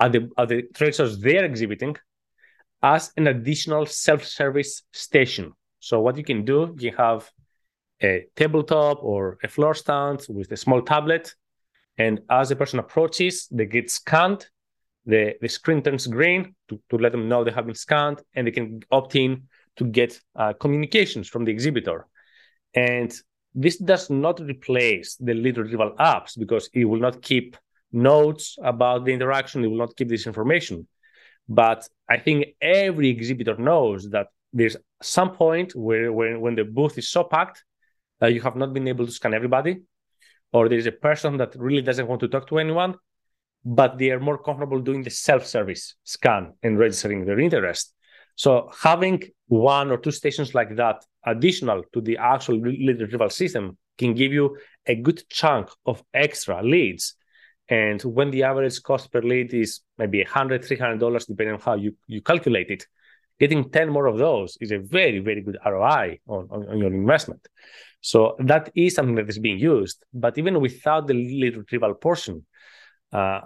at 0.00 0.12
the 0.12 0.30
at 0.38 0.48
the 0.48 0.62
trade 0.74 0.94
shows 0.94 1.20
they're 1.20 1.44
exhibiting 1.44 1.96
as 2.82 3.12
an 3.16 3.28
additional 3.28 3.86
self-service 3.86 4.82
station. 4.92 5.52
So 5.80 6.00
what 6.00 6.16
you 6.16 6.24
can 6.24 6.44
do, 6.44 6.76
you 6.78 6.92
have 6.96 7.30
a 8.02 8.26
tabletop 8.36 9.02
or 9.02 9.38
a 9.42 9.48
floor 9.48 9.74
stand 9.74 10.26
with 10.28 10.50
a 10.52 10.56
small 10.56 10.82
tablet, 10.82 11.34
and 11.96 12.20
as 12.28 12.50
a 12.50 12.56
person 12.56 12.78
approaches, 12.78 13.48
they 13.50 13.66
get 13.66 13.90
scanned 13.90 14.46
the, 15.04 15.34
the 15.40 15.48
screen 15.48 15.82
turns 15.82 16.06
green 16.06 16.54
to, 16.68 16.80
to 16.90 16.96
let 16.96 17.12
them 17.12 17.28
know 17.28 17.44
they 17.44 17.50
have 17.50 17.66
been 17.66 17.74
scanned 17.74 18.22
and 18.34 18.46
they 18.46 18.50
can 18.52 18.80
opt 18.90 19.16
in 19.16 19.48
to 19.76 19.84
get 19.84 20.20
uh, 20.36 20.52
communications 20.52 21.28
from 21.28 21.44
the 21.44 21.50
exhibitor. 21.50 22.06
And 22.74 23.12
this 23.54 23.76
does 23.76 24.10
not 24.10 24.40
replace 24.40 25.16
the 25.16 25.34
lead 25.34 25.58
retrieval 25.58 25.92
apps 25.98 26.38
because 26.38 26.70
it 26.72 26.84
will 26.84 27.00
not 27.00 27.22
keep 27.22 27.56
notes 27.92 28.56
about 28.62 29.04
the 29.04 29.12
interaction, 29.12 29.64
it 29.64 29.68
will 29.68 29.78
not 29.78 29.96
keep 29.96 30.08
this 30.08 30.26
information. 30.26 30.86
But 31.48 31.88
I 32.08 32.18
think 32.18 32.54
every 32.60 33.08
exhibitor 33.08 33.56
knows 33.56 34.08
that 34.10 34.28
there's 34.52 34.76
some 35.02 35.32
point 35.32 35.74
where, 35.74 36.12
where 36.12 36.38
when 36.38 36.54
the 36.54 36.64
booth 36.64 36.96
is 36.98 37.08
so 37.08 37.24
packed 37.24 37.64
that 38.20 38.32
you 38.32 38.40
have 38.40 38.56
not 38.56 38.72
been 38.72 38.88
able 38.88 39.06
to 39.06 39.12
scan 39.12 39.34
everybody, 39.34 39.82
or 40.52 40.68
there's 40.68 40.86
a 40.86 40.92
person 40.92 41.36
that 41.38 41.54
really 41.56 41.82
doesn't 41.82 42.06
want 42.06 42.20
to 42.20 42.28
talk 42.28 42.46
to 42.48 42.58
anyone, 42.58 42.94
but 43.64 43.98
they 43.98 44.10
are 44.10 44.20
more 44.20 44.38
comfortable 44.38 44.80
doing 44.80 45.02
the 45.02 45.10
self-service 45.10 45.96
scan 46.04 46.52
and 46.62 46.78
registering 46.78 47.24
their 47.24 47.40
interest. 47.40 47.94
So 48.36 48.70
having 48.82 49.22
one 49.48 49.90
or 49.90 49.98
two 49.98 50.10
stations 50.10 50.54
like 50.54 50.76
that 50.76 51.04
additional 51.24 51.82
to 51.92 52.00
the 52.00 52.16
actual 52.18 52.56
lead 52.60 53.00
retrieval 53.00 53.30
system 53.30 53.76
can 53.98 54.14
give 54.14 54.32
you 54.32 54.56
a 54.86 54.94
good 54.94 55.22
chunk 55.28 55.68
of 55.86 56.02
extra 56.12 56.62
leads. 56.62 57.14
And 57.68 58.02
when 58.02 58.30
the 58.30 58.42
average 58.42 58.82
cost 58.82 59.12
per 59.12 59.22
lead 59.22 59.54
is 59.54 59.80
maybe 59.98 60.24
$100, 60.24 60.66
$300, 60.66 61.26
depending 61.26 61.54
on 61.54 61.60
how 61.60 61.74
you, 61.74 61.94
you 62.06 62.20
calculate 62.20 62.70
it, 62.70 62.86
getting 63.38 63.70
10 63.70 63.88
more 63.88 64.06
of 64.06 64.18
those 64.18 64.56
is 64.60 64.72
a 64.72 64.78
very, 64.78 65.20
very 65.20 65.42
good 65.42 65.58
ROI 65.64 66.18
on, 66.26 66.48
on, 66.50 66.68
on 66.68 66.78
your 66.78 66.92
investment. 66.92 67.46
So 68.00 68.36
that 68.40 68.70
is 68.74 68.94
something 68.94 69.14
that 69.14 69.28
is 69.28 69.38
being 69.38 69.58
used. 69.58 70.04
But 70.12 70.36
even 70.38 70.60
without 70.60 71.06
the 71.06 71.14
lead 71.14 71.56
retrieval 71.56 71.94
portion, 71.94 72.44
uh, 73.12 73.42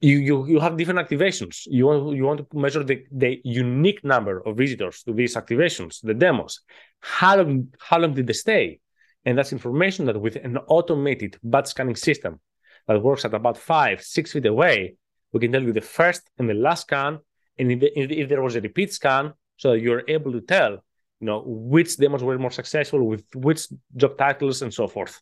you, 0.00 0.18
you 0.18 0.46
you 0.46 0.60
have 0.60 0.76
different 0.76 1.00
activations. 1.00 1.62
You 1.66 1.86
want 1.86 2.16
you 2.16 2.24
want 2.24 2.50
to 2.50 2.56
measure 2.56 2.84
the, 2.84 3.04
the 3.10 3.40
unique 3.44 4.04
number 4.04 4.40
of 4.46 4.56
visitors 4.56 5.02
to 5.04 5.12
these 5.12 5.34
activations, 5.34 6.00
the 6.02 6.14
demos. 6.14 6.60
How 7.00 7.36
long 7.36 7.68
how 7.80 7.98
long 7.98 8.14
did 8.14 8.26
they 8.26 8.32
stay? 8.32 8.80
And 9.24 9.36
that's 9.36 9.52
information 9.52 10.06
that 10.06 10.20
with 10.20 10.36
an 10.36 10.56
automated 10.68 11.36
badge 11.42 11.66
scanning 11.66 11.96
system 11.96 12.40
that 12.86 13.02
works 13.02 13.24
at 13.24 13.34
about 13.34 13.58
five 13.58 14.00
six 14.02 14.32
feet 14.32 14.46
away, 14.46 14.96
we 15.32 15.40
can 15.40 15.52
tell 15.52 15.62
you 15.62 15.72
the 15.72 15.80
first 15.80 16.22
and 16.38 16.48
the 16.48 16.54
last 16.54 16.82
scan, 16.82 17.18
and 17.58 17.72
if, 17.72 17.80
the, 17.80 18.20
if 18.20 18.28
there 18.28 18.42
was 18.42 18.54
a 18.54 18.60
repeat 18.60 18.92
scan, 18.92 19.32
so 19.56 19.72
you're 19.72 20.04
able 20.06 20.32
to 20.32 20.40
tell 20.40 20.72
you 21.20 21.26
know 21.26 21.42
which 21.44 21.96
demos 21.96 22.22
were 22.22 22.38
more 22.38 22.52
successful 22.52 23.02
with 23.04 23.24
which 23.34 23.66
job 23.96 24.16
titles 24.16 24.62
and 24.62 24.72
so 24.72 24.86
forth. 24.86 25.20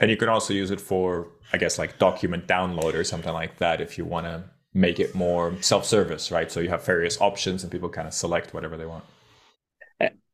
And 0.00 0.10
you 0.10 0.16
can 0.16 0.28
also 0.28 0.52
use 0.54 0.70
it 0.70 0.80
for, 0.80 1.28
I 1.52 1.58
guess, 1.58 1.78
like 1.78 1.98
document 1.98 2.46
download 2.46 2.94
or 2.94 3.04
something 3.04 3.32
like 3.32 3.58
that 3.58 3.80
if 3.80 3.98
you 3.98 4.04
want 4.04 4.26
to 4.26 4.44
make 4.74 5.00
it 5.00 5.14
more 5.14 5.54
self 5.60 5.84
service, 5.84 6.30
right? 6.30 6.50
So 6.50 6.60
you 6.60 6.68
have 6.68 6.84
various 6.84 7.20
options 7.20 7.62
and 7.62 7.72
people 7.72 7.88
kind 7.88 8.06
of 8.06 8.14
select 8.14 8.54
whatever 8.54 8.76
they 8.76 8.86
want. 8.86 9.04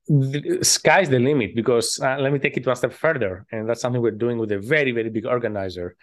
The 0.06 0.58
sky's 0.62 1.08
the 1.08 1.18
limit 1.18 1.54
because 1.54 1.98
uh, 2.02 2.18
let 2.18 2.30
me 2.30 2.38
take 2.38 2.58
it 2.58 2.66
one 2.66 2.76
step 2.76 2.92
further. 2.92 3.46
And 3.50 3.66
that's 3.66 3.80
something 3.80 4.02
we're 4.02 4.10
doing 4.10 4.36
with 4.36 4.52
a 4.52 4.58
very, 4.58 4.92
very 4.92 5.08
big 5.08 5.24
organizer 5.24 5.96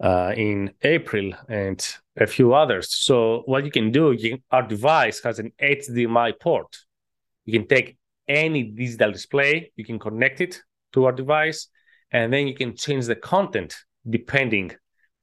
uh, 0.00 0.32
in 0.36 0.72
April 0.82 1.32
and 1.48 1.86
a 2.16 2.26
few 2.26 2.52
others. 2.52 2.92
So 2.92 3.42
what 3.46 3.64
you 3.64 3.70
can 3.70 3.92
do, 3.92 4.10
you, 4.10 4.38
our 4.50 4.66
device 4.66 5.22
has 5.22 5.38
an 5.38 5.52
HDMI 5.62 6.40
port. 6.40 6.76
You 7.44 7.58
can 7.58 7.68
take 7.68 7.96
any 8.26 8.64
digital 8.64 9.12
display, 9.12 9.70
you 9.76 9.84
can 9.84 9.98
connect 9.98 10.40
it 10.40 10.60
to 10.94 11.04
our 11.04 11.12
device, 11.12 11.68
and 12.14 12.32
then 12.32 12.46
you 12.46 12.54
can 12.54 12.76
change 12.76 13.06
the 13.06 13.16
content 13.16 13.74
depending 14.08 14.70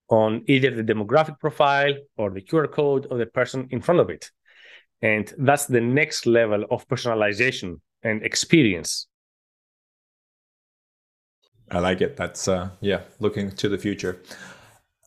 on 0.09 0.43
either 0.47 0.69
the 0.71 0.83
demographic 0.83 1.39
profile 1.39 1.93
or 2.17 2.29
the 2.29 2.41
QR 2.41 2.69
code 2.69 3.07
or 3.09 3.17
the 3.17 3.25
person 3.25 3.67
in 3.71 3.81
front 3.81 4.01
of 4.01 4.09
it. 4.09 4.29
And 5.01 5.33
that's 5.37 5.65
the 5.65 5.79
next 5.79 6.27
level 6.27 6.65
of 6.69 6.85
personalization 6.89 7.79
and 8.03 8.23
experience. 8.23 9.07
I 11.71 11.79
like 11.79 12.01
it. 12.01 12.17
That's 12.17 12.49
uh 12.49 12.69
yeah, 12.81 13.01
looking 13.19 13.51
to 13.51 13.69
the 13.69 13.77
future. 13.77 14.21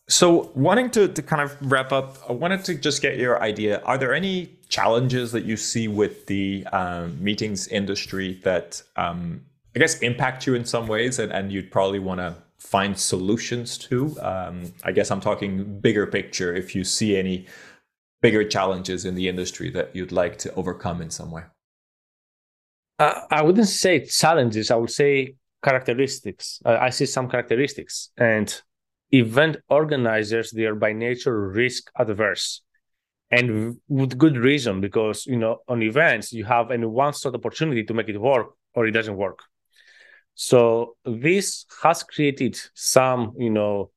So, 0.07 0.53
wanting 0.55 0.91
to, 0.91 1.09
to 1.09 1.22
kind 1.22 1.41
of 1.41 1.57
wrap 1.61 1.91
up, 1.91 2.18
I 2.28 2.32
wanted 2.32 2.62
to 2.64 2.74
just 2.74 3.01
get 3.01 3.16
your 3.16 3.43
idea. 3.43 3.80
Are 3.85 3.97
there 3.97 4.12
any 4.12 4.51
challenges 4.68 5.32
that 5.32 5.45
you 5.45 5.57
see 5.57 5.89
with 5.89 6.26
the 6.26 6.66
um, 6.72 7.22
meetings 7.24 7.68
industry 7.68 8.39
that 8.45 8.82
um, 8.97 9.41
I 9.75 9.79
guess 9.79 9.99
impact 10.01 10.47
you 10.47 10.55
in 10.55 10.64
some 10.64 10.87
ways 10.87 11.18
and, 11.18 11.33
and 11.33 11.51
you'd 11.53 11.70
probably 11.70 11.99
want 11.99 12.20
to 12.20 12.37
find 12.59 12.99
solutions 12.99 13.77
to? 13.79 14.16
Um, 14.20 14.72
I 14.85 14.93
guess 14.93 15.11
I'm 15.11 15.20
talking 15.20 15.81
bigger 15.81 16.07
picture. 16.07 16.55
If 16.55 16.75
you 16.75 16.85
see 16.85 17.16
any 17.16 17.47
bigger 18.22 18.45
challenges 18.45 19.05
in 19.05 19.14
the 19.14 19.29
industry 19.29 19.70
that 19.70 19.95
you'd 19.95 20.12
like 20.12 20.39
to 20.39 20.55
overcome 20.55 21.03
in 21.03 21.11
some 21.11 21.31
way? 21.31 21.43
Uh, 22.99 23.20
I 23.31 23.43
wouldn't 23.43 23.68
say 23.68 24.07
challenges. 24.07 24.70
I 24.70 24.77
would 24.77 24.91
say 24.91 25.35
characteristics. 25.62 26.61
Uh, 26.64 26.79
I 26.81 26.91
see 26.91 27.07
some 27.07 27.29
characteristics, 27.29 28.11
and 28.16 28.62
event 29.11 29.57
organizers 29.68 30.51
they 30.53 30.64
are 30.64 30.75
by 30.75 30.93
nature 30.93 31.49
risk 31.49 31.91
adverse 31.99 32.62
and 33.31 33.77
with 33.89 34.18
good 34.18 34.37
reason 34.37 34.81
because 34.81 35.27
you 35.27 35.37
know 35.37 35.59
on 35.68 35.83
events 35.83 36.33
you 36.33 36.45
have 36.45 36.70
any 36.70 36.87
one 36.87 37.12
shot 37.12 37.35
opportunity 37.35 37.85
to 37.85 37.95
make 37.95 38.09
it 38.09 38.18
work 38.18 38.49
or 38.75 38.87
it 38.87 38.91
doesn't 38.91 39.16
work 39.16 39.41
so 40.35 40.97
this 41.05 41.66
has 41.82 42.03
created 42.03 42.59
some 42.74 43.35
you 43.39 43.51
know 43.51 43.91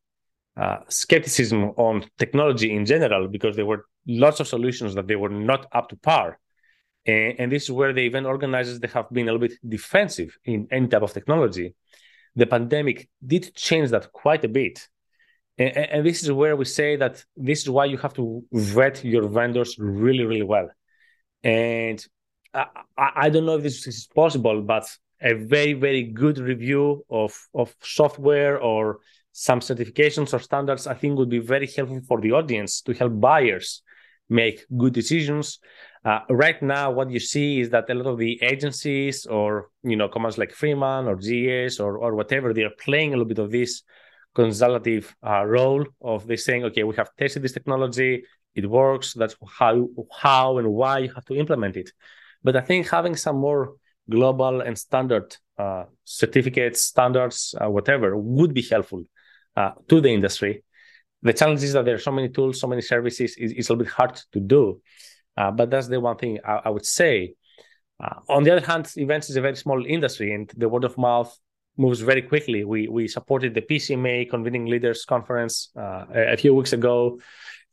uh, 0.57 0.79
skepticism 0.88 1.71
on 1.77 2.05
technology 2.17 2.75
in 2.75 2.85
general 2.85 3.27
because 3.27 3.55
there 3.55 3.65
were 3.65 3.85
lots 4.07 4.39
of 4.39 4.47
solutions 4.47 4.95
that 4.95 5.07
they 5.07 5.15
were 5.15 5.29
not 5.29 5.67
up 5.71 5.89
to 5.89 5.95
par. 5.97 6.39
And, 7.05 7.39
and 7.39 7.51
this 7.51 7.63
is 7.63 7.71
where 7.71 7.93
the 7.93 8.05
event 8.05 8.25
organizers 8.25 8.79
they 8.79 8.88
have 8.88 9.09
been 9.11 9.29
a 9.29 9.33
little 9.33 9.47
bit 9.47 9.57
defensive 9.67 10.38
in 10.45 10.67
any 10.71 10.88
type 10.88 11.03
of 11.03 11.13
technology. 11.13 11.75
The 12.35 12.45
pandemic 12.45 13.07
did 13.25 13.53
change 13.55 13.91
that 13.91 14.11
quite 14.11 14.43
a 14.45 14.47
bit. 14.47 14.88
And, 15.57 15.77
and, 15.77 16.05
this 16.05 16.23
is 16.23 16.31
where 16.31 16.55
we 16.55 16.65
say 16.65 16.95
that 16.97 17.23
this 17.35 17.61
is 17.63 17.69
why 17.69 17.85
you 17.85 17.97
have 17.97 18.13
to 18.15 18.43
vet 18.51 19.03
your 19.03 19.27
vendors 19.27 19.75
really, 19.79 20.23
really 20.23 20.43
well. 20.43 20.69
And 21.43 22.03
I, 22.53 22.65
I 22.97 23.29
don't 23.29 23.45
know 23.45 23.57
if 23.57 23.63
this 23.63 23.88
is 23.88 24.07
possible, 24.13 24.61
but 24.61 24.88
a 25.22 25.34
very, 25.34 25.74
very 25.74 26.03
good 26.03 26.38
review 26.38 27.05
of, 27.09 27.38
of 27.53 27.76
software 27.82 28.59
or 28.59 28.99
some 29.32 29.59
certifications 29.59 30.34
or 30.34 30.39
standards, 30.39 30.88
I 30.88 30.93
think 30.95 31.18
would 31.18 31.30
be 31.30 31.39
very 31.39 31.68
helpful 31.68 32.01
for 32.07 32.22
the 32.22 32.32
audience 32.32 32.82
to 32.82 32.93
help 32.93 33.20
buyers 33.20 33.84
make 34.30 34.65
good 34.76 34.93
decisions. 34.93 35.59
Uh, 36.03 36.20
right 36.30 36.61
now, 36.61 36.91
what 36.91 37.11
you 37.11 37.20
see 37.20 37.59
is 37.59 37.70
that 37.70 37.89
a 37.89 37.93
lot 37.93 38.07
of 38.07 38.18
the 38.18 38.39
agencies 38.41 39.26
or 39.26 39.70
you 39.84 39.95
know 39.95 40.07
companies 40.07 40.38
like 40.38 40.51
Freeman 40.51 41.07
or 41.07 41.15
GES 41.15 41.80
or 41.80 41.97
or 41.97 42.15
whatever, 42.15 42.53
they 42.53 42.63
are 42.63 42.78
playing 42.80 43.09
a 43.09 43.18
little 43.18 43.28
bit 43.28 43.39
of 43.39 43.51
this 43.51 43.84
consultative 44.34 45.15
uh, 45.26 45.43
role 45.45 45.86
of 46.01 46.28
they 46.28 46.36
saying, 46.38 46.63
okay, 46.63 46.84
we 46.84 46.95
have 46.95 47.09
tested 47.18 47.41
this 47.41 47.53
technology, 47.53 48.24
it 48.55 48.70
works. 48.70 49.13
That's 49.13 49.36
how 49.59 49.88
how 50.11 50.57
and 50.59 50.68
why 50.74 50.99
you 50.99 51.13
have 51.13 51.26
to 51.26 51.36
implement 51.36 51.76
it. 51.78 51.91
But 52.43 52.55
I 52.55 52.61
think 52.61 52.89
having 52.89 53.15
some 53.15 53.38
more 53.38 53.74
global 54.10 54.62
and 54.62 54.78
standard 54.78 55.36
uh, 55.58 55.86
certificates, 56.03 56.82
standards, 56.82 57.55
uh, 57.60 57.70
whatever, 57.70 58.16
would 58.18 58.53
be 58.53 58.62
helpful 58.62 59.03
uh, 59.55 59.72
to 59.88 60.01
the 60.01 60.10
industry. 60.10 60.64
The 61.24 61.34
challenge 61.34 61.64
is 61.64 61.74
that 61.74 61.86
there 61.86 61.95
are 61.95 61.99
so 61.99 62.12
many 62.12 62.30
tools, 62.30 62.60
so 62.60 62.68
many 62.68 62.82
services. 62.82 63.36
It's, 63.38 63.53
it's 63.53 63.70
a 63.70 63.74
little 63.74 63.86
bit 63.86 63.93
hard 63.93 64.22
to 64.34 64.39
do. 64.39 64.82
Uh, 65.36 65.51
but 65.51 65.70
that's 65.70 65.88
the 65.88 65.99
one 65.99 66.18
thing 66.18 66.39
I, 66.45 66.62
I 66.66 66.70
would 66.70 66.86
say. 66.86 67.36
Uh, 68.03 68.20
on 68.30 68.43
the 68.43 68.51
other 68.51 68.66
hand, 68.66 68.91
events 68.97 69.30
is 69.30 69.36
a 69.36 69.41
very 69.41 69.55
small 69.55 69.84
industry, 69.86 70.34
and 70.34 70.51
the 70.55 70.70
word 70.70 70.84
of 70.84 70.97
mouth 70.97 71.36
moves 71.78 72.01
very 72.01 72.22
quickly. 72.22 72.64
We 72.64 72.88
we 72.88 73.08
supported 73.08 73.53
the 73.53 73.62
PCMA 73.62 74.30
Convening 74.30 74.66
Leaders 74.66 75.05
Conference 75.05 75.70
uh, 75.76 76.05
a, 76.14 76.38
few 76.38 76.53
weeks 76.53 76.74
ago, 76.74 77.20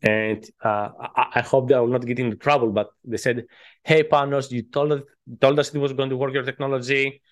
and 0.04 0.44
uh, 0.62 0.90
I, 1.16 1.26
I, 1.36 1.40
hope 1.40 1.68
they 1.68 1.78
will 1.78 1.86
not 1.86 2.04
get 2.06 2.18
into 2.18 2.36
trouble. 2.36 2.70
But 2.70 2.88
they 3.04 3.16
said, 3.16 3.46
"Hey, 3.82 4.02
Panos, 4.02 4.50
you 4.50 4.62
told 4.62 4.92
us 4.92 5.00
told 5.40 5.58
us 5.58 5.74
it 5.74 5.78
was 5.78 5.94
going 5.94 6.10
to 6.10 6.16
work 6.16 6.34
your 6.34 6.42
technology. 6.42 7.22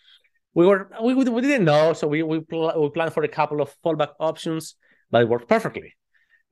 We 0.55 0.67
were 0.67 0.91
we, 1.03 1.15
we 1.15 1.41
didn't 1.43 1.67
know, 1.67 1.93
so 1.93 2.07
we 2.07 2.23
we, 2.23 2.41
pl- 2.41 2.81
we 2.81 2.89
planned 2.91 3.13
for 3.13 3.23
a 3.23 3.29
couple 3.29 3.61
of 3.61 3.75
fallback 3.85 4.13
options, 4.19 4.77
but 5.11 5.23
it 5.23 5.29
worked 5.29 5.49
perfectly." 5.49 5.95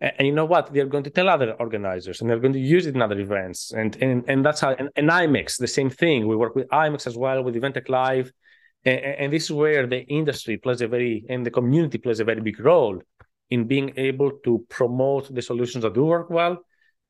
And, 0.01 0.13
and 0.19 0.29
you 0.29 0.35
know 0.35 0.45
what? 0.45 0.73
They're 0.73 0.87
going 0.87 1.05
to 1.05 1.11
tell 1.11 1.29
other 1.29 1.55
organizers, 1.55 2.21
and 2.21 2.29
they're 2.29 2.39
going 2.39 2.53
to 2.53 2.61
use 2.61 2.87
it 2.87 2.95
in 2.95 3.01
other 3.01 3.19
events, 3.19 3.73
and 3.73 3.97
and 4.03 4.25
and 4.29 4.45
that's 4.45 4.61
how. 4.61 4.73
And, 4.73 4.91
and 4.97 5.09
IMEX, 5.09 5.57
the 5.57 5.67
same 5.67 5.89
thing. 5.89 6.29
We 6.29 6.37
work 6.37 6.55
with 6.55 6.69
IMEX 6.69 7.07
as 7.07 7.17
well 7.17 7.43
with 7.43 7.55
EventTech 7.55 7.89
Live 7.89 8.31
and, 8.85 8.99
and 8.99 9.33
this 9.33 9.45
is 9.45 9.53
where 9.53 9.87
the 9.87 10.01
industry 10.07 10.57
plays 10.57 10.81
a 10.81 10.89
very 10.89 11.25
and 11.29 11.45
the 11.45 11.51
community 11.51 11.99
plays 11.99 12.21
a 12.21 12.25
very 12.25 12.41
big 12.41 12.59
role 12.61 13.01
in 13.51 13.67
being 13.67 13.93
able 13.97 14.31
to 14.45 14.65
promote 14.69 15.35
the 15.35 15.43
solutions 15.43 15.83
that 15.83 15.95
do 15.95 16.05
work 16.05 16.31
well 16.31 16.59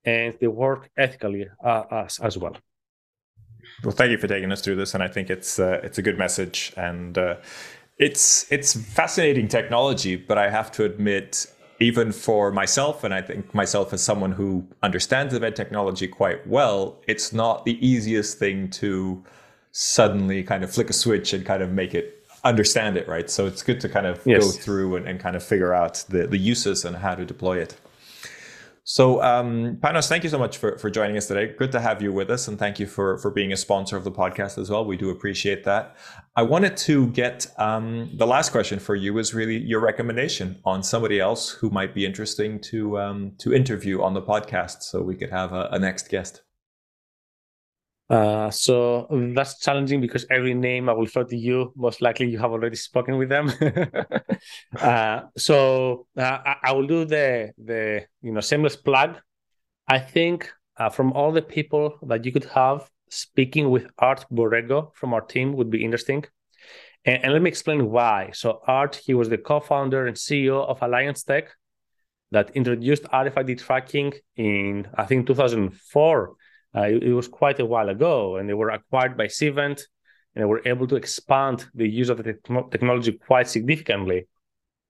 and 0.04 0.34
they 0.40 0.46
work 0.46 0.90
ethically 0.96 1.46
uh, 1.64 1.82
as, 1.90 2.18
as 2.20 2.38
well. 2.38 2.56
Well, 3.84 3.92
thank 3.92 4.10
you 4.10 4.18
for 4.18 4.26
taking 4.26 4.50
us 4.52 4.60
through 4.60 4.76
this, 4.76 4.94
and 4.94 5.02
I 5.02 5.08
think 5.08 5.30
it's 5.30 5.58
uh, 5.58 5.80
it's 5.82 5.98
a 5.98 6.02
good 6.02 6.18
message, 6.18 6.72
and 6.76 7.16
uh, 7.16 7.36
it's 7.98 8.50
it's 8.50 8.74
fascinating 8.74 9.48
technology. 9.48 10.16
But 10.16 10.38
I 10.38 10.50
have 10.50 10.72
to 10.72 10.84
admit, 10.84 11.46
even 11.78 12.12
for 12.12 12.50
myself, 12.50 13.04
and 13.04 13.14
I 13.14 13.22
think 13.22 13.54
myself 13.54 13.92
as 13.92 14.02
someone 14.02 14.32
who 14.32 14.66
understands 14.82 15.34
event 15.34 15.56
technology 15.56 16.08
quite 16.08 16.46
well, 16.46 17.00
it's 17.06 17.32
not 17.32 17.64
the 17.64 17.86
easiest 17.86 18.38
thing 18.38 18.68
to 18.70 19.22
suddenly 19.72 20.42
kind 20.42 20.64
of 20.64 20.70
flick 20.70 20.90
a 20.90 20.92
switch 20.92 21.32
and 21.32 21.46
kind 21.46 21.62
of 21.62 21.70
make 21.70 21.94
it 21.94 22.19
understand 22.44 22.96
it, 22.96 23.08
right? 23.08 23.28
So 23.30 23.46
it's 23.46 23.62
good 23.62 23.80
to 23.80 23.88
kind 23.88 24.06
of 24.06 24.20
yes. 24.24 24.44
go 24.44 24.50
through 24.50 24.96
and, 24.96 25.08
and 25.08 25.20
kind 25.20 25.36
of 25.36 25.42
figure 25.42 25.74
out 25.74 26.04
the, 26.08 26.26
the 26.26 26.38
uses 26.38 26.84
and 26.84 26.96
how 26.96 27.14
to 27.14 27.24
deploy 27.24 27.58
it. 27.58 27.76
So, 28.82 29.22
um, 29.22 29.76
Panos, 29.76 30.08
thank 30.08 30.24
you 30.24 30.30
so 30.30 30.38
much 30.38 30.56
for, 30.56 30.76
for 30.78 30.90
joining 30.90 31.16
us 31.16 31.26
today. 31.26 31.54
Good 31.56 31.70
to 31.72 31.80
have 31.80 32.02
you 32.02 32.12
with 32.12 32.28
us, 32.28 32.48
and 32.48 32.58
thank 32.58 32.80
you 32.80 32.86
for 32.86 33.18
for 33.18 33.30
being 33.30 33.52
a 33.52 33.56
sponsor 33.56 33.96
of 33.96 34.02
the 34.02 34.10
podcast 34.10 34.58
as 34.58 34.68
well. 34.68 34.84
We 34.84 34.96
do 34.96 35.10
appreciate 35.10 35.62
that. 35.64 35.96
I 36.34 36.42
wanted 36.42 36.76
to 36.78 37.06
get 37.08 37.46
um, 37.56 38.10
the 38.14 38.26
last 38.26 38.50
question 38.50 38.80
for 38.80 38.96
you 38.96 39.18
is 39.18 39.32
really 39.32 39.58
your 39.58 39.80
recommendation 39.80 40.58
on 40.64 40.82
somebody 40.82 41.20
else 41.20 41.50
who 41.50 41.70
might 41.70 41.94
be 41.94 42.04
interesting 42.04 42.58
to 42.62 42.98
um, 42.98 43.32
to 43.38 43.54
interview 43.54 44.02
on 44.02 44.14
the 44.14 44.22
podcast, 44.22 44.82
so 44.82 45.02
we 45.02 45.14
could 45.14 45.30
have 45.30 45.52
a, 45.52 45.68
a 45.70 45.78
next 45.78 46.08
guest. 46.08 46.42
Uh, 48.10 48.50
so 48.50 49.06
that's 49.36 49.60
challenging 49.60 50.00
because 50.00 50.26
every 50.32 50.52
name 50.52 50.88
I 50.88 50.92
will 50.92 51.06
throw 51.06 51.22
to 51.22 51.36
you, 51.36 51.72
most 51.76 52.02
likely 52.02 52.28
you 52.28 52.38
have 52.40 52.50
already 52.50 52.74
spoken 52.74 53.18
with 53.18 53.28
them. 53.28 53.52
uh, 54.80 55.20
so 55.36 56.08
uh, 56.16 56.38
I, 56.44 56.56
I, 56.64 56.72
will 56.72 56.88
do 56.88 57.04
the 57.04 57.52
the 57.56 58.06
you 58.20 58.32
know 58.32 58.40
seamless 58.40 58.74
plug. 58.74 59.20
I 59.86 60.00
think 60.00 60.52
uh, 60.76 60.88
from 60.88 61.12
all 61.12 61.30
the 61.30 61.42
people 61.42 61.98
that 62.08 62.24
you 62.24 62.32
could 62.32 62.46
have 62.46 62.90
speaking 63.10 63.70
with 63.70 63.86
Art 63.98 64.26
Borrego 64.32 64.92
from 64.94 65.14
our 65.14 65.20
team 65.20 65.52
would 65.52 65.70
be 65.70 65.84
interesting. 65.84 66.24
And, 67.04 67.22
and 67.22 67.32
let 67.32 67.42
me 67.42 67.48
explain 67.48 67.90
why. 67.90 68.30
So 68.32 68.60
Art, 68.66 68.96
he 68.96 69.14
was 69.14 69.28
the 69.28 69.38
co-founder 69.38 70.08
and 70.08 70.16
CEO 70.16 70.66
of 70.66 70.82
Alliance 70.82 71.22
Tech 71.22 71.50
that 72.32 72.50
introduced 72.56 73.04
RFID 73.04 73.58
tracking 73.58 74.14
in 74.36 74.88
I 74.94 75.04
think 75.04 75.28
2004 75.28 76.34
uh, 76.76 76.82
it, 76.82 77.02
it, 77.02 77.12
was 77.12 77.28
quite 77.28 77.58
a 77.60 77.66
while 77.66 77.88
ago, 77.88 78.36
and 78.36 78.48
they 78.48 78.54
were 78.54 78.70
acquired 78.70 79.16
by 79.16 79.26
Cvent, 79.26 79.82
and 80.34 80.42
they 80.42 80.44
were 80.44 80.62
able 80.64 80.86
to 80.86 80.96
expand 80.96 81.66
the 81.74 81.88
use 81.88 82.08
of 82.08 82.18
the 82.18 82.34
te- 82.34 82.70
technology 82.70 83.12
quite 83.12 83.48
significantly. 83.48 84.28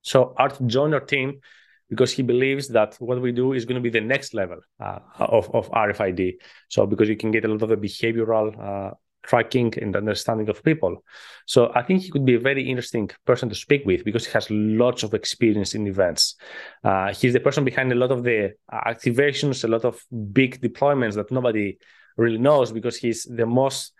So 0.02 0.34
Art 0.36 0.58
joined 0.66 0.94
our 0.94 1.00
team 1.00 1.40
because 1.88 2.12
he 2.12 2.22
believes 2.22 2.68
that 2.68 2.96
what 3.00 3.20
we 3.20 3.32
do 3.32 3.52
is 3.52 3.64
going 3.64 3.74
to 3.74 3.80
be 3.82 3.90
the 3.90 4.00
next 4.00 4.32
level 4.32 4.60
uh, 4.78 5.00
of, 5.18 5.52
of 5.54 5.70
RFID. 5.70 6.34
So 6.68 6.86
because 6.86 7.08
you 7.08 7.16
can 7.16 7.30
get 7.30 7.44
a 7.44 7.48
lot 7.48 7.62
of 7.62 7.68
the 7.68 7.76
behavioral 7.76 8.58
uh, 8.58 8.94
tracking 9.22 9.72
and 9.80 9.96
understanding 9.96 10.48
of 10.48 10.62
people. 10.62 11.02
So 11.46 11.70
I 11.74 11.82
think 11.82 12.02
he 12.02 12.10
could 12.10 12.24
be 12.24 12.34
a 12.34 12.40
very 12.40 12.68
interesting 12.68 13.10
person 13.26 13.48
to 13.48 13.54
speak 13.54 13.84
with 13.84 14.04
because 14.04 14.26
he 14.26 14.32
has 14.32 14.50
lots 14.50 15.02
of 15.02 15.14
experience 15.14 15.74
in 15.74 15.86
events. 15.86 16.36
Uh, 16.84 17.12
he's 17.12 17.32
the 17.32 17.40
person 17.40 17.64
behind 17.64 17.92
a 17.92 17.96
lot 17.96 18.10
of 18.10 18.22
the 18.22 18.54
activations, 18.72 19.64
a 19.64 19.68
lot 19.68 19.84
of 19.84 20.00
big 20.32 20.60
deployments 20.60 21.14
that 21.14 21.30
nobody 21.30 21.78
really 22.16 22.38
knows 22.38 22.72
because 22.72 22.96
he's 22.96 23.24
the 23.24 23.46
most 23.46 23.92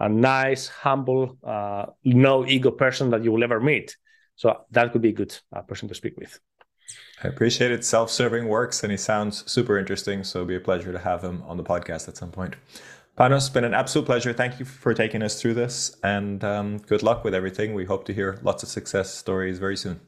uh, 0.00 0.08
nice, 0.08 0.68
humble, 0.68 1.38
uh, 1.44 1.86
no 2.04 2.46
ego 2.46 2.70
person 2.70 3.10
that 3.10 3.24
you 3.24 3.32
will 3.32 3.44
ever 3.44 3.60
meet. 3.60 3.96
So 4.36 4.64
that 4.70 4.92
could 4.92 5.02
be 5.02 5.10
a 5.10 5.12
good 5.12 5.36
uh, 5.54 5.62
person 5.62 5.88
to 5.88 5.94
speak 5.94 6.16
with. 6.16 6.38
I 7.22 7.28
appreciate 7.28 7.70
it. 7.70 7.84
Self 7.84 8.10
serving 8.10 8.48
works 8.48 8.82
and 8.82 8.90
he 8.90 8.98
sounds 8.98 9.50
super 9.50 9.78
interesting. 9.78 10.24
So 10.24 10.40
it'll 10.40 10.48
be 10.48 10.56
a 10.56 10.60
pleasure 10.60 10.92
to 10.92 10.98
have 10.98 11.22
him 11.22 11.42
on 11.46 11.56
the 11.56 11.62
podcast 11.62 12.08
at 12.08 12.16
some 12.16 12.32
point. 12.32 12.56
Panos, 13.16 13.36
it's 13.38 13.48
been 13.50 13.64
an 13.64 13.74
absolute 13.74 14.06
pleasure. 14.06 14.32
Thank 14.32 14.58
you 14.58 14.64
for 14.64 14.94
taking 14.94 15.22
us 15.22 15.40
through 15.40 15.54
this 15.54 15.96
and 16.02 16.42
um, 16.42 16.78
good 16.78 17.02
luck 17.02 17.24
with 17.24 17.34
everything. 17.34 17.74
We 17.74 17.84
hope 17.84 18.04
to 18.06 18.14
hear 18.14 18.38
lots 18.42 18.62
of 18.62 18.70
success 18.70 19.12
stories 19.14 19.58
very 19.58 19.76
soon. 19.76 20.00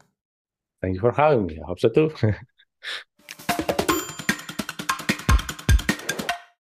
Thank 0.81 0.95
you 0.95 1.01
for 1.01 1.13
having 1.13 1.47
me. 1.47 1.59
I 1.63 1.67
hope 1.67 1.81
so 1.81 1.89
too. 1.91 2.13